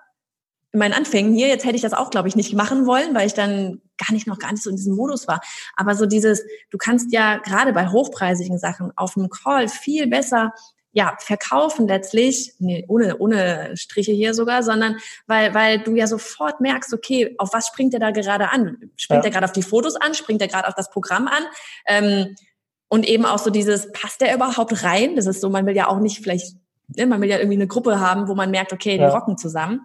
in 0.71 0.79
meinen 0.79 0.93
Anfängen 0.93 1.33
hier, 1.33 1.47
jetzt 1.47 1.65
hätte 1.65 1.77
ich 1.77 1.81
das 1.81 1.93
auch, 1.93 2.09
glaube 2.09 2.27
ich, 2.27 2.35
nicht 2.35 2.53
machen 2.53 2.85
wollen, 2.85 3.15
weil 3.15 3.27
ich 3.27 3.33
dann 3.33 3.81
gar 3.97 4.13
nicht 4.13 4.27
noch 4.27 4.39
gar 4.39 4.51
nicht 4.51 4.61
so 4.61 4.69
in 4.69 4.75
diesem 4.75 4.95
Modus 4.95 5.27
war. 5.27 5.39
Aber 5.77 5.95
so 5.95 6.05
dieses, 6.05 6.43
du 6.69 6.77
kannst 6.77 7.13
ja 7.13 7.37
gerade 7.37 7.71
bei 7.71 7.87
hochpreisigen 7.87 8.59
Sachen 8.59 8.91
auf 8.97 9.15
einem 9.15 9.29
Call 9.29 9.69
viel 9.69 10.07
besser 10.07 10.53
ja, 10.95 11.13
verkaufen 11.19 11.89
letztlich, 11.89 12.53
nee, 12.59 12.85
ohne, 12.87 13.17
ohne 13.17 13.75
Striche 13.75 14.13
hier 14.13 14.33
sogar, 14.33 14.63
sondern 14.63 14.95
weil, 15.27 15.53
weil 15.53 15.79
du 15.79 15.93
ja 15.93 16.07
sofort 16.07 16.61
merkst, 16.61 16.93
okay, 16.93 17.35
auf 17.37 17.51
was 17.51 17.67
springt 17.67 17.93
er 17.93 17.99
da 17.99 18.11
gerade 18.11 18.49
an? 18.49 18.77
Springt 18.95 19.25
ja. 19.25 19.29
er 19.29 19.31
gerade 19.31 19.43
auf 19.43 19.51
die 19.51 19.61
Fotos 19.61 19.97
an? 19.97 20.13
Springt 20.13 20.41
er 20.41 20.47
gerade 20.47 20.69
auf 20.69 20.73
das 20.73 20.89
Programm 20.89 21.27
an? 21.27 21.43
Ähm, 21.85 22.35
und 22.87 23.05
eben 23.05 23.25
auch 23.25 23.39
so 23.39 23.49
dieses, 23.49 23.91
passt 23.91 24.21
der 24.21 24.33
überhaupt 24.33 24.85
rein? 24.85 25.17
Das 25.17 25.25
ist 25.25 25.41
so, 25.41 25.49
man 25.49 25.65
will 25.65 25.75
ja 25.75 25.89
auch 25.89 25.99
nicht 25.99 26.23
vielleicht, 26.23 26.55
ne, 26.87 27.05
man 27.05 27.19
will 27.19 27.29
ja 27.29 27.39
irgendwie 27.39 27.57
eine 27.57 27.67
Gruppe 27.67 27.99
haben, 27.99 28.29
wo 28.29 28.33
man 28.33 28.49
merkt, 28.49 28.71
okay, 28.71 28.93
die 28.93 29.03
ja. 29.03 29.09
rocken 29.09 29.37
zusammen. 29.37 29.81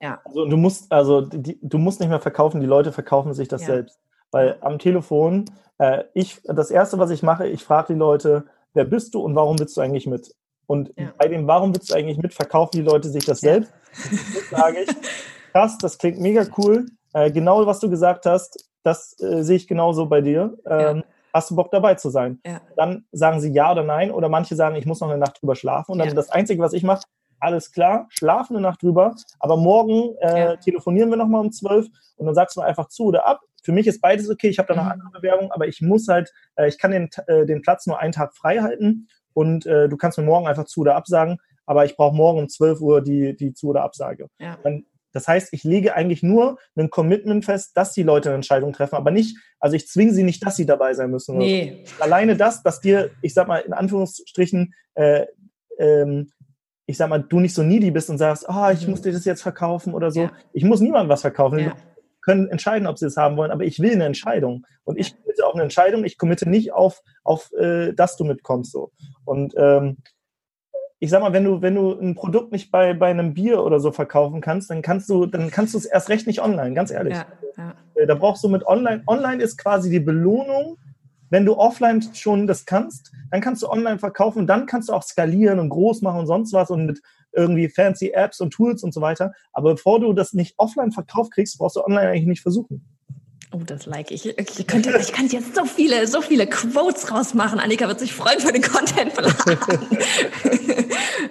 Ja. 0.00 0.20
Also 0.24 0.46
du 0.46 0.56
musst, 0.56 0.92
also 0.92 1.22
die, 1.22 1.58
du 1.60 1.78
musst 1.78 1.98
nicht 1.98 2.08
mehr 2.08 2.20
verkaufen, 2.20 2.60
die 2.60 2.68
Leute 2.68 2.92
verkaufen 2.92 3.34
sich 3.34 3.48
das 3.48 3.62
ja. 3.62 3.66
selbst. 3.66 3.98
Weil 4.30 4.58
am 4.60 4.78
Telefon, 4.78 5.46
äh, 5.78 6.04
ich, 6.14 6.40
das 6.44 6.70
erste, 6.70 7.00
was 7.00 7.10
ich 7.10 7.24
mache, 7.24 7.48
ich 7.48 7.64
frage 7.64 7.94
die 7.94 7.98
Leute, 7.98 8.44
wer 8.76 8.84
bist 8.84 9.14
du 9.14 9.20
und 9.20 9.34
warum 9.34 9.58
willst 9.58 9.76
du 9.76 9.80
eigentlich 9.80 10.06
mit? 10.06 10.32
Und 10.66 10.92
ja. 10.96 11.12
bei 11.18 11.28
dem, 11.28 11.46
warum 11.46 11.74
willst 11.74 11.90
du 11.90 11.94
eigentlich 11.94 12.18
mit, 12.18 12.34
verkaufen 12.34 12.72
die 12.72 12.82
Leute 12.82 13.08
sich 13.08 13.24
das 13.24 13.40
selbst. 13.40 13.72
Ja. 14.50 14.58
sage 14.58 14.80
ich, 14.82 14.88
krass, 15.52 15.78
das 15.78 15.98
klingt 15.98 16.20
mega 16.20 16.46
cool. 16.58 16.86
Äh, 17.12 17.30
genau, 17.30 17.66
was 17.66 17.80
du 17.80 17.88
gesagt 17.88 18.26
hast, 18.26 18.68
das 18.82 19.18
äh, 19.20 19.42
sehe 19.42 19.56
ich 19.56 19.66
genauso 19.66 20.06
bei 20.06 20.20
dir. 20.20 20.56
Ähm, 20.66 20.98
ja. 20.98 21.04
Hast 21.32 21.50
du 21.50 21.56
Bock 21.56 21.70
dabei 21.70 21.94
zu 21.94 22.10
sein? 22.10 22.40
Dann 22.76 23.04
sagen 23.12 23.40
sie 23.40 23.52
ja 23.52 23.72
oder 23.72 23.82
nein 23.82 24.10
oder 24.10 24.28
manche 24.28 24.56
sagen, 24.56 24.76
ich 24.76 24.86
muss 24.86 25.00
noch 25.00 25.10
eine 25.10 25.18
Nacht 25.18 25.40
drüber 25.40 25.54
schlafen. 25.54 25.92
Und 25.92 25.98
dann 25.98 26.14
das 26.14 26.30
Einzige, 26.30 26.62
was 26.62 26.72
ich 26.72 26.82
mache, 26.82 27.02
alles 27.40 27.72
klar, 27.72 28.06
schlafen 28.08 28.56
eine 28.56 28.62
Nacht 28.62 28.82
drüber, 28.82 29.14
aber 29.38 29.56
morgen 29.56 30.16
äh, 30.20 30.56
telefonieren 30.58 31.10
wir 31.10 31.16
nochmal 31.16 31.42
um 31.42 31.52
zwölf 31.52 31.86
und 32.16 32.26
dann 32.26 32.34
sagst 32.34 32.56
du 32.56 32.62
einfach 32.62 32.88
zu 32.88 33.06
oder 33.06 33.26
ab. 33.26 33.40
Für 33.66 33.72
mich 33.72 33.88
ist 33.88 34.00
beides 34.00 34.30
okay, 34.30 34.48
ich 34.48 34.60
habe 34.60 34.68
da 34.68 34.76
noch 34.76 34.84
mhm. 34.84 34.92
andere 34.92 35.10
Bewerbungen, 35.10 35.50
aber 35.50 35.66
ich 35.66 35.82
muss 35.82 36.06
halt, 36.06 36.32
äh, 36.54 36.68
ich 36.68 36.78
kann 36.78 36.92
den, 36.92 37.10
äh, 37.26 37.44
den 37.46 37.62
Platz 37.62 37.84
nur 37.88 37.98
einen 37.98 38.12
Tag 38.12 38.32
frei 38.32 38.58
halten 38.58 39.08
und 39.34 39.66
äh, 39.66 39.88
du 39.88 39.96
kannst 39.96 40.18
mir 40.18 40.24
morgen 40.24 40.46
einfach 40.46 40.66
zu 40.66 40.82
oder 40.82 40.94
absagen, 40.94 41.38
aber 41.66 41.84
ich 41.84 41.96
brauche 41.96 42.14
morgen 42.14 42.38
um 42.38 42.48
12 42.48 42.80
Uhr 42.80 43.02
die, 43.02 43.34
die 43.34 43.54
zu 43.54 43.70
oder 43.70 43.82
Absage. 43.82 44.28
Ja. 44.38 44.56
Dann, 44.62 44.84
das 45.10 45.26
heißt, 45.26 45.52
ich 45.52 45.64
lege 45.64 45.96
eigentlich 45.96 46.22
nur 46.22 46.58
ein 46.76 46.90
Commitment 46.90 47.44
fest, 47.44 47.76
dass 47.76 47.92
die 47.92 48.04
Leute 48.04 48.28
eine 48.28 48.36
Entscheidung 48.36 48.72
treffen, 48.72 48.94
aber 48.94 49.10
nicht, 49.10 49.36
also 49.58 49.74
ich 49.74 49.88
zwinge 49.88 50.12
sie 50.12 50.22
nicht, 50.22 50.46
dass 50.46 50.54
sie 50.54 50.66
dabei 50.66 50.94
sein 50.94 51.10
müssen. 51.10 51.36
Nee. 51.36 51.82
So. 51.86 52.04
Alleine 52.04 52.36
das, 52.36 52.62
dass 52.62 52.80
dir, 52.80 53.10
ich 53.20 53.34
sag 53.34 53.48
mal 53.48 53.58
in 53.58 53.72
Anführungsstrichen, 53.72 54.74
äh, 54.94 55.26
ähm, 55.80 56.30
ich 56.86 56.98
sag 56.98 57.08
mal, 57.08 57.18
du 57.18 57.40
nicht 57.40 57.54
so 57.54 57.64
needy 57.64 57.90
bist 57.90 58.10
und 58.10 58.18
sagst, 58.18 58.48
ah, 58.48 58.68
oh, 58.68 58.72
ich 58.72 58.84
mhm. 58.84 58.92
muss 58.92 59.02
dir 59.02 59.10
das 59.10 59.24
jetzt 59.24 59.42
verkaufen 59.42 59.92
oder 59.92 60.12
so. 60.12 60.20
Ja. 60.20 60.32
Ich 60.52 60.62
muss 60.62 60.80
niemandem 60.80 61.08
was 61.08 61.22
verkaufen. 61.22 61.58
Ja 61.58 61.74
können 62.26 62.48
entscheiden, 62.48 62.86
ob 62.86 62.98
sie 62.98 63.06
es 63.06 63.16
haben 63.16 63.36
wollen, 63.36 63.52
aber 63.52 63.64
ich 63.64 63.78
will 63.78 63.92
eine 63.92 64.04
Entscheidung. 64.04 64.66
Und 64.84 64.98
ich 64.98 65.16
committe 65.16 65.46
auf 65.46 65.54
eine 65.54 65.62
Entscheidung, 65.62 66.04
ich 66.04 66.18
committe 66.18 66.48
nicht 66.48 66.72
auf, 66.72 67.02
auf 67.22 67.52
äh, 67.52 67.92
dass 67.92 68.16
du 68.16 68.24
mitkommst. 68.24 68.72
So. 68.72 68.90
Und 69.24 69.54
ähm, 69.56 69.98
ich 70.98 71.10
sag 71.10 71.22
mal, 71.22 71.32
wenn 71.32 71.44
du, 71.44 71.62
wenn 71.62 71.74
du 71.74 71.92
ein 71.92 72.14
Produkt 72.16 72.52
nicht 72.52 72.70
bei, 72.70 72.94
bei 72.94 73.08
einem 73.08 73.32
Bier 73.34 73.62
oder 73.62 73.80
so 73.80 73.92
verkaufen 73.92 74.40
kannst, 74.40 74.70
dann 74.70 74.82
kannst 74.82 75.08
du, 75.08 75.26
dann 75.26 75.50
kannst 75.50 75.74
du 75.74 75.78
es 75.78 75.84
erst 75.84 76.08
recht 76.08 76.26
nicht 76.26 76.40
online, 76.40 76.74
ganz 76.74 76.90
ehrlich. 76.90 77.14
Ja, 77.14 77.26
ja. 77.56 77.74
Äh, 77.94 78.06
da 78.06 78.14
brauchst 78.14 78.42
du 78.42 78.48
mit 78.48 78.66
online, 78.66 79.04
online 79.06 79.42
ist 79.42 79.56
quasi 79.56 79.88
die 79.88 80.00
Belohnung, 80.00 80.78
wenn 81.30 81.44
du 81.44 81.56
offline 81.56 82.02
schon 82.14 82.46
das 82.46 82.66
kannst, 82.66 83.12
dann 83.30 83.40
kannst 83.40 83.62
du 83.62 83.68
online 83.68 83.98
verkaufen, 83.98 84.46
dann 84.46 84.66
kannst 84.66 84.88
du 84.88 84.92
auch 84.92 85.02
skalieren 85.02 85.58
und 85.58 85.68
groß 85.68 86.02
machen 86.02 86.20
und 86.20 86.26
sonst 86.26 86.52
was 86.52 86.70
und 86.70 86.86
mit 86.86 87.00
irgendwie 87.36 87.68
fancy 87.68 88.12
Apps 88.14 88.40
und 88.40 88.50
Tools 88.50 88.82
und 88.82 88.92
so 88.92 89.00
weiter. 89.00 89.32
Aber 89.52 89.74
bevor 89.74 90.00
du 90.00 90.12
das 90.12 90.32
nicht 90.32 90.54
offline 90.56 90.92
verkauft 90.92 91.32
kriegst, 91.32 91.58
brauchst 91.58 91.76
du 91.76 91.84
online 91.84 92.08
eigentlich 92.08 92.26
nicht 92.26 92.42
versuchen. 92.42 92.84
Oh, 93.52 93.60
das 93.64 93.86
like 93.86 94.10
ich. 94.10 94.26
Ich 94.26 94.66
könnte, 94.66 94.96
ich 94.98 95.12
könnte 95.12 95.36
jetzt 95.36 95.54
so 95.54 95.64
viele, 95.64 96.08
so 96.08 96.20
viele 96.20 96.48
Quotes 96.48 97.12
rausmachen. 97.12 97.60
Annika 97.60 97.86
wird 97.86 98.00
sich 98.00 98.12
freuen 98.12 98.40
für 98.40 98.52
den 98.52 98.62
Contentplan. 98.62 99.32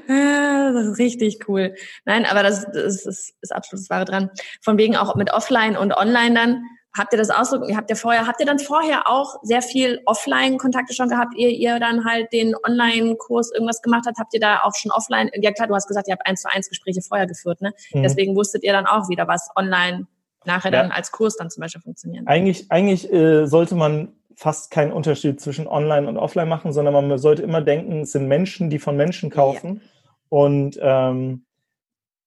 das 0.08 0.88
ist 0.88 0.97
richtig 0.97 1.39
cool. 1.47 1.76
Nein, 2.06 2.26
aber 2.26 2.41
das, 2.41 2.66
das 2.72 3.06
ist, 3.06 3.34
ist 3.41 3.53
absolut 3.53 3.84
das 3.84 3.89
Wahre 3.89 4.06
dran. 4.06 4.30
Von 4.62 4.78
wegen 4.78 4.95
auch 4.95 5.16
mit 5.16 5.34
Offline 5.34 5.76
und 5.76 5.95
Online 5.95 6.34
dann 6.34 6.64
Habt 6.98 7.14
ihr 7.14 7.18
das 7.18 7.30
auch 7.30 7.43
so, 7.43 7.62
habt 7.76 7.89
ihr 7.89 7.96
vorher, 7.96 8.26
habt 8.26 8.39
ihr 8.39 8.46
dann 8.46 8.60
vorher 8.60 9.10
auch 9.10 9.36
sehr 9.43 9.62
viel 9.62 10.02
Offline-Kontakte 10.06 10.93
schon 10.93 11.10
gehabt, 11.10 11.34
ihr, 11.36 11.50
ihr 11.50 11.80
dann 11.80 12.06
halt 12.06 12.32
den 12.32 12.56
Online-Kurs 12.56 13.52
irgendwas 13.52 13.82
gemacht 13.82 14.06
habt? 14.08 14.18
Habt 14.18 14.34
ihr 14.34 14.39
da 14.39 14.62
auch 14.64 14.74
schon 14.76 14.91
offline, 14.91 15.30
ja 15.41 15.52
klar, 15.52 15.68
du 15.68 15.76
hast 15.76 15.88
gesagt, 15.88 16.08
ihr 16.08 16.14
habt 16.14 16.26
eins 16.26 16.41
zu 16.41 16.50
eins 16.50 16.70
Gespräche 16.70 17.02
vorher 17.02 17.28
geführt, 17.28 17.62
ne? 17.62 17.74
Mhm. 17.93 18.04
Deswegen 18.04 18.36
wusstet 18.36 18.64
ihr 18.64 18.72
dann 18.72 18.86
auch 18.86 19.10
wieder, 19.10 19.28
was 19.28 19.50
online 19.56 20.08
nachher 20.46 20.72
ja. 20.72 20.82
dann 20.82 20.91
als 20.91 21.12
Kurs 21.12 21.36
dann 21.36 21.50
zum 21.50 21.62
Beispiel 21.62 21.82
funktioniert. 21.82 22.28
Eigentlich, 22.28 22.72
eigentlich 22.72 23.12
äh, 23.12 23.46
sollte 23.46 23.76
man 23.76 24.14
fast 24.36 24.72
keinen 24.72 24.91
Unterschied 24.91 25.41
zwischen 25.41 25.68
online 25.68 26.08
und 26.08 26.18
offline 26.18 26.48
machen, 26.48 26.72
sondern 26.72 26.93
man 26.93 27.18
sollte 27.18 27.41
immer 27.41 27.62
denken, 27.62 28.02
es 28.02 28.12
sind 28.12 28.28
Menschen, 28.28 28.70
die 28.70 28.80
von 28.80 28.96
Menschen 28.96 29.30
kaufen. 29.30 29.82
Ja. 29.82 29.89
Und, 30.30 30.80
ähm, 30.82 31.46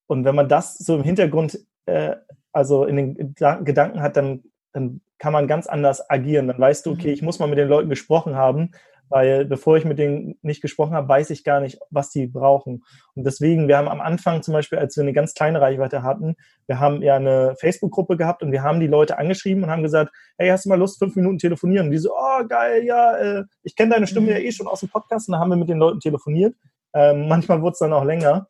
und 0.07 0.25
wenn 0.25 0.35
man 0.35 0.49
das 0.49 0.79
so 0.79 0.97
im 0.97 1.03
Hintergrund 1.03 1.59
äh, 1.87 2.16
also 2.53 2.85
in 2.85 2.97
den 2.97 3.35
Gedanken 3.35 4.03
hat, 4.03 4.16
dann 4.16 4.43
dann 4.73 5.01
kann 5.19 5.33
man 5.33 5.49
ganz 5.49 5.66
anders 5.66 6.09
agieren. 6.11 6.49
Dann 6.49 6.59
weißt 6.59 6.87
du, 6.87 6.93
okay, 6.93 7.09
mhm. 7.09 7.14
ich 7.14 7.23
muss 7.23 7.39
mal 7.39 7.49
mit 7.49 7.59
den 7.59 7.69
Leuten 7.69 7.89
gesprochen 7.89 8.37
haben, 8.37 8.71
weil 9.09 9.45
bevor 9.45 9.77
ich 9.77 9.85
mit 9.85 9.99
denen 9.99 10.37
nicht 10.43 10.61
gesprochen 10.61 10.95
habe, 10.95 11.09
weiß 11.09 11.31
ich 11.31 11.45
gar 11.45 11.61
nicht, 11.61 11.79
was 11.91 12.11
die 12.11 12.27
brauchen. 12.27 12.85
Und 13.14 13.25
deswegen, 13.25 13.69
wir 13.69 13.79
haben 13.79 13.89
am 13.89 14.01
Anfang 14.01 14.43
zum 14.43 14.53
Beispiel, 14.53 14.79
als 14.79 14.97
wir 14.97 15.03
eine 15.03 15.12
ganz 15.12 15.35
kleine 15.35 15.61
Reichweite 15.61 16.03
hatten, 16.03 16.37
wir 16.66 16.79
haben 16.79 17.03
ja 17.03 17.16
eine 17.16 17.55
Facebook-Gruppe 17.59 18.16
gehabt 18.16 18.43
und 18.43 18.53
wir 18.53 18.62
haben 18.62 18.81
die 18.81 18.87
Leute 18.87 19.19
angeschrieben 19.19 19.64
und 19.64 19.71
haben 19.71 19.83
gesagt, 19.83 20.12
hey, 20.37 20.51
hast 20.51 20.66
du 20.66 20.69
mal 20.69 20.79
Lust, 20.79 20.99
fünf 20.99 21.16
Minuten 21.16 21.39
telefonieren? 21.39 21.87
Und 21.87 21.93
die 21.93 21.99
so, 21.99 22.12
oh, 22.14 22.47
geil, 22.47 22.85
ja, 22.85 23.16
äh, 23.16 23.45
ich 23.62 23.75
kenne 23.75 23.95
deine 23.95 24.07
Stimme 24.07 24.27
mhm. 24.27 24.33
ja 24.33 24.39
eh 24.39 24.53
schon 24.53 24.69
aus 24.69 24.81
dem 24.81 24.91
Podcast. 24.91 25.29
Und 25.29 25.33
dann 25.33 25.41
haben 25.41 25.51
wir 25.51 25.57
mit 25.57 25.69
den 25.69 25.79
Leuten 25.79 26.01
telefoniert. 26.01 26.55
Ähm, 26.95 27.29
manchmal 27.29 27.61
wurde 27.62 27.73
es 27.73 27.79
dann 27.79 27.93
auch 27.93 28.05
länger. 28.05 28.49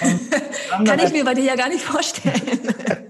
Kann 0.84 0.98
ich 0.98 1.12
mir 1.12 1.24
bei 1.24 1.34
dir 1.34 1.44
ja 1.44 1.56
gar 1.56 1.68
nicht 1.68 1.82
vorstellen. 1.82 2.60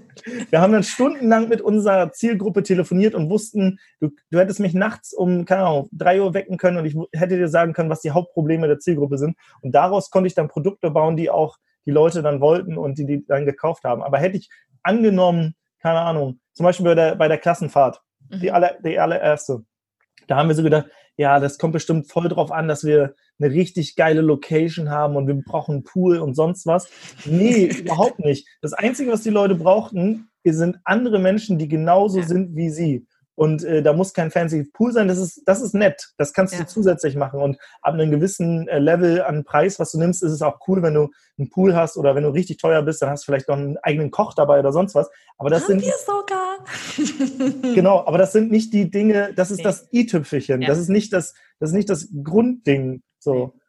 Wir 0.49 0.61
haben 0.61 0.73
dann 0.73 0.83
stundenlang 0.83 1.49
mit 1.49 1.61
unserer 1.61 2.11
Zielgruppe 2.11 2.63
telefoniert 2.63 3.15
und 3.15 3.29
wussten, 3.29 3.79
du, 3.99 4.11
du 4.29 4.39
hättest 4.39 4.59
mich 4.59 4.73
nachts 4.73 5.13
um, 5.13 5.45
keine 5.45 5.63
Ahnung, 5.63 5.89
drei 5.91 6.21
Uhr 6.21 6.33
wecken 6.33 6.57
können 6.57 6.77
und 6.77 6.85
ich 6.85 6.95
hätte 7.13 7.37
dir 7.37 7.47
sagen 7.47 7.73
können, 7.73 7.89
was 7.89 8.01
die 8.01 8.11
Hauptprobleme 8.11 8.67
der 8.67 8.79
Zielgruppe 8.79 9.17
sind. 9.17 9.35
Und 9.61 9.73
daraus 9.73 10.09
konnte 10.09 10.27
ich 10.27 10.35
dann 10.35 10.47
Produkte 10.47 10.91
bauen, 10.91 11.17
die 11.17 11.29
auch 11.29 11.57
die 11.85 11.91
Leute 11.91 12.21
dann 12.21 12.41
wollten 12.41 12.77
und 12.77 12.97
die 12.97 13.05
die 13.05 13.25
dann 13.25 13.45
gekauft 13.45 13.83
haben. 13.83 14.03
Aber 14.03 14.17
hätte 14.17 14.37
ich 14.37 14.49
angenommen, 14.83 15.55
keine 15.79 15.99
Ahnung, 15.99 16.39
zum 16.53 16.65
Beispiel 16.65 16.85
bei 16.85 16.95
der, 16.95 17.15
bei 17.15 17.27
der 17.27 17.37
Klassenfahrt, 17.37 18.01
mhm. 18.29 18.39
die, 18.39 18.51
aller, 18.51 18.75
die 18.83 18.99
allererste, 18.99 19.63
da 20.27 20.37
haben 20.37 20.49
wir 20.49 20.55
so 20.55 20.63
gedacht, 20.63 20.87
ja, 21.17 21.39
das 21.39 21.57
kommt 21.57 21.73
bestimmt 21.73 22.11
voll 22.11 22.29
drauf 22.29 22.51
an, 22.51 22.67
dass 22.67 22.83
wir 22.83 23.15
eine 23.39 23.51
richtig 23.51 23.95
geile 23.95 24.21
Location 24.21 24.89
haben 24.89 25.15
und 25.15 25.27
wir 25.27 25.35
brauchen 25.35 25.75
einen 25.75 25.83
Pool 25.83 26.19
und 26.19 26.35
sonst 26.35 26.65
was. 26.65 26.89
Nee, 27.25 27.65
überhaupt 27.79 28.19
nicht. 28.19 28.47
Das 28.61 28.73
Einzige, 28.73 29.11
was 29.11 29.23
die 29.23 29.29
Leute 29.29 29.55
brauchten, 29.55 30.29
sind 30.53 30.79
andere 30.83 31.19
Menschen, 31.19 31.57
die 31.57 31.67
genauso 31.67 32.21
sind 32.21 32.55
wie 32.55 32.69
sie. 32.69 33.06
Und 33.37 33.63
äh, 33.63 33.83
da 33.83 33.93
muss 33.93 34.15
kein 34.15 34.31
fancy 34.31 34.63
Pool 34.63 34.91
sein, 34.91 35.07
das 35.07 35.19
ist, 35.19 35.43
das 35.45 35.61
ist 35.61 35.75
nett. 35.75 36.09
Das 36.17 36.33
kannst 36.33 36.55
ja. 36.55 36.61
du 36.61 36.65
zusätzlich 36.65 37.15
machen. 37.15 37.39
Und 37.39 37.59
ab 37.83 37.93
einem 37.93 38.09
gewissen 38.09 38.67
äh, 38.67 38.79
Level 38.79 39.21
an 39.21 39.43
Preis, 39.43 39.79
was 39.79 39.91
du 39.91 39.99
nimmst, 39.99 40.23
ist 40.23 40.31
es 40.31 40.41
auch 40.41 40.59
cool, 40.67 40.81
wenn 40.81 40.95
du 40.95 41.11
einen 41.37 41.51
Pool 41.51 41.75
hast 41.75 41.97
oder 41.97 42.15
wenn 42.15 42.23
du 42.23 42.29
richtig 42.29 42.57
teuer 42.57 42.81
bist, 42.81 42.99
dann 42.99 43.11
hast 43.11 43.21
du 43.21 43.25
vielleicht 43.25 43.47
noch 43.47 43.57
einen 43.57 43.77
eigenen 43.83 44.09
Koch 44.09 44.33
dabei 44.33 44.57
oder 44.59 44.73
sonst 44.73 44.95
was. 44.95 45.07
Aber 45.37 45.51
das 45.51 45.69
Haben 45.69 45.79
sind. 45.79 45.83
Wir 45.83 45.93
sogar. 46.03 47.75
genau, 47.75 48.03
aber 48.07 48.17
das 48.17 48.31
sind 48.31 48.49
nicht 48.49 48.73
die 48.73 48.89
Dinge, 48.89 49.33
das 49.35 49.51
ist 49.51 49.57
nee. 49.57 49.63
das 49.63 49.87
i-Tüpfelchen. 49.93 50.63
Ja. 50.63 50.69
Das 50.69 50.79
ist 50.79 50.89
nicht 50.89 51.13
das, 51.13 51.35
das 51.59 51.69
ist 51.69 51.75
nicht 51.75 51.91
das 51.91 52.09
Grundding. 52.23 53.03
So. 53.19 53.33
Nee. 53.35 53.61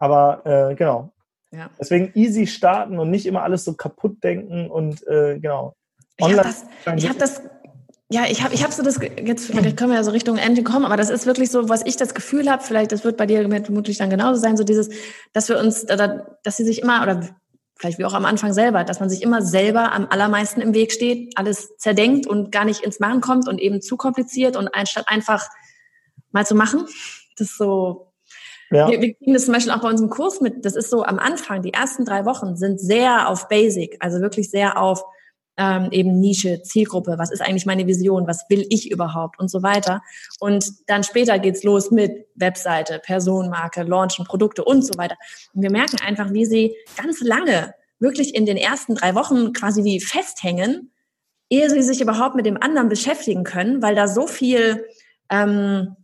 Aber 0.00 0.44
äh, 0.44 0.74
genau. 0.74 1.14
Ja. 1.50 1.70
Deswegen 1.80 2.10
easy 2.14 2.46
starten 2.46 2.98
und 2.98 3.10
nicht 3.10 3.24
immer 3.24 3.42
alles 3.42 3.64
so 3.64 3.72
kaputt 3.72 4.22
denken 4.22 4.68
und 4.68 5.06
äh, 5.06 5.38
genau. 5.38 5.76
Online 6.20 6.42
ich 6.86 7.08
habe 7.08 7.08
das, 7.08 7.08
hab 7.08 7.18
das 7.18 7.42
ja, 8.10 8.26
ich 8.28 8.42
habe 8.42 8.54
ich 8.54 8.62
hab 8.62 8.72
so 8.72 8.82
das, 8.82 9.00
jetzt 9.00 9.46
vielleicht 9.46 9.76
können 9.76 9.90
wir 9.90 9.96
ja 9.96 10.04
so 10.04 10.10
Richtung 10.10 10.36
Ende 10.36 10.62
kommen, 10.62 10.84
aber 10.84 10.96
das 10.96 11.10
ist 11.10 11.26
wirklich 11.26 11.50
so, 11.50 11.68
was 11.68 11.84
ich 11.86 11.96
das 11.96 12.14
Gefühl 12.14 12.50
habe, 12.50 12.62
vielleicht, 12.62 12.92
das 12.92 13.02
wird 13.02 13.16
bei 13.16 13.26
dir 13.26 13.48
vermutlich 13.64 13.98
dann 13.98 14.10
genauso 14.10 14.40
sein, 14.40 14.56
so 14.56 14.64
dieses, 14.64 14.90
dass 15.32 15.48
wir 15.48 15.58
uns, 15.58 15.86
dass 15.86 16.56
sie 16.56 16.64
sich 16.64 16.82
immer, 16.82 17.02
oder 17.02 17.28
vielleicht 17.76 17.98
wie 17.98 18.04
auch 18.04 18.12
am 18.12 18.26
Anfang 18.26 18.52
selber, 18.52 18.84
dass 18.84 19.00
man 19.00 19.08
sich 19.08 19.22
immer 19.22 19.42
selber 19.42 19.92
am 19.92 20.06
allermeisten 20.08 20.60
im 20.60 20.74
Weg 20.74 20.92
steht, 20.92 21.36
alles 21.36 21.76
zerdenkt 21.78 22.26
und 22.26 22.52
gar 22.52 22.64
nicht 22.64 22.82
ins 22.82 23.00
Machen 23.00 23.20
kommt 23.20 23.48
und 23.48 23.58
eben 23.58 23.80
zu 23.80 23.96
kompliziert 23.96 24.56
und 24.56 24.68
anstatt 24.68 25.08
einfach 25.08 25.48
mal 26.30 26.46
zu 26.46 26.54
machen, 26.54 26.86
das 27.36 27.48
ist 27.48 27.58
so, 27.58 28.12
ja. 28.70 28.88
Wir, 28.88 29.00
wir 29.00 29.14
kriegen 29.14 29.34
das 29.34 29.44
zum 29.44 29.54
Beispiel 29.54 29.72
auch 29.72 29.80
bei 29.80 29.88
unserem 29.88 30.10
Kurs 30.10 30.40
mit, 30.40 30.64
das 30.64 30.74
ist 30.74 30.90
so 30.90 31.04
am 31.04 31.18
Anfang, 31.18 31.62
die 31.62 31.72
ersten 31.72 32.04
drei 32.04 32.24
Wochen 32.24 32.56
sind 32.56 32.80
sehr 32.80 33.28
auf 33.28 33.48
Basic, 33.48 33.96
also 34.00 34.20
wirklich 34.20 34.50
sehr 34.50 34.78
auf 34.78 35.04
ähm, 35.56 35.88
eben 35.90 36.18
Nische, 36.20 36.62
Zielgruppe, 36.62 37.14
was 37.18 37.30
ist 37.30 37.40
eigentlich 37.40 37.66
meine 37.66 37.86
Vision, 37.86 38.26
was 38.26 38.44
will 38.48 38.66
ich 38.70 38.90
überhaupt 38.90 39.38
und 39.38 39.50
so 39.50 39.62
weiter. 39.62 40.02
Und 40.40 40.66
dann 40.88 41.04
später 41.04 41.38
geht's 41.38 41.62
los 41.62 41.90
mit 41.90 42.26
Webseite, 42.34 43.00
Personenmarke, 43.04 43.82
Launchen, 43.82 44.24
Produkte 44.24 44.64
und 44.64 44.84
so 44.84 44.98
weiter. 44.98 45.16
Und 45.52 45.62
wir 45.62 45.70
merken 45.70 45.98
einfach, 46.04 46.32
wie 46.32 46.46
sie 46.46 46.74
ganz 46.96 47.20
lange 47.20 47.74
wirklich 47.98 48.34
in 48.34 48.46
den 48.46 48.56
ersten 48.56 48.96
drei 48.96 49.14
Wochen 49.14 49.52
quasi 49.52 49.84
wie 49.84 50.00
festhängen, 50.00 50.92
ehe 51.48 51.70
sie 51.70 51.82
sich 51.82 52.00
überhaupt 52.00 52.34
mit 52.34 52.46
dem 52.46 52.60
anderen 52.60 52.88
beschäftigen 52.88 53.44
können, 53.44 53.82
weil 53.82 53.94
da 53.94 54.08
so 54.08 54.26
viel 54.26 54.84
ähm, 55.30 55.94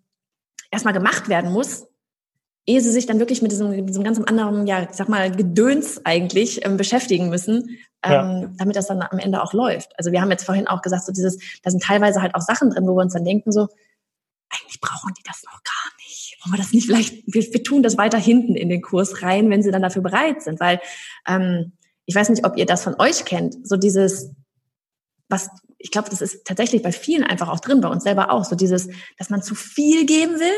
erstmal 0.71 0.95
gemacht 0.95 1.29
werden 1.29 1.51
muss, 1.51 1.90
ehe 2.71 2.81
sie 2.81 2.93
sich 2.93 3.07
dann 3.07 3.19
wirklich 3.19 3.43
mit 3.43 3.51
diesem, 3.51 3.87
diesem 3.87 4.05
ganzen 4.05 4.25
anderen, 4.27 4.67
ja, 4.67 4.83
ich 4.83 4.93
sag 4.93 5.09
mal, 5.09 5.31
Gedöns 5.31 6.05
eigentlich 6.05 6.65
ähm, 6.65 6.77
beschäftigen 6.77 7.29
müssen, 7.29 7.79
ähm, 8.05 8.13
ja. 8.13 8.51
damit 8.59 8.77
das 8.77 8.87
dann 8.87 9.03
am 9.03 9.19
Ende 9.19 9.43
auch 9.43 9.53
läuft. 9.53 9.91
Also 9.99 10.13
wir 10.13 10.21
haben 10.21 10.31
jetzt 10.31 10.45
vorhin 10.45 10.69
auch 10.69 10.81
gesagt, 10.81 11.05
so 11.05 11.13
dieses, 11.13 11.39
da 11.63 11.71
sind 11.71 11.83
teilweise 11.83 12.23
halt 12.23 12.35
auch 12.37 12.43
Sachen 12.43 12.71
drin, 12.71 12.87
wo 12.87 12.95
wir 12.95 13.03
uns 13.03 13.13
dann 13.13 13.25
denken, 13.25 13.51
so, 13.51 13.67
eigentlich 14.49 14.81
brauchen 14.81 15.13
die 15.19 15.23
das 15.25 15.43
noch 15.45 15.63
gar 15.65 15.91
nicht. 15.99 16.39
Wollen 16.45 16.55
wir 16.55 16.59
das 16.59 16.73
nicht 16.73 16.87
vielleicht, 16.87 17.23
wir, 17.27 17.43
wir 17.43 17.63
tun 17.65 17.83
das 17.83 17.99
weiter 17.99 18.19
hinten 18.19 18.55
in 18.55 18.69
den 18.69 18.83
Kurs 18.83 19.23
rein, 19.23 19.51
wenn 19.51 19.63
sie 19.63 19.73
dann 19.73 19.83
dafür 19.83 20.03
bereit 20.03 20.43
sind, 20.43 20.61
weil 20.61 20.81
ähm, 21.27 21.73
ich 22.07 22.15
weiß 22.15 22.29
nicht, 22.29 22.45
ob 22.45 22.57
ihr 22.57 22.67
das 22.67 22.85
von 22.85 22.95
euch 22.99 23.25
kennt, 23.25 23.67
so 23.67 23.77
dieses, 23.77 24.31
was, 25.29 25.49
ich 25.79 25.91
glaube, 25.91 26.11
das 26.11 26.21
ist 26.21 26.45
tatsächlich 26.45 26.83
bei 26.83 26.93
vielen 26.93 27.25
einfach 27.25 27.49
auch 27.49 27.61
drin, 27.61 27.81
bei 27.81 27.89
uns 27.89 28.05
selber 28.05 28.31
auch, 28.31 28.45
so 28.45 28.55
dieses, 28.55 28.89
dass 29.19 29.31
man 29.31 29.43
zu 29.43 29.55
viel 29.55 30.07
geben 30.07 30.39
will. 30.39 30.55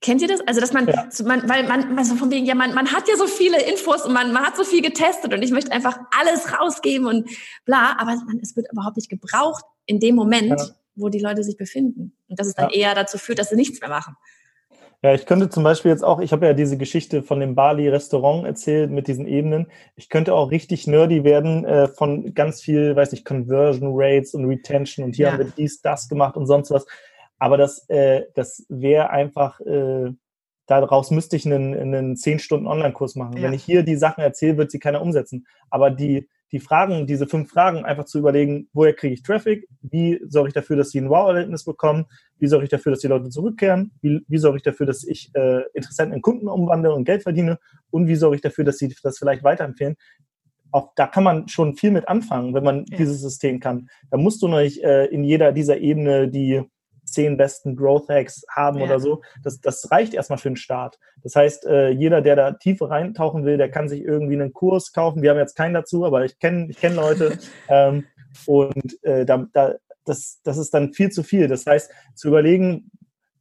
Kennt 0.00 0.22
ihr 0.22 0.28
das? 0.28 0.40
Also, 0.46 0.60
dass 0.60 0.72
man, 0.72 0.86
ja. 0.86 1.08
man 1.24 1.46
weil 1.48 1.66
man, 1.68 1.98
also 1.98 2.14
von 2.14 2.30
wegen, 2.30 2.46
ja, 2.46 2.54
man, 2.54 2.74
man 2.74 2.90
hat 2.90 3.06
ja 3.08 3.16
so 3.16 3.26
viele 3.26 3.62
Infos 3.62 4.06
und 4.06 4.14
man, 4.14 4.32
man 4.32 4.44
hat 4.44 4.56
so 4.56 4.64
viel 4.64 4.80
getestet 4.80 5.34
und 5.34 5.42
ich 5.42 5.50
möchte 5.50 5.72
einfach 5.72 5.98
alles 6.18 6.58
rausgeben 6.58 7.06
und 7.06 7.28
bla, 7.66 7.96
aber 7.98 8.16
man, 8.26 8.40
es 8.42 8.56
wird 8.56 8.66
überhaupt 8.72 8.96
nicht 8.96 9.10
gebraucht 9.10 9.64
in 9.84 10.00
dem 10.00 10.14
Moment, 10.14 10.58
ja. 10.58 10.66
wo 10.94 11.10
die 11.10 11.18
Leute 11.18 11.44
sich 11.44 11.58
befinden. 11.58 12.16
Und 12.28 12.40
dass 12.40 12.46
es 12.46 12.54
dann 12.54 12.70
ja. 12.70 12.88
eher 12.88 12.94
dazu 12.94 13.18
führt, 13.18 13.38
dass 13.38 13.50
sie 13.50 13.56
nichts 13.56 13.80
mehr 13.80 13.90
machen. 13.90 14.16
Ja, 15.02 15.14
ich 15.14 15.24
könnte 15.24 15.48
zum 15.48 15.64
Beispiel 15.64 15.90
jetzt 15.90 16.04
auch, 16.04 16.20
ich 16.20 16.32
habe 16.32 16.44
ja 16.44 16.52
diese 16.52 16.76
Geschichte 16.76 17.22
von 17.22 17.40
dem 17.40 17.54
Bali-Restaurant 17.54 18.46
erzählt 18.46 18.90
mit 18.90 19.08
diesen 19.08 19.26
Ebenen. 19.26 19.66
Ich 19.96 20.10
könnte 20.10 20.34
auch 20.34 20.50
richtig 20.50 20.86
nerdy 20.86 21.24
werden 21.24 21.64
äh, 21.64 21.88
von 21.88 22.34
ganz 22.34 22.60
viel, 22.60 22.96
weiß 22.96 23.14
ich, 23.14 23.24
Conversion 23.24 23.92
Rates 23.94 24.34
und 24.34 24.44
Retention 24.44 25.06
und 25.06 25.16
hier 25.16 25.26
ja. 25.26 25.32
haben 25.32 25.38
wir 25.38 25.52
dies, 25.56 25.80
das 25.80 26.08
gemacht 26.08 26.36
und 26.36 26.46
sonst 26.46 26.70
was. 26.70 26.86
Aber 27.40 27.56
das, 27.56 27.88
äh, 27.88 28.26
das 28.34 28.64
wäre 28.68 29.10
einfach, 29.10 29.60
äh, 29.60 30.12
daraus 30.66 31.10
müsste 31.10 31.36
ich 31.36 31.46
einen, 31.46 31.74
einen 31.74 32.16
10 32.16 32.38
Stunden 32.38 32.66
Online-Kurs 32.68 33.16
machen. 33.16 33.38
Ja. 33.38 33.44
Wenn 33.44 33.54
ich 33.54 33.64
hier 33.64 33.82
die 33.82 33.96
Sachen 33.96 34.20
erzähle, 34.20 34.58
wird 34.58 34.70
sie 34.70 34.78
keiner 34.78 35.00
umsetzen. 35.00 35.46
Aber 35.70 35.90
die, 35.90 36.28
die 36.52 36.60
Fragen, 36.60 37.06
diese 37.06 37.26
fünf 37.26 37.50
Fragen 37.50 37.84
einfach 37.84 38.04
zu 38.04 38.18
überlegen, 38.18 38.68
woher 38.74 38.92
kriege 38.92 39.14
ich 39.14 39.22
Traffic, 39.22 39.66
wie 39.80 40.20
sorge 40.28 40.48
ich 40.48 40.54
dafür, 40.54 40.76
dass 40.76 40.90
sie 40.90 41.00
ein 41.00 41.08
Wow-Erlebnis 41.08 41.64
bekommen, 41.64 42.04
wie 42.38 42.46
sorge 42.46 42.64
ich 42.64 42.70
dafür, 42.70 42.92
dass 42.92 43.00
die 43.00 43.06
Leute 43.06 43.30
zurückkehren, 43.30 43.92
wie, 44.02 44.20
wie 44.28 44.38
sorge 44.38 44.58
ich 44.58 44.62
dafür, 44.62 44.84
dass 44.84 45.02
ich 45.02 45.30
äh, 45.34 45.62
Interessenten 45.72 46.14
in 46.14 46.22
Kunden 46.22 46.46
umwandle 46.46 46.92
und 46.92 47.04
Geld 47.04 47.22
verdiene 47.22 47.58
und 47.90 48.06
wie 48.06 48.16
sorge 48.16 48.36
ich 48.36 48.42
dafür, 48.42 48.64
dass 48.64 48.76
sie 48.76 48.94
das 49.02 49.18
vielleicht 49.18 49.44
weiterempfehlen. 49.44 49.96
Auch 50.72 50.92
da 50.94 51.06
kann 51.06 51.24
man 51.24 51.48
schon 51.48 51.74
viel 51.74 51.90
mit 51.90 52.06
anfangen, 52.06 52.52
wenn 52.52 52.64
man 52.64 52.84
ja. 52.90 52.98
dieses 52.98 53.22
System 53.22 53.60
kann. 53.60 53.88
Da 54.10 54.18
musst 54.18 54.42
du 54.42 54.48
noch 54.48 54.60
nicht 54.60 54.82
äh, 54.84 55.06
in 55.06 55.24
jeder 55.24 55.52
dieser 55.52 55.78
Ebene 55.78 56.28
die 56.28 56.62
zehn 57.12 57.36
besten 57.36 57.76
Growth 57.76 58.08
Hacks 58.08 58.44
haben 58.54 58.78
ja. 58.78 58.84
oder 58.84 59.00
so. 59.00 59.22
Das, 59.42 59.60
das 59.60 59.90
reicht 59.90 60.14
erstmal 60.14 60.38
für 60.38 60.50
den 60.50 60.56
Start. 60.56 60.98
Das 61.22 61.36
heißt, 61.36 61.66
äh, 61.66 61.90
jeder, 61.90 62.22
der 62.22 62.36
da 62.36 62.52
tiefer 62.52 62.90
reintauchen 62.90 63.44
will, 63.44 63.56
der 63.56 63.70
kann 63.70 63.88
sich 63.88 64.02
irgendwie 64.02 64.34
einen 64.34 64.52
Kurs 64.52 64.92
kaufen. 64.92 65.22
Wir 65.22 65.30
haben 65.30 65.38
jetzt 65.38 65.56
keinen 65.56 65.74
dazu, 65.74 66.04
aber 66.04 66.24
ich 66.24 66.38
kenne 66.38 66.68
ich 66.70 66.78
kenn 66.78 66.94
Leute. 66.94 67.38
ähm, 67.68 68.04
und 68.46 69.02
äh, 69.02 69.24
da, 69.24 69.46
da, 69.52 69.74
das, 70.04 70.40
das 70.42 70.58
ist 70.58 70.72
dann 70.72 70.92
viel 70.92 71.10
zu 71.10 71.22
viel. 71.22 71.48
Das 71.48 71.66
heißt, 71.66 71.90
zu 72.14 72.28
überlegen, 72.28 72.90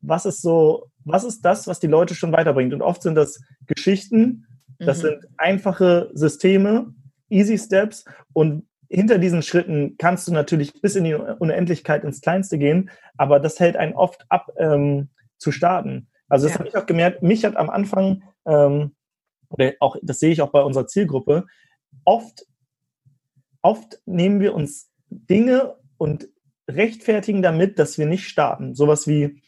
was 0.02 0.26
ist 0.26 0.42
so, 0.42 0.90
was 1.06 1.24
ist 1.24 1.42
das, 1.42 1.68
was 1.68 1.80
die 1.80 1.88
Leute 1.88 2.16
schon 2.16 2.32
weiterbringt? 2.32 2.74
Und 2.74 2.82
oft 2.82 3.02
sind 3.02 3.16
das 3.16 3.42
Geschichten, 3.68 4.46
das 4.78 5.00
mhm. 5.00 5.08
sind 5.08 5.28
einfache 5.38 6.10
Systeme, 6.14 6.94
Easy 7.30 7.58
Steps 7.58 8.06
und 8.34 8.66
hinter 8.90 9.20
diesen 9.20 9.44
Schritten 9.44 9.96
kannst 9.98 10.28
du 10.28 10.34
natürlich 10.34 10.82
bis 10.82 10.96
in 10.96 11.04
die 11.04 11.14
Unendlichkeit 11.14 12.04
ins 12.04 12.22
Kleinste 12.22 12.58
gehen, 12.58 12.90
aber 13.18 13.40
das 13.40 13.60
hält 13.60 13.78
einen 13.78 13.94
oft 13.94 14.26
ab, 14.30 14.52
ähm, 14.58 15.10
zu 15.38 15.52
starten. 15.52 16.08
Also 16.28 16.48
das 16.48 16.56
ja. 16.56 16.60
habe 16.60 16.70
ich 16.70 16.78
auch 16.78 16.86
gemerkt, 16.86 17.24
mich 17.24 17.46
hat 17.46 17.56
am 17.56 17.70
Anfang, 17.70 18.24
ähm, 18.46 18.96
oder 19.50 19.74
auch, 19.80 19.96
das 20.02 20.20
sehe 20.20 20.32
ich 20.32 20.42
auch 20.42 20.52
bei 20.52 20.62
unserer 20.62 20.88
Zielgruppe, 20.88 21.46
oft, 22.04 22.46
oft 23.62 24.00
nehmen 24.06 24.40
wir 24.40 24.54
uns 24.54 24.92
Dinge 25.10 25.76
und 25.98 26.28
rechtfertigen 26.68 27.42
damit, 27.42 27.80
dass 27.80 27.98
wir 27.98 28.06
nicht 28.06 28.28
starten. 28.28 28.76
Sowas 28.76 29.08
wie, 29.08 29.42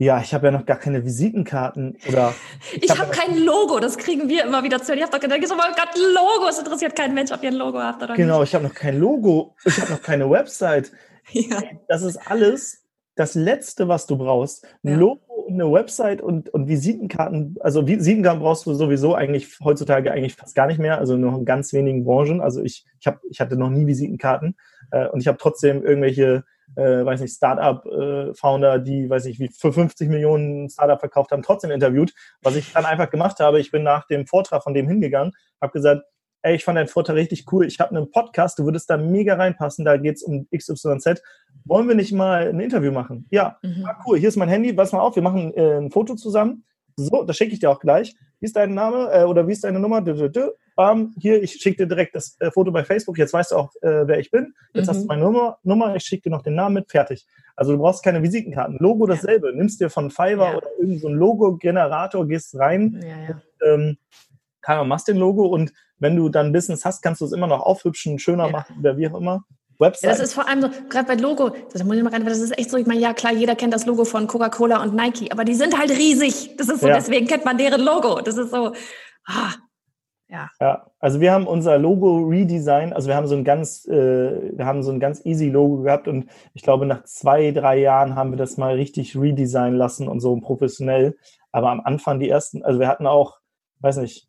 ja, 0.00 0.18
ich 0.22 0.32
habe 0.32 0.46
ja 0.46 0.50
noch 0.50 0.64
gar 0.64 0.78
keine 0.78 1.04
Visitenkarten 1.04 1.98
oder. 2.08 2.32
Ich, 2.72 2.84
ich 2.84 2.90
habe 2.90 3.00
hab 3.00 3.12
kein 3.12 3.36
Logo, 3.36 3.80
das 3.80 3.98
kriegen 3.98 4.30
wir 4.30 4.46
immer 4.46 4.64
wieder 4.64 4.82
zu. 4.82 4.94
Ich 4.94 5.02
habe 5.02 5.12
doch 5.12 5.20
gedacht, 5.20 5.40
ich 5.44 5.52
oh 5.52 5.56
Gott, 5.56 5.90
ein 5.94 6.14
Logo. 6.14 6.48
Es 6.48 6.58
interessiert 6.58 6.96
keinen 6.96 7.12
Mensch, 7.12 7.30
ob 7.32 7.42
ihr 7.42 7.50
ein 7.50 7.56
Logo 7.56 7.78
habt 7.78 8.02
oder 8.02 8.14
genau, 8.14 8.16
nicht. 8.16 8.26
Genau, 8.26 8.42
ich 8.42 8.54
habe 8.54 8.64
noch 8.64 8.74
kein 8.74 8.98
Logo, 8.98 9.54
ich 9.62 9.78
habe 9.78 9.92
noch 9.92 10.02
keine 10.02 10.30
Website. 10.30 10.90
ja. 11.32 11.60
Das 11.86 12.00
ist 12.00 12.16
alles 12.30 12.86
das 13.14 13.34
Letzte, 13.34 13.88
was 13.88 14.06
du 14.06 14.16
brauchst. 14.16 14.66
Ein 14.82 14.92
ja. 14.92 14.96
Logo 14.96 15.34
und 15.46 15.60
eine 15.60 15.70
Website 15.70 16.22
und, 16.22 16.48
und 16.48 16.66
Visitenkarten. 16.66 17.56
Also 17.60 17.86
Visitenkarten 17.86 18.40
brauchst 18.40 18.64
du 18.64 18.72
sowieso 18.72 19.14
eigentlich 19.14 19.58
heutzutage 19.62 20.12
eigentlich 20.12 20.34
fast 20.34 20.54
gar 20.54 20.66
nicht 20.66 20.78
mehr, 20.78 20.96
also 20.96 21.18
nur 21.18 21.36
in 21.36 21.44
ganz 21.44 21.74
wenigen 21.74 22.04
Branchen. 22.04 22.40
Also 22.40 22.62
ich, 22.62 22.86
ich, 23.00 23.06
hab, 23.06 23.20
ich 23.28 23.38
hatte 23.38 23.58
noch 23.58 23.68
nie 23.68 23.86
Visitenkarten 23.86 24.56
äh, 24.92 25.08
und 25.08 25.20
ich 25.20 25.28
habe 25.28 25.36
trotzdem 25.36 25.84
irgendwelche 25.84 26.44
äh, 26.76 27.04
weiß 27.04 27.20
nicht, 27.20 27.34
Startup-Founder, 27.34 28.74
äh, 28.74 28.82
die, 28.82 29.10
weiß 29.10 29.26
ich, 29.26 29.38
wie 29.40 29.48
für 29.48 29.72
50 29.72 30.08
Millionen 30.08 30.68
Startup 30.70 30.98
verkauft 30.98 31.32
haben, 31.32 31.42
trotzdem 31.42 31.70
interviewt. 31.70 32.14
Was 32.42 32.56
ich 32.56 32.72
dann 32.72 32.84
einfach 32.86 33.10
gemacht 33.10 33.40
habe, 33.40 33.60
ich 33.60 33.70
bin 33.70 33.82
nach 33.82 34.06
dem 34.06 34.26
Vortrag 34.26 34.62
von 34.62 34.74
dem 34.74 34.88
hingegangen, 34.88 35.32
habe 35.60 35.72
gesagt, 35.72 36.02
ey, 36.42 36.54
ich 36.54 36.64
fand 36.64 36.78
deinen 36.78 36.88
Vortrag 36.88 37.16
richtig 37.16 37.44
cool. 37.52 37.66
Ich 37.66 37.80
habe 37.80 37.96
einen 37.96 38.10
Podcast, 38.10 38.58
du 38.58 38.64
würdest 38.64 38.88
da 38.88 38.96
mega 38.96 39.34
reinpassen, 39.34 39.84
da 39.84 39.96
geht's 39.96 40.22
um 40.22 40.46
XYZ. 40.56 41.22
Wollen 41.64 41.88
wir 41.88 41.94
nicht 41.94 42.12
mal 42.12 42.48
ein 42.48 42.60
Interview 42.60 42.92
machen? 42.92 43.26
Ja, 43.30 43.58
mhm. 43.62 43.84
ah, 43.86 43.98
cool, 44.06 44.18
hier 44.18 44.28
ist 44.28 44.36
mein 44.36 44.48
Handy, 44.48 44.72
pass 44.72 44.92
mal 44.92 45.00
auf, 45.00 45.16
wir 45.16 45.22
machen 45.22 45.52
äh, 45.54 45.78
ein 45.78 45.90
Foto 45.90 46.14
zusammen. 46.14 46.64
So, 46.96 47.24
das 47.24 47.36
schicke 47.36 47.52
ich 47.52 47.60
dir 47.60 47.70
auch 47.70 47.80
gleich. 47.80 48.14
Wie 48.40 48.46
ist 48.46 48.56
dein 48.56 48.74
Name 48.74 49.10
äh, 49.12 49.24
oder 49.24 49.46
wie 49.46 49.52
ist 49.52 49.64
deine 49.64 49.80
Nummer? 49.80 50.02
Bam, 50.80 51.14
hier, 51.20 51.42
ich 51.42 51.52
schicke 51.52 51.82
dir 51.82 51.86
direkt 51.86 52.14
das 52.14 52.40
äh, 52.40 52.50
Foto 52.50 52.72
bei 52.72 52.84
Facebook. 52.84 53.18
Jetzt 53.18 53.34
weißt 53.34 53.52
du 53.52 53.56
auch, 53.56 53.74
äh, 53.82 54.06
wer 54.06 54.18
ich 54.18 54.30
bin. 54.30 54.54
Jetzt 54.72 54.86
mhm. 54.86 54.88
hast 54.88 54.96
du 54.96 55.02
mhm. 55.02 55.08
meine 55.08 55.22
Nummer, 55.24 55.58
Nummer 55.62 55.94
ich 55.94 56.04
schicke 56.04 56.22
dir 56.22 56.30
noch 56.30 56.40
den 56.40 56.54
Namen 56.54 56.76
mit, 56.76 56.90
fertig. 56.90 57.26
Also 57.54 57.72
du 57.72 57.78
brauchst 57.78 58.02
keine 58.02 58.22
Visitenkarten. 58.22 58.78
Logo 58.80 59.06
dasselbe. 59.06 59.52
Nimmst 59.54 59.82
dir 59.82 59.90
von 59.90 60.10
Fiverr 60.10 60.52
ja. 60.52 60.56
oder 60.56 60.68
irgendein 60.78 61.00
so 61.00 61.08
Logo-Generator, 61.10 62.26
gehst 62.26 62.58
rein, 62.58 62.98
ja, 63.02 63.08
ja. 63.08 63.42
Und, 63.74 63.98
ähm, 64.78 64.88
machst 64.88 65.08
den 65.08 65.18
Logo 65.18 65.48
und 65.48 65.70
wenn 65.98 66.16
du 66.16 66.30
dann 66.30 66.50
Business 66.50 66.86
hast, 66.86 67.02
kannst 67.02 67.20
du 67.20 67.26
es 67.26 67.32
immer 67.32 67.46
noch 67.46 67.60
aufhübschen, 67.60 68.18
schöner 68.18 68.48
machen 68.48 68.76
oder 68.78 68.96
wie 68.96 69.06
auch 69.06 69.18
immer. 69.18 69.44
Website. 69.78 70.04
Ja, 70.04 70.10
das 70.12 70.20
ist 70.20 70.32
vor 70.32 70.48
allem 70.48 70.62
so, 70.62 70.70
gerade 70.88 71.08
bei 71.08 71.14
Logo, 71.14 71.50
das 71.74 71.84
muss 71.84 71.94
ich 71.94 72.02
mal 72.02 72.10
rein, 72.10 72.24
das 72.24 72.40
ist 72.40 72.56
echt 72.56 72.70
so, 72.70 72.78
ich 72.78 72.86
meine, 72.86 73.00
ja 73.00 73.12
klar, 73.12 73.34
jeder 73.34 73.54
kennt 73.54 73.74
das 73.74 73.84
Logo 73.84 74.06
von 74.06 74.26
Coca-Cola 74.26 74.82
und 74.82 74.94
Nike, 74.94 75.30
aber 75.30 75.44
die 75.44 75.54
sind 75.54 75.78
halt 75.78 75.90
riesig. 75.90 76.56
Das 76.56 76.70
ist 76.70 76.80
so, 76.80 76.88
ja. 76.88 76.94
deswegen 76.94 77.26
kennt 77.26 77.44
man 77.44 77.58
deren 77.58 77.82
Logo. 77.82 78.22
Das 78.22 78.38
ist 78.38 78.50
so, 78.50 78.72
ah, 79.26 79.52
ja. 80.30 80.48
Ja, 80.60 80.86
also 80.98 81.20
wir 81.20 81.32
haben 81.32 81.46
unser 81.46 81.78
Logo 81.78 82.18
Redesign, 82.18 82.92
also 82.92 83.08
wir 83.08 83.16
haben 83.16 83.26
so 83.26 83.34
ein 83.34 83.44
ganz, 83.44 83.86
äh, 83.86 84.56
wir 84.56 84.64
haben 84.64 84.82
so 84.82 84.92
ein 84.92 85.00
ganz 85.00 85.24
easy 85.26 85.48
Logo 85.48 85.82
gehabt 85.82 86.08
und 86.08 86.26
ich 86.54 86.62
glaube, 86.62 86.86
nach 86.86 87.04
zwei, 87.04 87.50
drei 87.50 87.78
Jahren 87.78 88.14
haben 88.14 88.30
wir 88.30 88.38
das 88.38 88.56
mal 88.56 88.74
richtig 88.74 89.16
redesign 89.16 89.74
lassen 89.74 90.08
und 90.08 90.20
so 90.20 90.36
professionell. 90.36 91.16
Aber 91.52 91.70
am 91.70 91.80
Anfang 91.80 92.20
die 92.20 92.28
ersten, 92.28 92.62
also 92.62 92.78
wir 92.78 92.88
hatten 92.88 93.06
auch, 93.06 93.38
weiß 93.80 93.96
nicht, 93.98 94.28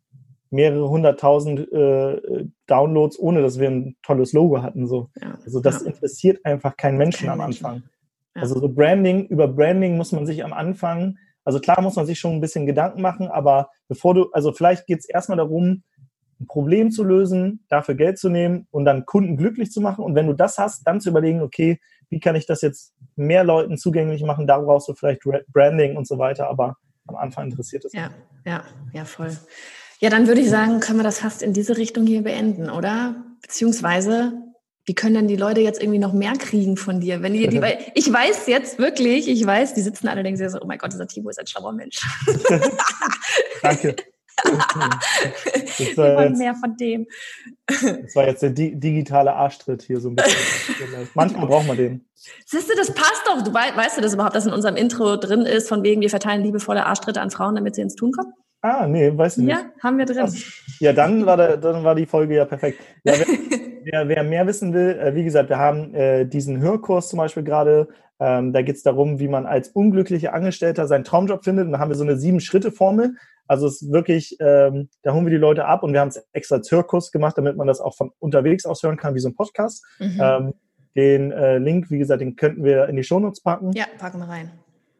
mehrere 0.50 0.88
hunderttausend 0.88 1.72
äh, 1.72 2.46
Downloads, 2.66 3.18
ohne 3.18 3.40
dass 3.40 3.58
wir 3.58 3.70
ein 3.70 3.96
tolles 4.02 4.32
Logo 4.32 4.62
hatten. 4.62 4.86
So. 4.86 5.08
Ja. 5.20 5.38
Also 5.44 5.60
das 5.60 5.82
ja. 5.82 5.86
interessiert 5.86 6.44
einfach 6.44 6.76
keinen 6.76 6.98
Menschen 6.98 7.26
Kein 7.26 7.40
am 7.40 7.40
Anfang. 7.40 7.72
Menschen. 7.72 7.90
Ja. 8.34 8.42
Also 8.42 8.60
so 8.60 8.68
Branding, 8.68 9.26
über 9.26 9.48
Branding 9.48 9.96
muss 9.96 10.12
man 10.12 10.26
sich 10.26 10.44
am 10.44 10.52
Anfang, 10.52 11.16
also 11.44 11.58
klar 11.58 11.80
muss 11.80 11.96
man 11.96 12.06
sich 12.06 12.18
schon 12.18 12.32
ein 12.32 12.40
bisschen 12.40 12.66
Gedanken 12.66 13.02
machen, 13.02 13.28
aber 13.28 13.70
bevor 13.88 14.14
du, 14.14 14.30
also 14.32 14.52
vielleicht 14.52 14.86
geht 14.86 15.00
es 15.00 15.08
erstmal 15.08 15.38
darum, 15.38 15.82
ein 16.42 16.46
Problem 16.46 16.90
zu 16.90 17.04
lösen, 17.04 17.64
dafür 17.68 17.94
Geld 17.94 18.18
zu 18.18 18.28
nehmen 18.28 18.66
und 18.70 18.84
dann 18.84 19.06
Kunden 19.06 19.36
glücklich 19.36 19.70
zu 19.70 19.80
machen. 19.80 20.04
Und 20.04 20.14
wenn 20.14 20.26
du 20.26 20.34
das 20.34 20.58
hast, 20.58 20.86
dann 20.86 21.00
zu 21.00 21.10
überlegen, 21.10 21.40
okay, 21.40 21.80
wie 22.10 22.20
kann 22.20 22.36
ich 22.36 22.46
das 22.46 22.60
jetzt 22.60 22.94
mehr 23.16 23.44
Leuten 23.44 23.78
zugänglich 23.78 24.22
machen? 24.22 24.46
Da 24.46 24.58
brauchst 24.58 24.88
du 24.88 24.94
vielleicht 24.94 25.22
Branding 25.52 25.96
und 25.96 26.06
so 26.06 26.18
weiter, 26.18 26.48
aber 26.48 26.76
am 27.06 27.16
Anfang 27.16 27.50
interessiert 27.50 27.84
es. 27.84 27.92
Ja, 27.92 28.10
ja, 28.44 28.64
ja, 28.92 29.04
voll. 29.04 29.36
Ja, 30.00 30.10
dann 30.10 30.26
würde 30.26 30.40
ich 30.40 30.50
sagen, 30.50 30.80
können 30.80 30.98
wir 30.98 31.04
das 31.04 31.20
fast 31.20 31.42
in 31.42 31.52
diese 31.52 31.76
Richtung 31.76 32.06
hier 32.06 32.22
beenden, 32.22 32.70
oder? 32.70 33.24
Beziehungsweise, 33.40 34.32
wie 34.84 34.94
können 34.94 35.14
denn 35.14 35.28
die 35.28 35.36
Leute 35.36 35.60
jetzt 35.60 35.80
irgendwie 35.80 36.00
noch 36.00 36.12
mehr 36.12 36.32
kriegen 36.32 36.76
von 36.76 37.00
dir? 37.00 37.22
Wenn 37.22 37.34
die, 37.34 37.46
die, 37.46 37.60
ich 37.94 38.12
weiß 38.12 38.46
jetzt 38.48 38.78
wirklich, 38.78 39.28
ich 39.28 39.46
weiß, 39.46 39.74
die 39.74 39.80
sitzen 39.80 40.08
alle 40.08 40.22
denken 40.22 40.38
sich 40.38 40.50
so, 40.50 40.60
oh 40.60 40.66
mein 40.66 40.78
Gott, 40.78 40.92
dieser 40.92 41.06
Timo 41.06 41.30
ist 41.30 41.38
ein 41.38 41.46
schlauer 41.46 41.72
Mensch. 41.72 42.00
Danke. 43.62 43.96
Wir 45.78 45.96
wollen 45.96 46.38
mehr 46.38 46.54
von 46.54 46.76
dem. 46.76 47.06
Das 48.02 48.14
war 48.16 48.26
jetzt 48.26 48.42
der 48.42 48.50
di 48.50 48.78
digitale 48.78 49.32
Arschtritt 49.32 49.82
hier 49.82 50.00
so 50.00 50.10
ein 50.10 50.16
bisschen. 50.16 51.08
Manchmal 51.14 51.46
braucht 51.46 51.66
man 51.66 51.76
den. 51.76 52.04
Siehst 52.44 52.70
du, 52.70 52.76
das 52.76 52.92
passt 52.92 53.22
doch. 53.26 53.42
Du 53.42 53.52
weißt, 53.52 53.76
weißt 53.76 53.96
du 53.96 54.02
das 54.02 54.14
überhaupt, 54.14 54.36
dass 54.36 54.46
in 54.46 54.52
unserem 54.52 54.76
Intro 54.76 55.16
drin 55.16 55.42
ist, 55.42 55.68
von 55.68 55.82
wegen 55.82 56.00
wir 56.00 56.10
verteilen 56.10 56.42
liebevolle 56.42 56.86
Arschtritte 56.86 57.20
an 57.20 57.30
Frauen, 57.30 57.54
damit 57.54 57.74
sie 57.74 57.82
ins 57.82 57.94
Tun 57.94 58.12
kommen? 58.12 58.32
Ah, 58.60 58.86
nee, 58.86 59.16
weiß 59.16 59.38
ich 59.38 59.44
nicht. 59.44 59.56
Ja, 59.56 59.64
haben 59.82 59.98
wir 59.98 60.06
drin. 60.06 60.32
Ja, 60.78 60.92
dann 60.92 61.26
war, 61.26 61.36
der, 61.36 61.56
dann 61.56 61.82
war 61.82 61.96
die 61.96 62.06
Folge 62.06 62.36
ja 62.36 62.44
perfekt. 62.44 62.78
Ja, 63.02 63.14
wer, 63.18 63.26
wer, 63.84 64.08
wer, 64.08 64.22
mehr 64.22 64.46
wissen 64.46 64.72
will, 64.72 64.98
äh, 65.00 65.14
wie 65.16 65.24
gesagt, 65.24 65.48
wir 65.48 65.58
haben 65.58 65.92
äh, 65.94 66.26
diesen 66.26 66.60
Hörkurs 66.60 67.08
zum 67.08 67.18
Beispiel 67.18 67.42
gerade. 67.42 67.88
Ähm, 68.20 68.52
da 68.52 68.62
geht 68.62 68.76
es 68.76 68.84
darum, 68.84 69.18
wie 69.18 69.26
man 69.26 69.46
als 69.46 69.68
unglücklicher 69.70 70.32
Angestellter 70.32 70.86
seinen 70.86 71.02
Traumjob 71.02 71.42
findet. 71.42 71.66
Und 71.66 71.72
da 71.72 71.80
haben 71.80 71.88
wir 71.88 71.96
so 71.96 72.04
eine 72.04 72.16
Sieben-Schritte-Formel. 72.16 73.16
Also 73.52 73.66
es 73.66 73.82
ist 73.82 73.92
wirklich, 73.92 74.36
ähm, 74.40 74.88
da 75.02 75.12
holen 75.12 75.26
wir 75.26 75.30
die 75.30 75.36
Leute 75.36 75.66
ab 75.66 75.82
und 75.82 75.92
wir 75.92 76.00
haben 76.00 76.08
es 76.08 76.26
extra 76.32 76.58
Hörkurs 76.66 77.12
gemacht, 77.12 77.36
damit 77.36 77.56
man 77.56 77.66
das 77.66 77.82
auch 77.82 77.94
von 77.94 78.10
unterwegs 78.18 78.64
aus 78.64 78.82
hören 78.82 78.96
kann, 78.96 79.14
wie 79.14 79.20
so 79.20 79.28
ein 79.28 79.34
Podcast. 79.34 79.84
Mhm. 79.98 80.18
Ähm, 80.20 80.54
den 80.96 81.32
äh, 81.32 81.58
Link, 81.58 81.90
wie 81.90 81.98
gesagt, 81.98 82.22
den 82.22 82.36
könnten 82.36 82.64
wir 82.64 82.88
in 82.88 82.96
die 82.96 83.04
Shownotes 83.04 83.42
packen. 83.42 83.72
Ja, 83.72 83.84
packen 83.98 84.20
wir 84.20 84.28
rein 84.28 84.50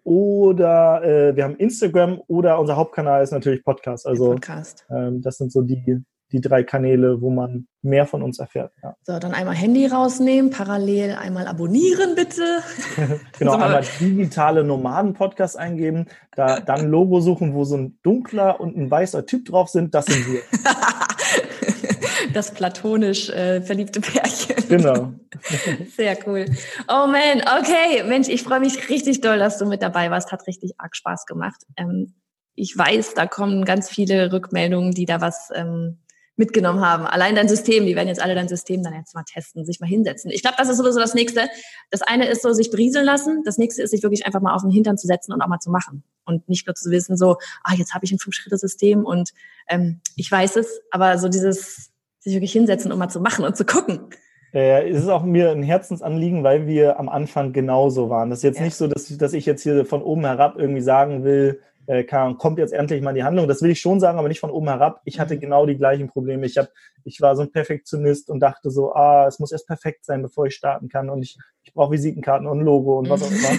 oder 0.05 1.03
äh, 1.05 1.37
wir 1.37 1.45
haben 1.45 1.57
Instagram 1.57 2.21
oder 2.27 2.59
unser 2.59 2.77
Hauptkanal 2.77 3.23
ist 3.23 3.31
natürlich 3.31 3.63
Podcast. 3.65 4.07
Also 4.07 4.33
Podcast. 4.33 4.85
Ähm, 4.91 5.23
das 5.23 5.39
sind 5.39 5.53
so 5.53 5.63
die, 5.63 6.03
die 6.33 6.41
drei 6.41 6.62
Kanäle, 6.62 7.20
wo 7.20 7.30
man 7.30 7.66
mehr 7.83 8.07
von 8.07 8.22
uns 8.22 8.39
erfährt. 8.39 8.72
Ja. 8.83 8.97
So, 9.03 9.18
dann 9.18 9.35
einmal 9.35 9.55
Handy 9.55 9.87
rausnehmen, 9.87 10.51
parallel 10.51 11.12
einmal 11.12 11.47
abonnieren 11.47 12.14
bitte. 12.14 12.62
genau, 13.39 13.53
einmal 13.59 13.85
digitale 14.01 14.64
Nomaden-Podcast 14.64 15.59
eingeben, 15.59 16.07
da 16.35 16.61
dann 16.61 16.89
Logo 16.89 17.20
suchen, 17.20 17.55
wo 17.55 17.64
so 17.64 17.76
ein 17.76 17.99
dunkler 18.03 18.61
und 18.61 18.76
ein 18.76 18.91
weißer 18.91 19.26
Typ 19.26 19.45
drauf 19.45 19.68
sind, 19.68 19.95
das 19.95 20.07
sind 20.07 20.26
wir. 20.26 20.41
das 22.33 22.53
platonisch 22.53 23.28
äh, 23.28 23.61
verliebte 23.61 24.01
Pärchen. 24.01 24.68
Genau. 24.68 25.12
Sehr 25.97 26.16
cool. 26.26 26.47
Oh 26.89 27.07
man, 27.07 27.43
okay, 27.61 28.05
Mensch, 28.09 28.28
ich 28.28 28.43
freue 28.43 28.61
mich 28.61 28.89
richtig 28.89 29.20
doll, 29.20 29.39
dass 29.39 29.59
du 29.59 29.66
mit 29.66 29.83
dabei 29.83 30.11
warst. 30.11 30.33
Hat 30.33 30.47
richtig 30.47 30.72
arg 30.78 30.97
Spaß 30.97 31.26
gemacht. 31.26 31.62
Ähm, 31.76 32.14
ich 32.55 32.76
weiß, 32.76 33.14
da 33.14 33.26
kommen 33.26 33.64
ganz 33.64 33.89
viele 33.89 34.33
Rückmeldungen, 34.33 34.93
die 34.93 35.07
da 35.07 35.20
was 35.20 35.51
ähm, 35.55 35.99
mitgenommen 36.43 36.80
haben. 36.80 37.07
Allein 37.07 37.36
dein 37.36 37.49
System, 37.49 37.86
die 37.86 37.95
werden 37.95 38.09
jetzt 38.09 38.20
alle 38.20 38.34
dein 38.34 38.49
System 38.49 38.82
dann 38.82 38.95
jetzt 38.95 39.14
mal 39.14 39.22
testen, 39.22 39.64
sich 39.64 39.78
mal 39.78 39.86
hinsetzen. 39.86 40.32
Ich 40.32 40.43
glaube, 40.43 40.57
das 40.59 40.68
ist 40.68 40.78
sowieso 40.78 40.99
das 40.99 41.14
Nächste. 41.14 41.49
Das 41.90 42.03
eine 42.03 42.26
ist 42.26 42.43
so, 42.43 42.53
sich 42.53 42.72
berieseln 42.72 43.05
lassen. 43.05 43.43
Das 43.45 43.59
nächste 43.59 43.82
ist, 43.82 43.93
sich 43.93 44.03
wirklich 44.03 44.26
einfach 44.26 44.40
mal 44.40 44.55
auf 44.55 44.62
den 44.62 44.72
Hintern 44.72 44.99
zu 44.99 45.07
setzen 45.07 45.32
und 45.32 45.40
auch 45.40 45.47
mal 45.47 45.61
zu 45.61 45.70
machen. 45.70 46.03
Und 46.24 46.49
nicht 46.49 46.66
nur 46.66 46.74
zu 46.74 46.90
wissen, 46.90 47.16
so, 47.16 47.36
ah, 47.62 47.74
jetzt 47.74 47.95
habe 47.95 48.05
ich 48.05 48.11
ein 48.11 48.18
Fünf-Schritte-System 48.18 49.05
und 49.05 49.30
ähm, 49.68 50.01
ich 50.16 50.30
weiß 50.30 50.57
es, 50.57 50.80
aber 50.90 51.18
so 51.18 51.28
dieses 51.28 51.90
sich 52.18 52.34
wirklich 52.34 52.53
hinsetzen, 52.53 52.90
um 52.90 52.99
mal 52.99 53.09
zu 53.09 53.20
machen 53.20 53.45
und 53.45 53.57
zu 53.57 53.64
gucken. 53.64 54.11
Äh, 54.53 54.90
es 54.90 55.03
ist 55.03 55.09
auch 55.09 55.22
mir 55.22 55.51
ein 55.51 55.62
Herzensanliegen, 55.62 56.45
weil 56.45 56.66
wir 56.66 56.99
am 56.99 57.09
Anfang 57.09 57.53
genauso 57.53 58.11
waren. 58.11 58.30
Das 58.30 58.40
ist 58.40 58.45
jetzt 58.45 58.59
ja. 58.59 58.64
nicht 58.64 58.76
so, 58.76 58.86
dass, 58.86 59.16
dass 59.16 59.32
ich 59.32 59.47
jetzt 59.47 59.62
hier 59.62 59.86
von 59.86 60.03
oben 60.03 60.24
herab 60.24 60.57
irgendwie 60.59 60.82
sagen 60.82 61.24
will, 61.24 61.61
äh, 61.87 62.05
kann, 62.05 62.39
kommt 62.39 62.59
jetzt 62.59 62.72
endlich 62.72 63.03
mal 63.03 63.11
in 63.11 63.16
die 63.16 63.24
Handlung. 63.24 63.49
Das 63.49 63.62
will 63.62 63.70
ich 63.70 63.80
schon 63.80 64.01
sagen, 64.01 64.18
aber 64.18 64.28
nicht 64.28 64.41
von 64.41 64.51
oben 64.51 64.68
herab. 64.68 65.01
Ich 65.05 65.18
hatte 65.18 65.35
mhm. 65.35 65.41
genau 65.41 65.66
die 65.66 65.76
gleichen 65.76 66.09
Probleme. 66.09 66.47
Ich, 66.47 66.59
hab, 66.59 66.68
ich 67.05 67.20
war 67.20 67.35
so 67.37 67.43
ein 67.43 67.51
Perfektionist 67.51 68.30
und 68.30 68.41
dachte 68.41 68.70
so, 68.70 68.93
ah, 68.93 69.26
es 69.26 69.39
muss 69.39 69.53
erst 69.53 69.66
perfekt 69.66 70.05
sein, 70.05 70.22
bevor 70.22 70.47
ich 70.47 70.55
starten 70.55 70.89
kann. 70.89 71.11
Und 71.11 71.22
ich, 71.22 71.37
ich 71.62 71.72
brauche 71.72 71.93
Visitenkarten 71.93 72.47
und 72.47 72.61
Logo 72.61 72.99
und 72.99 73.09
was 73.09 73.22
auch 73.22 73.30
immer. 73.30 73.59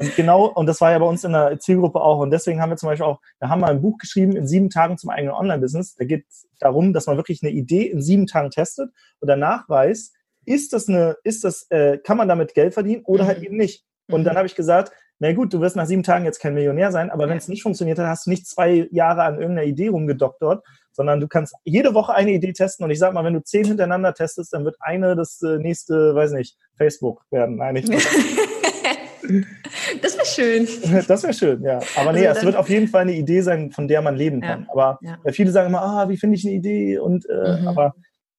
und 0.00 0.16
genau, 0.16 0.46
und 0.46 0.66
das 0.66 0.80
war 0.80 0.92
ja 0.92 0.98
bei 0.98 1.06
uns 1.06 1.24
in 1.24 1.32
der 1.32 1.58
Zielgruppe 1.58 2.00
auch. 2.00 2.20
Und 2.20 2.30
deswegen 2.30 2.60
haben 2.60 2.70
wir 2.70 2.76
zum 2.76 2.88
Beispiel 2.88 3.06
auch, 3.06 3.20
wir 3.38 3.48
haben 3.48 3.60
mal 3.60 3.70
ein 3.70 3.82
Buch 3.82 3.98
geschrieben 3.98 4.34
in 4.34 4.46
sieben 4.46 4.70
Tagen 4.70 4.96
zum 4.96 5.10
eigenen 5.10 5.34
Online-Business. 5.34 5.96
Da 5.96 6.04
geht 6.04 6.26
es 6.28 6.48
darum, 6.58 6.92
dass 6.92 7.06
man 7.06 7.16
wirklich 7.16 7.42
eine 7.42 7.52
Idee 7.52 7.86
in 7.86 8.00
sieben 8.00 8.26
Tagen 8.26 8.50
testet 8.50 8.90
und 9.20 9.28
danach 9.28 9.68
weiß, 9.68 10.12
ist 10.46 10.72
das 10.72 10.88
eine, 10.88 11.16
ist 11.24 11.44
das, 11.44 11.66
äh, 11.70 11.98
kann 11.98 12.16
man 12.16 12.28
damit 12.28 12.54
Geld 12.54 12.72
verdienen 12.72 13.02
oder 13.04 13.26
halt 13.26 13.38
mhm. 13.38 13.42
halt 13.42 13.46
eben 13.46 13.56
nicht. 13.58 13.84
Und 14.10 14.24
dann 14.24 14.34
mhm. 14.34 14.38
habe 14.38 14.46
ich 14.46 14.54
gesagt, 14.54 14.92
na 15.20 15.32
gut, 15.32 15.52
du 15.52 15.60
wirst 15.60 15.76
nach 15.76 15.86
sieben 15.86 16.04
Tagen 16.04 16.24
jetzt 16.24 16.40
kein 16.40 16.54
Millionär 16.54 16.92
sein, 16.92 17.10
aber 17.10 17.28
wenn 17.28 17.38
es 17.38 17.48
nicht 17.48 17.62
funktioniert 17.62 17.98
hat, 17.98 18.06
hast 18.06 18.26
du 18.26 18.30
nicht 18.30 18.46
zwei 18.46 18.88
Jahre 18.92 19.24
an 19.24 19.40
irgendeiner 19.40 19.66
Idee 19.66 19.88
rumgedoktert, 19.88 20.64
sondern 20.92 21.20
du 21.20 21.28
kannst 21.28 21.54
jede 21.64 21.94
Woche 21.94 22.14
eine 22.14 22.32
Idee 22.32 22.52
testen 22.52 22.84
und 22.84 22.90
ich 22.90 22.98
sag 22.98 23.12
mal, 23.12 23.24
wenn 23.24 23.34
du 23.34 23.42
zehn 23.42 23.64
hintereinander 23.64 24.14
testest, 24.14 24.52
dann 24.52 24.64
wird 24.64 24.76
eine 24.80 25.16
das 25.16 25.42
äh, 25.42 25.58
nächste, 25.58 26.14
weiß 26.14 26.32
nicht, 26.32 26.56
Facebook 26.76 27.24
werden. 27.30 27.56
Nein, 27.56 27.74
nicht. 27.74 27.88
das 30.02 30.16
wäre 30.16 30.26
schön. 30.26 30.68
Das 31.08 31.22
wäre 31.22 31.34
schön, 31.34 31.62
ja. 31.62 31.80
Aber 31.96 32.12
nee, 32.12 32.26
also 32.26 32.40
es 32.40 32.46
wird 32.46 32.56
auf 32.56 32.68
jeden 32.68 32.88
Fall 32.88 33.02
eine 33.02 33.14
Idee 33.14 33.42
sein, 33.42 33.72
von 33.72 33.88
der 33.88 34.02
man 34.02 34.16
leben 34.16 34.40
kann. 34.40 34.62
Ja, 34.62 34.72
aber 34.72 34.98
ja. 35.02 35.32
viele 35.32 35.50
sagen 35.50 35.68
immer, 35.68 35.82
ah, 35.82 36.08
wie 36.08 36.16
finde 36.16 36.36
ich 36.36 36.44
eine 36.44 36.54
Idee? 36.54 36.98
Und 36.98 37.28
äh, 37.28 37.60
mhm. 37.60 37.68
aber 37.68 37.94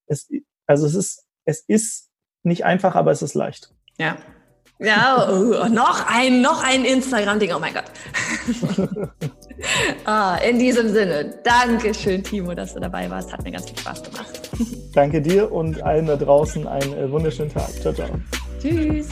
es, 0.06 0.28
also 0.66 0.86
es 0.86 0.94
ist, 0.94 1.26
es 1.44 1.64
ist 1.66 2.08
nicht 2.42 2.64
einfach, 2.64 2.94
aber 2.94 3.10
es 3.10 3.22
ist 3.22 3.34
leicht. 3.34 3.72
Ja, 3.98 4.16
ja, 4.80 5.28
oh, 5.30 5.68
noch 5.68 6.06
ein, 6.06 6.40
noch 6.40 6.64
ein 6.64 6.84
Instagram-Ding. 6.84 7.52
Oh 7.54 7.58
mein 7.58 7.74
Gott. 7.74 7.84
ah, 10.04 10.36
in 10.36 10.58
diesem 10.58 10.88
Sinne, 10.88 11.34
danke 11.44 11.92
schön, 11.92 12.22
Timo, 12.22 12.54
dass 12.54 12.74
du 12.74 12.80
dabei 12.80 13.10
warst. 13.10 13.32
Hat 13.32 13.44
mir 13.44 13.52
ganz 13.52 13.68
viel 13.68 13.78
Spaß 13.78 14.02
gemacht. 14.04 14.50
danke 14.94 15.20
dir 15.20 15.52
und 15.52 15.82
allen 15.82 16.06
da 16.06 16.16
draußen 16.16 16.66
einen 16.66 16.96
äh, 16.96 17.10
wunderschönen 17.10 17.52
Tag. 17.52 17.70
Ciao, 17.80 17.92
ciao. 17.92 18.08
Tschüss. 18.60 19.08